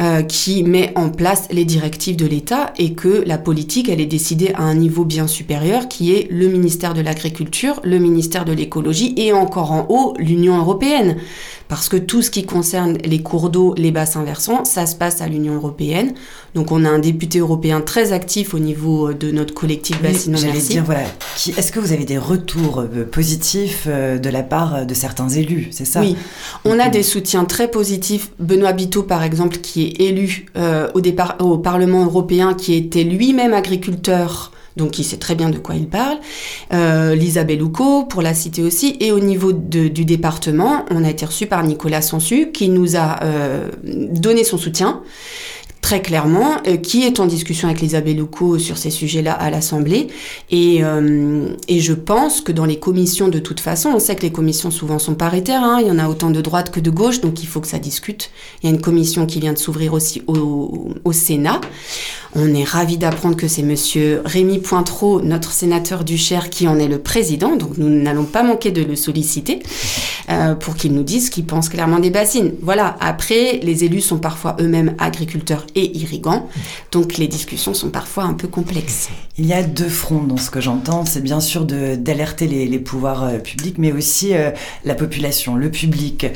Euh, 0.00 0.22
qui 0.22 0.62
met 0.62 0.92
en 0.94 1.08
place 1.08 1.48
les 1.50 1.64
directives 1.64 2.14
de 2.14 2.24
l'État 2.24 2.72
et 2.78 2.94
que 2.94 3.24
la 3.26 3.38
politique, 3.38 3.88
elle 3.88 4.00
est 4.00 4.06
décidée 4.06 4.52
à 4.54 4.62
un 4.62 4.76
niveau 4.76 5.04
bien 5.04 5.26
supérieur 5.26 5.88
qui 5.88 6.14
est 6.14 6.30
le 6.30 6.46
ministère 6.46 6.94
de 6.94 7.00
l'Agriculture, 7.00 7.80
le 7.82 7.98
ministère 7.98 8.44
de 8.44 8.52
l'Écologie 8.52 9.14
et 9.16 9.32
encore 9.32 9.72
en 9.72 9.86
haut 9.88 10.14
l'Union 10.16 10.56
européenne 10.58 11.16
parce 11.70 11.88
que 11.88 11.96
tout 11.96 12.20
ce 12.20 12.32
qui 12.32 12.44
concerne 12.44 12.98
les 13.04 13.22
cours 13.22 13.48
d'eau, 13.48 13.74
les 13.78 13.92
bassins 13.92 14.24
versants, 14.24 14.64
ça 14.64 14.86
se 14.86 14.96
passe 14.96 15.20
à 15.20 15.28
l'Union 15.28 15.54
européenne. 15.54 16.14
Donc 16.56 16.72
on 16.72 16.84
a 16.84 16.88
un 16.88 16.98
député 16.98 17.38
européen 17.38 17.80
très 17.80 18.12
actif 18.12 18.54
au 18.54 18.58
niveau 18.58 19.12
de 19.12 19.30
notre 19.30 19.54
collectif 19.54 20.02
Bassin 20.02 20.34
J'allais 20.34 20.58
dire, 20.58 20.82
voilà, 20.84 21.04
est-ce 21.36 21.70
que 21.70 21.78
vous 21.78 21.92
avez 21.92 22.04
des 22.04 22.18
retours 22.18 22.80
euh, 22.80 23.04
positifs 23.04 23.84
euh, 23.86 24.18
de 24.18 24.28
la 24.28 24.42
part 24.42 24.84
de 24.84 24.94
certains 24.94 25.28
élus, 25.28 25.68
c'est 25.70 25.84
ça? 25.84 26.00
Oui, 26.00 26.16
on 26.64 26.76
a 26.80 26.88
des 26.88 27.04
soutiens 27.04 27.44
très 27.44 27.70
positifs. 27.70 28.32
Benoît 28.40 28.72
Biteau, 28.72 29.04
par 29.04 29.22
exemple, 29.22 29.58
qui 29.58 29.84
est 29.84 30.00
élu 30.00 30.46
euh, 30.56 30.90
au, 30.94 31.00
départ, 31.00 31.36
au 31.38 31.56
Parlement 31.56 32.04
européen, 32.04 32.54
qui 32.54 32.74
était 32.74 33.04
lui-même 33.04 33.54
agriculteur 33.54 34.50
donc 34.80 34.98
il 34.98 35.04
sait 35.04 35.18
très 35.18 35.34
bien 35.34 35.50
de 35.50 35.58
quoi 35.58 35.74
il 35.76 35.88
parle. 35.88 36.18
Euh, 36.72 37.14
Lisa 37.14 37.44
pour 38.08 38.22
la 38.22 38.34
citer 38.34 38.62
aussi. 38.62 38.96
Et 39.00 39.12
au 39.12 39.20
niveau 39.20 39.52
du 39.52 40.04
département, 40.04 40.84
on 40.90 41.04
a 41.04 41.10
été 41.10 41.26
reçu 41.26 41.46
par 41.46 41.62
Nicolas 41.62 42.02
Sansu, 42.02 42.50
qui 42.50 42.68
nous 42.68 42.96
a 42.96 43.22
euh, 43.22 43.68
donné 43.84 44.42
son 44.42 44.56
soutien 44.56 45.02
très 45.90 46.02
clairement, 46.02 46.58
euh, 46.68 46.76
qui 46.76 47.02
est 47.02 47.18
en 47.18 47.26
discussion 47.26 47.66
avec 47.66 47.80
Lisa 47.80 48.00
Bellucco 48.00 48.60
sur 48.60 48.78
ces 48.78 48.90
sujets-là 48.90 49.32
à 49.32 49.50
l'Assemblée. 49.50 50.06
Et, 50.52 50.82
et 51.66 51.80
je 51.80 51.92
pense 51.92 52.40
que 52.40 52.52
dans 52.52 52.64
les 52.64 52.78
commissions, 52.78 53.26
de 53.26 53.40
toute 53.40 53.58
façon, 53.58 53.90
on 53.90 53.98
sait 53.98 54.14
que 54.14 54.22
les 54.22 54.30
commissions 54.30 54.70
souvent 54.70 55.00
sont 55.00 55.14
paritaires, 55.14 55.64
hein, 55.64 55.78
il 55.80 55.88
y 55.88 55.90
en 55.90 55.98
a 55.98 56.08
autant 56.08 56.30
de 56.30 56.40
droite 56.40 56.70
que 56.70 56.78
de 56.78 56.90
gauche, 56.90 57.20
donc 57.20 57.42
il 57.42 57.46
faut 57.46 57.60
que 57.60 57.66
ça 57.66 57.80
discute. 57.80 58.30
Il 58.62 58.68
y 58.68 58.72
a 58.72 58.74
une 58.74 58.80
commission 58.80 59.26
qui 59.26 59.40
vient 59.40 59.52
de 59.52 59.58
s'ouvrir 59.58 59.92
aussi 59.92 60.22
au, 60.28 61.12
Sénat. 61.12 61.60
On 62.36 62.54
est 62.54 62.62
ravi 62.62 62.96
d'apprendre 62.96 63.36
que 63.36 63.48
c'est 63.48 63.64
monsieur 63.64 64.22
Rémi 64.24 64.60
Pointreau, 64.60 65.20
notre 65.20 65.50
sénateur 65.50 66.04
du 66.04 66.16
Cher, 66.16 66.48
qui 66.48 66.68
en 66.68 66.78
est 66.78 66.86
le 66.86 67.00
président. 67.00 67.56
Donc 67.56 67.78
nous 67.78 67.88
n'allons 67.88 68.24
pas 68.24 68.44
manquer 68.44 68.70
de 68.70 68.84
le 68.84 68.94
solliciter 68.94 69.60
euh, 70.28 70.54
pour 70.54 70.76
qu'il 70.76 70.92
nous 70.92 71.02
dise 71.02 71.26
ce 71.26 71.30
qu'il 71.32 71.46
pense 71.46 71.68
clairement 71.68 71.98
des 71.98 72.10
bassines. 72.10 72.52
Voilà. 72.62 72.96
Après, 73.00 73.58
les 73.64 73.82
élus 73.82 74.02
sont 74.02 74.18
parfois 74.18 74.56
eux-mêmes 74.60 74.94
agriculteurs 74.98 75.66
irrigants. 75.84 76.48
Donc 76.92 77.16
les 77.16 77.28
discussions 77.28 77.74
sont 77.74 77.90
parfois 77.90 78.24
un 78.24 78.34
peu 78.34 78.48
complexes. 78.48 79.08
Il 79.38 79.46
y 79.46 79.52
a 79.52 79.62
deux 79.62 79.88
fronts 79.88 80.24
dans 80.24 80.36
ce 80.36 80.50
que 80.50 80.60
j'entends. 80.60 81.04
C'est 81.04 81.22
bien 81.22 81.40
sûr 81.40 81.64
d'alerter 81.64 82.46
les, 82.46 82.78
pouvoirs 82.78 83.24
euh, 83.24 83.38
publics, 83.38 83.76
mais 83.78 83.92
aussi 83.92 84.34
euh, 84.34 84.50
la 84.84 84.94
population, 84.94 85.56
le 85.56 85.70
public. 85.70 86.26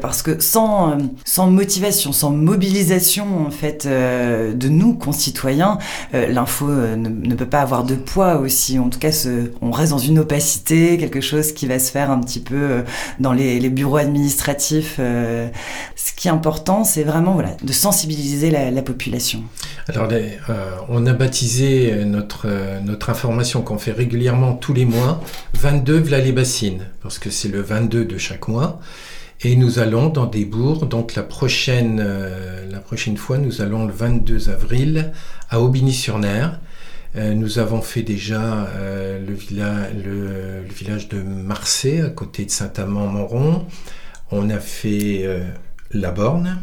parce 0.00 0.22
que 0.22 0.40
sans, 0.40 0.98
sans 1.24 1.50
motivation, 1.50 2.12
sans 2.12 2.30
mobilisation, 2.30 3.46
en 3.46 3.50
fait, 3.50 3.86
de 3.86 4.68
nous, 4.68 4.94
concitoyens, 4.94 5.24
citoyens, 5.24 5.78
euh, 6.14 6.26
l'info 6.28 6.68
euh, 6.68 6.96
ne, 6.96 7.34
peut 7.34 7.46
pas 7.46 7.62
avoir 7.62 7.84
de 7.84 7.94
poids 7.94 8.36
aussi. 8.36 8.78
En 8.78 8.88
tout 8.88 8.98
cas, 8.98 9.10
on 9.62 9.70
reste 9.70 9.90
dans 9.90 9.98
une 9.98 10.18
opacité, 10.18 10.98
quelque 10.98 11.20
chose 11.20 11.52
qui 11.52 11.66
va 11.66 11.78
se 11.78 11.90
faire 11.90 12.10
un 12.10 12.20
petit 12.20 12.40
peu 12.40 12.56
euh, 12.56 12.82
dans 13.20 13.32
les, 13.32 13.64
bureaux 13.70 13.96
administratifs. 13.96 14.96
ce 14.98 16.12
qui 16.16 16.28
est 16.28 16.30
important, 16.30 16.84
c'est 16.84 17.02
vraiment 17.02 17.32
voilà, 17.32 17.56
de 17.62 17.72
sensibiliser 17.72 18.50
la, 18.50 18.82
population. 18.84 19.42
Alors, 19.88 20.08
on 20.88 21.06
a 21.06 21.12
baptisé 21.12 22.04
notre, 22.04 22.46
notre 22.84 23.10
information 23.10 23.62
qu'on 23.62 23.78
fait 23.78 23.92
régulièrement 23.92 24.54
tous 24.54 24.72
les 24.72 24.84
mois 24.84 25.22
22 25.54 25.98
Vla 25.98 26.20
parce 27.02 27.18
que 27.18 27.30
c'est 27.30 27.48
le 27.48 27.60
22 27.60 28.04
de 28.04 28.18
chaque 28.18 28.48
mois. 28.48 28.80
Et 29.42 29.56
nous 29.56 29.78
allons 29.78 30.08
dans 30.08 30.26
des 30.26 30.44
bourgs. 30.44 30.88
Donc 30.88 31.14
la 31.14 31.22
prochaine, 31.22 32.02
euh, 32.04 32.70
fois, 33.16 33.38
nous 33.38 33.60
allons 33.60 33.86
le 33.86 33.92
22 33.92 34.50
avril 34.50 35.12
à 35.50 35.60
Aubigny-sur-Ner. 35.60 36.48
Euh, 37.16 37.34
nous 37.34 37.58
avons 37.58 37.80
fait 37.80 38.02
déjà 38.02 38.66
euh, 38.76 39.20
le, 39.24 39.34
village 40.74 41.08
de 41.08 41.22
Marseille, 41.22 42.00
à 42.00 42.10
côté 42.10 42.44
de 42.44 42.50
Saint-Amand-Montrond. 42.50 43.66
On 44.30 44.50
a 44.50 44.58
fait 44.58 45.28
La 45.92 46.10
Borne, 46.10 46.58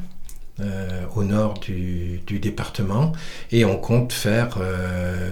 au 1.16 1.24
nord 1.24 1.60
du, 1.60 2.22
département. 2.28 3.12
Et 3.52 3.66
on 3.66 3.78
compte 3.78 4.14
faire 4.14 4.58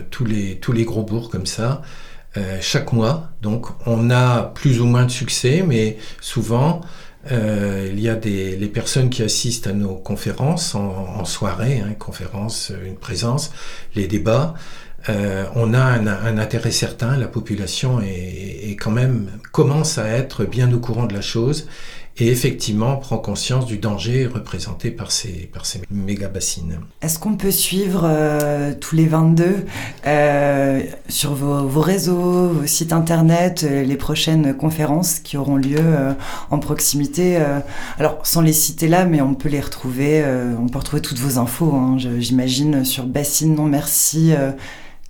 tous, 0.10 0.26
les, 0.26 0.58
tous 0.58 0.72
les 0.72 0.86
gros 0.86 1.04
bourgs 1.04 1.30
comme 1.30 1.46
ça. 1.46 1.82
chaque 2.62 2.94
mois, 2.94 3.30
donc 3.42 3.68
on 3.86 4.10
a 4.10 4.44
plus 4.44 4.82
ou 4.82 4.86
moins 4.86 5.06
de 5.06 5.12
succès, 5.12 5.64
mais 5.66 5.98
souvent 6.22 6.82
euh, 7.32 7.90
il 7.92 8.00
y 8.00 8.10
a 8.10 8.16
des, 8.16 8.56
les 8.56 8.68
personnes 8.68 9.10
qui 9.10 9.24
assistent 9.24 9.68
à 9.68 9.74
nos 9.74 9.96
conférences 9.96 10.76
en, 10.76 11.26
soirée, 11.26 11.82
hein, 11.86 11.94
conférences, 11.98 12.72
une 12.86 12.96
présence, 12.96 13.52
les 13.96 14.08
débats. 14.08 14.54
Euh, 15.08 15.46
on 15.56 15.74
a 15.74 15.80
un, 15.82 16.38
intérêt 16.38 16.72
certain, 16.72 17.18
la 17.18 17.28
population 17.28 18.02
est, 18.02 18.76
quand 18.80 18.92
même 18.92 19.30
commence 19.52 19.98
à 19.98 20.08
être 20.08 20.46
bien 20.46 20.72
au 20.74 20.80
courant 20.80 21.06
de 21.06 21.14
la 21.14 21.22
chose 21.22 21.68
et 22.20 22.28
effectivement 22.28 22.98
prend 22.98 23.18
conscience 23.18 23.66
du 23.66 23.78
danger 23.78 24.28
représenté 24.28 24.92
par 24.92 25.12
ces, 25.12 25.50
par 25.54 25.66
ces 25.66 25.82
méga 25.90 26.28
bassines. 26.28 26.80
Est-ce 27.02 27.20
qu'on 27.20 27.36
peut 27.36 27.52
suivre 27.52 28.02
euh, 28.04 28.74
tous 28.80 28.96
les 28.96 29.08
22 29.08 29.66
euh, 30.06 30.82
sur 31.08 31.34
vos, 31.34 31.66
vos, 31.68 31.82
réseaux, 31.82 32.50
vos 32.50 32.66
sites 32.66 32.94
internet, 32.94 33.64
euh, 33.64 33.84
les 33.84 33.96
prochaines 33.96 34.54
conférences 34.54 35.20
qui 35.20 35.38
auront 35.38 35.56
lieu 35.56 35.80
en 36.50 36.60
proximité 36.60 37.38
Alors, 37.98 38.20
sans 38.24 38.42
les 38.42 38.54
citer 38.54 38.88
là, 38.88 39.06
mais 39.06 39.22
on 39.22 39.34
peut 39.34 39.50
les 39.50 39.60
retrouver, 39.60 40.24
on 40.60 40.68
peut 40.68 40.80
retrouver 40.80 41.02
toutes 41.02 41.20
vos 41.20 41.38
infos, 41.38 41.74
hein, 41.74 41.98
j'imagine, 41.98 42.84
sur 42.84 43.06
Bassine 43.06 43.56
Non 43.56 43.66
Merci 43.66 44.34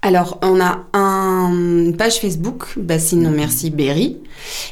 alors, 0.02 0.39
on 0.41 0.62
a 0.62 0.86
une 0.93 1.93
page 1.97 2.22
Facebook, 2.22 2.78
Bassine 2.78 3.24
Non 3.24 3.32
Merci 3.32 3.70
Berry. 3.70 4.18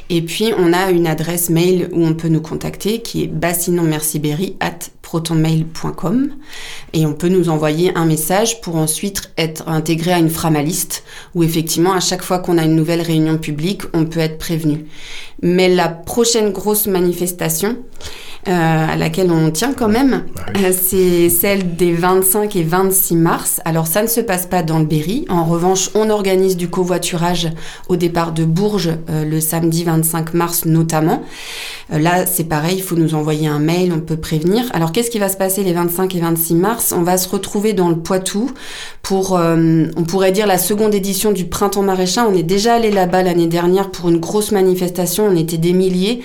Et 0.08 0.22
puis, 0.22 0.54
on 0.56 0.72
a 0.72 0.90
une 0.90 1.06
adresse 1.06 1.50
mail 1.50 1.90
où 1.92 2.02
on 2.02 2.14
peut 2.14 2.28
nous 2.28 2.40
contacter 2.40 3.02
qui 3.02 3.24
est 3.24 3.26
bassinonmerciberry 3.26 4.56
at 4.60 4.78
protonmail.com. 5.02 6.30
Et 6.94 7.04
on 7.04 7.12
peut 7.12 7.28
nous 7.28 7.50
envoyer 7.50 7.94
un 7.94 8.06
message 8.06 8.62
pour 8.62 8.76
ensuite 8.76 9.30
être 9.36 9.68
intégré 9.68 10.14
à 10.14 10.18
une 10.18 10.30
framaliste 10.30 11.04
où 11.34 11.42
effectivement, 11.42 11.92
à 11.92 12.00
chaque 12.00 12.22
fois 12.22 12.38
qu'on 12.38 12.56
a 12.56 12.64
une 12.64 12.74
nouvelle 12.74 13.02
réunion 13.02 13.36
publique, 13.36 13.82
on 13.92 14.06
peut 14.06 14.20
être 14.20 14.38
prévenu. 14.38 14.86
Mais 15.42 15.68
la 15.68 15.90
prochaine 15.90 16.52
grosse 16.52 16.86
manifestation, 16.86 17.76
à 18.46 18.96
laquelle 18.96 19.30
on 19.30 19.50
tient 19.50 19.72
quand 19.72 19.88
même. 19.88 20.24
Bah 20.34 20.42
euh, 20.56 20.72
c'est 20.72 21.28
celle 21.28 21.76
des 21.76 21.92
25 21.92 22.56
et 22.56 22.62
26 22.62 23.16
mars. 23.16 23.60
Alors 23.64 23.86
ça 23.86 24.02
ne 24.02 24.06
se 24.06 24.20
passe 24.20 24.46
pas 24.46 24.62
dans 24.62 24.78
le 24.78 24.84
Berry. 24.84 25.26
En 25.28 25.44
revanche, 25.44 25.90
on 25.94 26.08
organise 26.10 26.56
du 26.56 26.68
covoiturage 26.68 27.48
au 27.88 27.96
départ 27.96 28.32
de 28.32 28.44
Bourges 28.44 28.90
euh, 29.10 29.24
le 29.24 29.40
samedi 29.40 29.84
25 29.84 30.34
mars 30.34 30.64
notamment. 30.64 31.22
là, 31.90 32.26
c'est 32.26 32.44
pareil, 32.44 32.76
il 32.76 32.82
faut 32.82 32.96
nous 32.96 33.14
envoyer 33.14 33.48
un 33.48 33.58
mail, 33.58 33.92
on 33.94 34.00
peut 34.00 34.16
prévenir. 34.16 34.64
Alors 34.72 34.92
qu'est-ce 34.92 35.10
qui 35.10 35.18
va 35.18 35.28
se 35.28 35.36
passer 35.36 35.62
les 35.62 35.72
25 35.72 36.14
et 36.14 36.20
26 36.20 36.54
mars? 36.54 36.94
On 36.96 37.02
va 37.02 37.18
se 37.18 37.28
retrouver 37.28 37.72
dans 37.72 37.88
le 37.88 37.96
Poitou 37.96 38.50
pour, 39.02 39.32
on 39.32 40.04
pourrait 40.04 40.32
dire, 40.32 40.46
la 40.46 40.58
seconde 40.58 40.94
édition 40.94 41.32
du 41.32 41.46
Printemps 41.46 41.82
Maraîchin. 41.82 42.26
On 42.30 42.34
est 42.34 42.42
déjà 42.42 42.74
allé 42.74 42.90
là-bas 42.90 43.22
l'année 43.22 43.46
dernière 43.46 43.90
pour 43.90 44.08
une 44.08 44.18
grosse 44.18 44.52
manifestation. 44.52 45.26
On 45.26 45.36
était 45.36 45.56
des 45.56 45.72
milliers. 45.72 46.20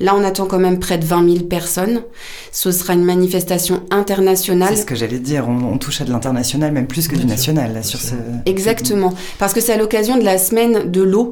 Là, 0.00 0.14
on 0.16 0.24
attend 0.24 0.46
quand 0.46 0.58
même 0.58 0.78
près 0.78 0.98
de 0.98 1.04
20 1.04 1.34
000 1.34 1.44
personnes 1.44 1.61
personnes. 1.62 2.02
Ce 2.50 2.72
sera 2.72 2.94
une 2.94 3.04
manifestation 3.04 3.82
internationale. 3.90 4.70
C'est 4.74 4.82
ce 4.82 4.86
que 4.86 4.96
j'allais 4.96 5.20
dire, 5.20 5.48
on, 5.48 5.78
touche 5.78 6.00
à 6.00 6.04
de 6.04 6.10
l'international, 6.10 6.72
même 6.72 6.86
plus 6.86 7.06
que 7.08 7.16
du 7.16 7.24
national, 7.24 7.72
là, 7.74 7.82
sur 7.82 8.00
ce... 8.00 8.14
Exactement, 8.46 9.14
parce 9.38 9.52
que 9.52 9.60
c'est 9.60 9.72
à 9.72 9.76
l'occasion 9.76 10.18
de 10.18 10.24
la 10.24 10.38
semaine 10.38 10.90
de 10.90 11.02
l'eau. 11.02 11.30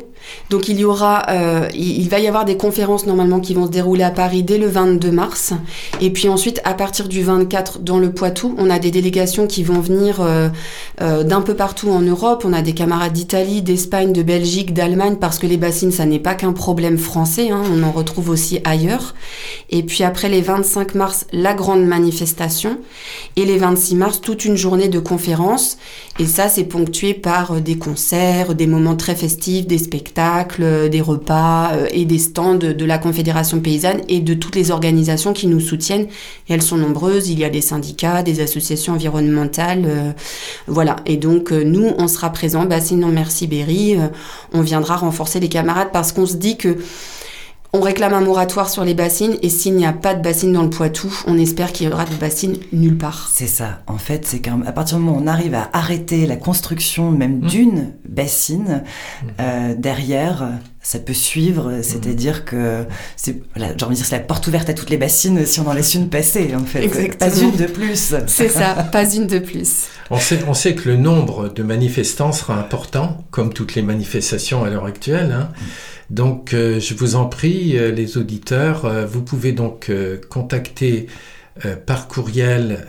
Donc 0.51 0.69
il 0.69 0.79
y 0.79 0.85
aura, 0.85 1.27
euh, 1.31 1.69
il, 1.75 2.09
va 2.09 2.19
y 2.19 2.27
avoir 2.27 2.45
des 2.45 2.57
conférences 2.57 3.07
normalement 3.07 3.41
qui 3.41 3.55
vont 3.55 3.67
se 3.67 3.71
dérouler 3.71 4.05
à 4.05 4.11
Paris 4.11 4.43
dès 4.43 4.59
le 4.59 4.67
22 4.67 5.11
mars. 5.11 5.53
Et 6.01 6.11
puis 6.11 6.29
ensuite, 6.29 6.61
à 6.65 6.75
partir 6.75 7.09
du 7.09 7.23
24, 7.23 7.81
dans 7.81 7.99
le 7.99 8.13
Poitou, 8.13 8.55
on 8.59 8.71
a 8.71 8.79
des 8.79 8.91
délégations 8.91 9.47
qui 9.47 9.63
vont 9.63 9.81
venir 9.81 10.21
euh, 10.21 10.49
euh, 11.01 11.25
d'un 11.25 11.41
peu 11.41 11.55
partout 11.55 11.91
en 11.91 12.01
Europe. 12.01 12.45
On 12.47 12.53
a 12.53 12.63
des 12.63 12.75
camarades 12.75 13.13
d'Italie, 13.13 13.63
d'Espagne, 13.63 14.13
de 14.13 14.23
Belgique, 14.23 14.75
d'Allemagne, 14.75 15.17
parce 15.21 15.39
que 15.39 15.47
les 15.47 15.57
bassines, 15.57 15.93
ça 15.93 16.05
n'est 16.05 16.19
pas 16.19 16.35
qu'un 16.35 16.53
problème 16.53 16.99
français, 16.99 17.51
hein, 17.51 17.63
on 17.73 17.83
en 17.83 17.93
retrouve 17.93 18.31
aussi 18.31 18.61
ailleurs. 18.65 19.15
Et 19.71 19.83
puis 19.83 20.05
après 20.11 20.29
les 20.29 20.41
25 20.43 20.97
mars, 20.97 21.25
la 21.33 21.55
grande 21.55 21.87
manifestation. 21.87 22.79
Et 23.37 23.45
les 23.45 23.59
26 23.59 23.95
mars, 23.95 24.21
toute 24.21 24.45
une 24.45 24.57
journée 24.57 24.89
de 24.89 24.99
conférences. 24.99 25.79
Et 26.19 26.27
ça, 26.27 26.49
c'est 26.49 26.65
ponctué 26.65 27.15
par 27.15 27.61
des 27.61 27.79
concerts, 27.79 28.57
des 28.57 28.67
moments 28.67 28.97
très 28.97 29.15
festifs, 29.15 29.69
des 29.69 29.79
spectacles, 29.79 30.91
des 30.91 31.01
repas 31.01 31.71
et 31.93 32.05
des 32.05 32.19
stands 32.19 32.57
de 32.57 32.85
la 32.85 32.99
Confédération 32.99 33.61
paysanne 33.61 34.01
et 34.09 34.19
de 34.19 34.35
toutes 34.35 34.57
les 34.57 34.73
organisations 34.73 35.33
qui 35.33 35.47
nous 35.47 35.61
soutiennent. 35.61 36.09
Et 36.49 36.55
elles 36.55 36.63
sont 36.63 36.77
nombreuses, 36.77 37.29
il 37.29 37.39
y 37.39 37.45
a 37.45 37.51
des 37.51 37.61
syndicats, 37.61 38.25
des 38.25 38.41
associations 38.41 38.95
environnementales, 38.95 39.85
euh, 39.87 40.13
voilà. 40.67 40.97
Et 41.07 41.17
donc 41.17 41.53
euh, 41.53 41.63
nous, 41.63 41.93
on 41.99 42.09
sera 42.09 42.31
présents, 42.31 42.65
bah 42.67 42.81
sinon 42.81 43.09
merci 43.09 43.47
Berry, 43.47 43.97
euh, 43.97 44.09
on 44.53 44.61
viendra 44.61 44.97
renforcer 44.97 45.39
les 45.39 45.49
camarades 45.49 45.91
parce 45.93 46.11
qu'on 46.13 46.27
se 46.27 46.37
dit 46.37 46.57
que 46.57 46.79
on 47.73 47.81
réclame 47.81 48.15
un 48.15 48.21
moratoire 48.21 48.69
sur 48.69 48.85
les 48.85 48.95
bassines 48.95 49.37
et 49.43 49.49
s'il 49.49 49.75
n'y 49.75 49.87
a 49.87 49.93
pas 49.93 50.15
de 50.15 50.23
bassines 50.23 50.53
dans 50.53 50.63
le 50.63 50.71
Poitou, 50.71 51.13
on 51.27 51.39
espère 51.39 51.73
qu'il 51.73 51.89
y 51.89 51.93
aura 51.93 52.05
de 52.05 52.15
bassines 52.15 52.57
nulle 52.73 52.99
part. 52.99 53.31
C'est 53.33 53.47
ça. 53.47 53.81
En 53.87 53.99
fait, 53.99 54.27
c'est 54.27 54.41
qu'à 54.41 54.57
partir 54.73 54.99
du 54.99 55.05
moment 55.05 55.19
où 55.19 55.23
on 55.23 55.27
arrive 55.27 55.55
à 55.55 55.71
arrêter 55.73 56.27
la 56.27 56.37
construction 56.37 57.11
même 57.11 57.39
mmh. 57.39 57.47
d'une 57.47 57.93
bassine, 58.09 58.83
mmh. 58.83 59.27
euh, 59.41 59.75
derrière, 59.77 60.49
ça 60.83 60.99
peut 60.99 61.15
suivre. 61.15 61.71
Mmh. 61.71 61.83
C'est-à-dire 61.83 62.45
que 62.45 62.85
c'est, 63.17 63.43
voilà, 63.55 63.75
j'ai 63.77 63.85
envie 63.85 63.95
de 63.95 64.01
dire, 64.01 64.07
c'est 64.07 64.17
la 64.17 64.23
porte 64.23 64.47
ouverte 64.47 64.69
à 64.71 64.75
toutes 64.75 64.91
les 64.91 64.97
bassines 64.97 65.45
si 65.47 65.61
on 65.61 65.67
en 65.67 65.73
laisse 65.73 65.95
une 65.95 66.09
passer, 66.09 66.55
en 66.55 66.65
fait. 66.65 66.83
Exactement. 66.83 67.31
Pas 67.31 67.41
une 67.41 67.57
de 67.57 67.67
plus. 67.67 68.15
C'est 68.27 68.49
ça, 68.49 68.75
pas 68.93 69.15
une 69.15 69.27
de 69.27 69.39
plus. 69.39 69.89
On 70.11 70.19
sait, 70.19 70.41
on 70.49 70.55
sait 70.55 70.75
que 70.75 70.89
le 70.89 70.97
nombre 70.97 71.49
de 71.49 71.63
manifestants 71.63 72.33
sera 72.33 72.59
important, 72.59 73.25
comme 73.31 73.53
toutes 73.53 73.75
les 73.75 73.83
manifestations 73.83 74.65
à 74.65 74.71
l'heure 74.71 74.87
actuelle. 74.87 75.33
Hein. 75.33 75.51
Donc, 76.11 76.55
euh, 76.55 76.81
je 76.81 76.95
vous 76.95 77.15
en 77.15 77.27
prie, 77.27 77.79
euh, 77.79 77.93
les 77.93 78.19
auditeurs, 78.19 78.85
euh, 78.85 79.07
vous 79.07 79.23
pouvez 79.23 79.53
donc 79.53 79.91
contacter 80.29 81.07
par 81.85 82.09
courriel 82.09 82.87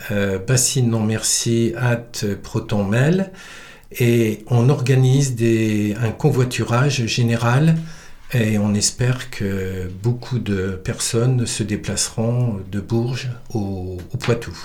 bassine 0.48 0.89
non 0.89 1.02
merci 1.02 1.74
at 1.76 2.26
protonmail 2.42 3.30
et 4.00 4.44
on 4.48 4.70
organise 4.70 5.36
un 6.02 6.12
convoiturage 6.12 7.06
général 7.06 7.78
et 8.34 8.58
on 8.58 8.74
espère 8.74 9.30
que 9.30 9.92
beaucoup 10.02 10.39
de 10.39 10.80
personnes 10.84 11.46
se 11.46 11.64
déplaceront 11.64 12.60
de 12.72 12.80
Bourges 12.80 13.30
au, 13.54 13.98
au 14.14 14.18
Poitou. 14.18 14.58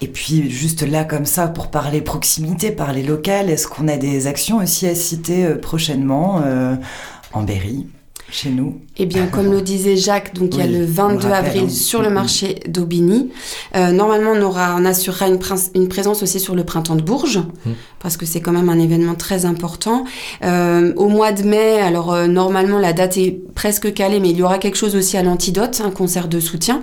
Et 0.00 0.08
puis 0.08 0.50
juste 0.50 0.82
là 0.82 1.04
comme 1.04 1.26
ça 1.26 1.48
pour 1.48 1.70
parler 1.70 2.00
proximité, 2.00 2.70
parler 2.70 3.02
local, 3.02 3.50
est-ce 3.50 3.68
qu'on 3.68 3.88
a 3.88 3.96
des 3.96 4.26
actions 4.26 4.58
aussi 4.58 4.86
à 4.86 4.94
citer 4.94 5.54
prochainement 5.54 6.42
en 7.32 7.42
Berry, 7.42 7.86
chez 8.30 8.50
nous 8.50 8.80
eh 8.96 9.06
bien, 9.06 9.26
comme 9.26 9.50
le 9.50 9.60
disait 9.60 9.96
Jacques, 9.96 10.34
donc 10.34 10.54
il 10.54 10.60
y 10.60 10.62
a 10.62 10.68
le 10.68 10.84
22 10.84 11.28
avril 11.28 11.68
sur 11.68 12.00
le 12.00 12.10
marché 12.10 12.60
d'Aubigny. 12.68 13.30
Euh, 13.74 13.90
normalement, 13.90 14.30
on 14.36 14.42
aura, 14.42 14.76
on 14.78 14.84
assurera 14.84 15.26
une, 15.26 15.40
une, 15.74 15.88
présence 15.88 16.22
aussi 16.22 16.38
sur 16.38 16.54
le 16.54 16.62
printemps 16.62 16.94
de 16.94 17.02
Bourges, 17.02 17.38
mmh. 17.38 17.70
parce 17.98 18.16
que 18.16 18.24
c'est 18.24 18.40
quand 18.40 18.52
même 18.52 18.68
un 18.68 18.78
événement 18.78 19.16
très 19.16 19.46
important. 19.46 20.04
Euh, 20.44 20.92
au 20.94 21.08
mois 21.08 21.32
de 21.32 21.42
mai, 21.42 21.80
alors 21.80 22.12
euh, 22.12 22.28
normalement 22.28 22.78
la 22.78 22.92
date 22.92 23.16
est 23.16 23.36
presque 23.56 23.92
calée, 23.92 24.20
mais 24.20 24.30
il 24.30 24.36
y 24.36 24.44
aura 24.44 24.58
quelque 24.58 24.76
chose 24.76 24.94
aussi 24.94 25.16
à 25.16 25.24
l'Antidote, 25.24 25.82
un 25.84 25.90
concert 25.90 26.28
de 26.28 26.38
soutien. 26.38 26.80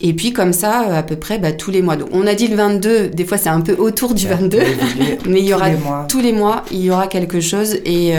Et 0.00 0.12
puis 0.12 0.32
comme 0.32 0.52
ça, 0.52 0.96
à 0.96 1.02
peu 1.02 1.16
près 1.16 1.40
bah, 1.40 1.50
tous 1.50 1.72
les 1.72 1.82
mois. 1.82 1.96
Donc, 1.96 2.10
on 2.12 2.24
a 2.24 2.34
dit 2.34 2.46
le 2.46 2.54
22, 2.54 3.08
des 3.08 3.24
fois 3.24 3.36
c'est 3.36 3.48
un 3.48 3.62
peu 3.62 3.74
autour 3.76 4.14
du 4.14 4.28
22, 4.28 4.58
mais 5.28 5.40
il 5.40 5.46
y 5.46 5.54
aura 5.54 5.70
tous 6.08 6.20
les 6.20 6.32
mois, 6.32 6.62
il 6.70 6.84
y 6.84 6.90
aura 6.92 7.08
quelque 7.08 7.40
chose. 7.40 7.78
Et, 7.84 8.12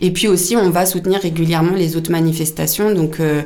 et 0.00 0.10
puis 0.12 0.28
aussi, 0.28 0.56
on 0.56 0.70
va 0.70 0.86
soutenir 0.86 1.20
régulièrement 1.20 1.74
les 1.74 1.96
autres 1.96 1.99
manifestations 2.08 2.94
donc 2.94 3.20
euh, 3.20 3.42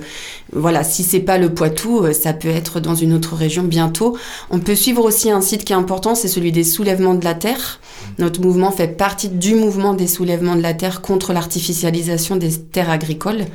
voilà, 0.52 0.84
si 0.84 1.02
c'est 1.02 1.20
pas 1.20 1.38
le 1.38 1.52
Poitou, 1.52 2.04
euh, 2.04 2.12
ça 2.12 2.32
peut 2.32 2.48
être 2.48 2.78
dans 2.78 2.94
une 2.94 3.12
autre 3.12 3.34
région 3.34 3.64
bientôt. 3.64 4.16
On 4.50 4.60
peut 4.60 4.74
suivre 4.74 5.04
aussi 5.04 5.30
un 5.30 5.40
site 5.40 5.64
qui 5.64 5.72
est 5.72 5.76
important, 5.76 6.14
c'est 6.14 6.28
celui 6.28 6.52
des 6.52 6.64
soulèvements 6.64 7.14
de 7.14 7.24
la 7.24 7.34
terre. 7.34 7.80
Notre 8.18 8.40
mouvement 8.40 8.70
fait 8.70 8.88
partie 8.88 9.28
du 9.28 9.54
mouvement 9.54 9.94
des 9.94 10.06
soulèvements 10.06 10.54
de 10.54 10.62
la 10.62 10.74
terre 10.74 11.00
contre 11.00 11.32
l'artificialisation 11.32 12.36
des 12.36 12.52
terres 12.52 12.90
agricoles. 12.90 13.46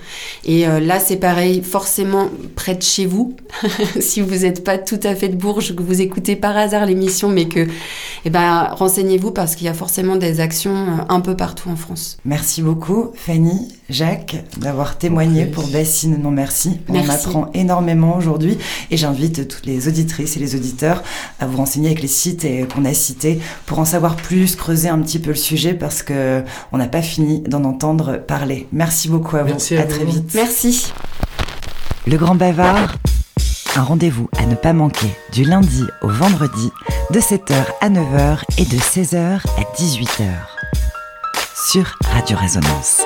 Et 0.43 0.67
euh, 0.67 0.79
là, 0.79 0.99
c'est 0.99 1.17
pareil, 1.17 1.61
forcément 1.63 2.29
près 2.55 2.75
de 2.75 2.81
chez 2.81 3.05
vous. 3.05 3.35
si 3.99 4.19
vous 4.21 4.39
n'êtes 4.39 4.63
pas 4.63 4.77
tout 4.77 4.99
à 5.03 5.15
fait 5.15 5.29
de 5.29 5.35
Bourges, 5.35 5.75
que 5.75 5.83
vous 5.83 6.01
écoutez 6.01 6.35
par 6.35 6.57
hasard 6.57 6.85
l'émission, 6.85 7.29
mais 7.29 7.47
que, 7.47 7.67
eh 8.25 8.29
ben, 8.29 8.69
renseignez-vous 8.71 9.31
parce 9.31 9.55
qu'il 9.55 9.67
y 9.67 9.69
a 9.69 9.73
forcément 9.73 10.17
des 10.17 10.41
actions 10.41 11.05
un 11.07 11.21
peu 11.21 11.37
partout 11.37 11.69
en 11.69 11.75
France. 11.75 12.17
Merci 12.25 12.61
beaucoup, 12.61 13.11
Fanny, 13.15 13.69
Jacques, 13.89 14.37
d'avoir 14.57 14.97
témoigné 14.97 15.45
pour 15.45 15.67
Bassine 15.67 16.21
Non 16.21 16.31
Merci. 16.31 16.79
On 16.89 17.09
apprend 17.09 17.49
énormément 17.53 18.15
aujourd'hui 18.15 18.57
et 18.91 18.97
j'invite 18.97 19.47
toutes 19.47 19.65
les 19.65 19.87
auditrices 19.87 20.37
et 20.37 20.39
les 20.39 20.55
auditeurs 20.55 21.03
à 21.39 21.47
vous 21.47 21.57
renseigner 21.57 21.87
avec 21.87 22.01
les 22.01 22.07
sites 22.07 22.45
qu'on 22.73 22.85
a 22.85 22.93
cités 22.93 23.39
pour 23.65 23.79
en 23.79 23.85
savoir 23.85 24.15
plus, 24.15 24.55
creuser 24.55 24.89
un 24.89 24.99
petit 24.99 25.19
peu 25.19 25.29
le 25.29 25.35
sujet 25.35 25.73
parce 25.73 26.03
que 26.03 26.43
on 26.71 26.77
n'a 26.77 26.87
pas 26.87 27.01
fini 27.01 27.41
d'en 27.41 27.63
entendre 27.63 28.17
parler. 28.17 28.67
Merci 28.71 29.09
beaucoup 29.09 29.37
à 29.37 29.43
vous. 29.43 29.53
à, 29.53 29.83
très 29.83 30.05
vite. 30.05 30.31
Merci. 30.35 30.91
Le 32.05 32.17
Grand 32.17 32.35
Bavard. 32.35 32.95
Un 33.75 33.83
rendez-vous 33.83 34.29
à 34.37 34.45
ne 34.45 34.55
pas 34.55 34.73
manquer 34.73 35.09
du 35.31 35.43
lundi 35.43 35.83
au 36.01 36.09
vendredi 36.09 36.71
de 37.11 37.19
7h 37.19 37.53
à 37.81 37.89
9h 37.89 38.39
et 38.57 38.65
de 38.65 38.77
16h 38.77 39.15
à 39.15 39.77
18h 39.77 40.25
sur 41.71 41.97
Radio 42.11 42.37
Résonance. 42.37 43.03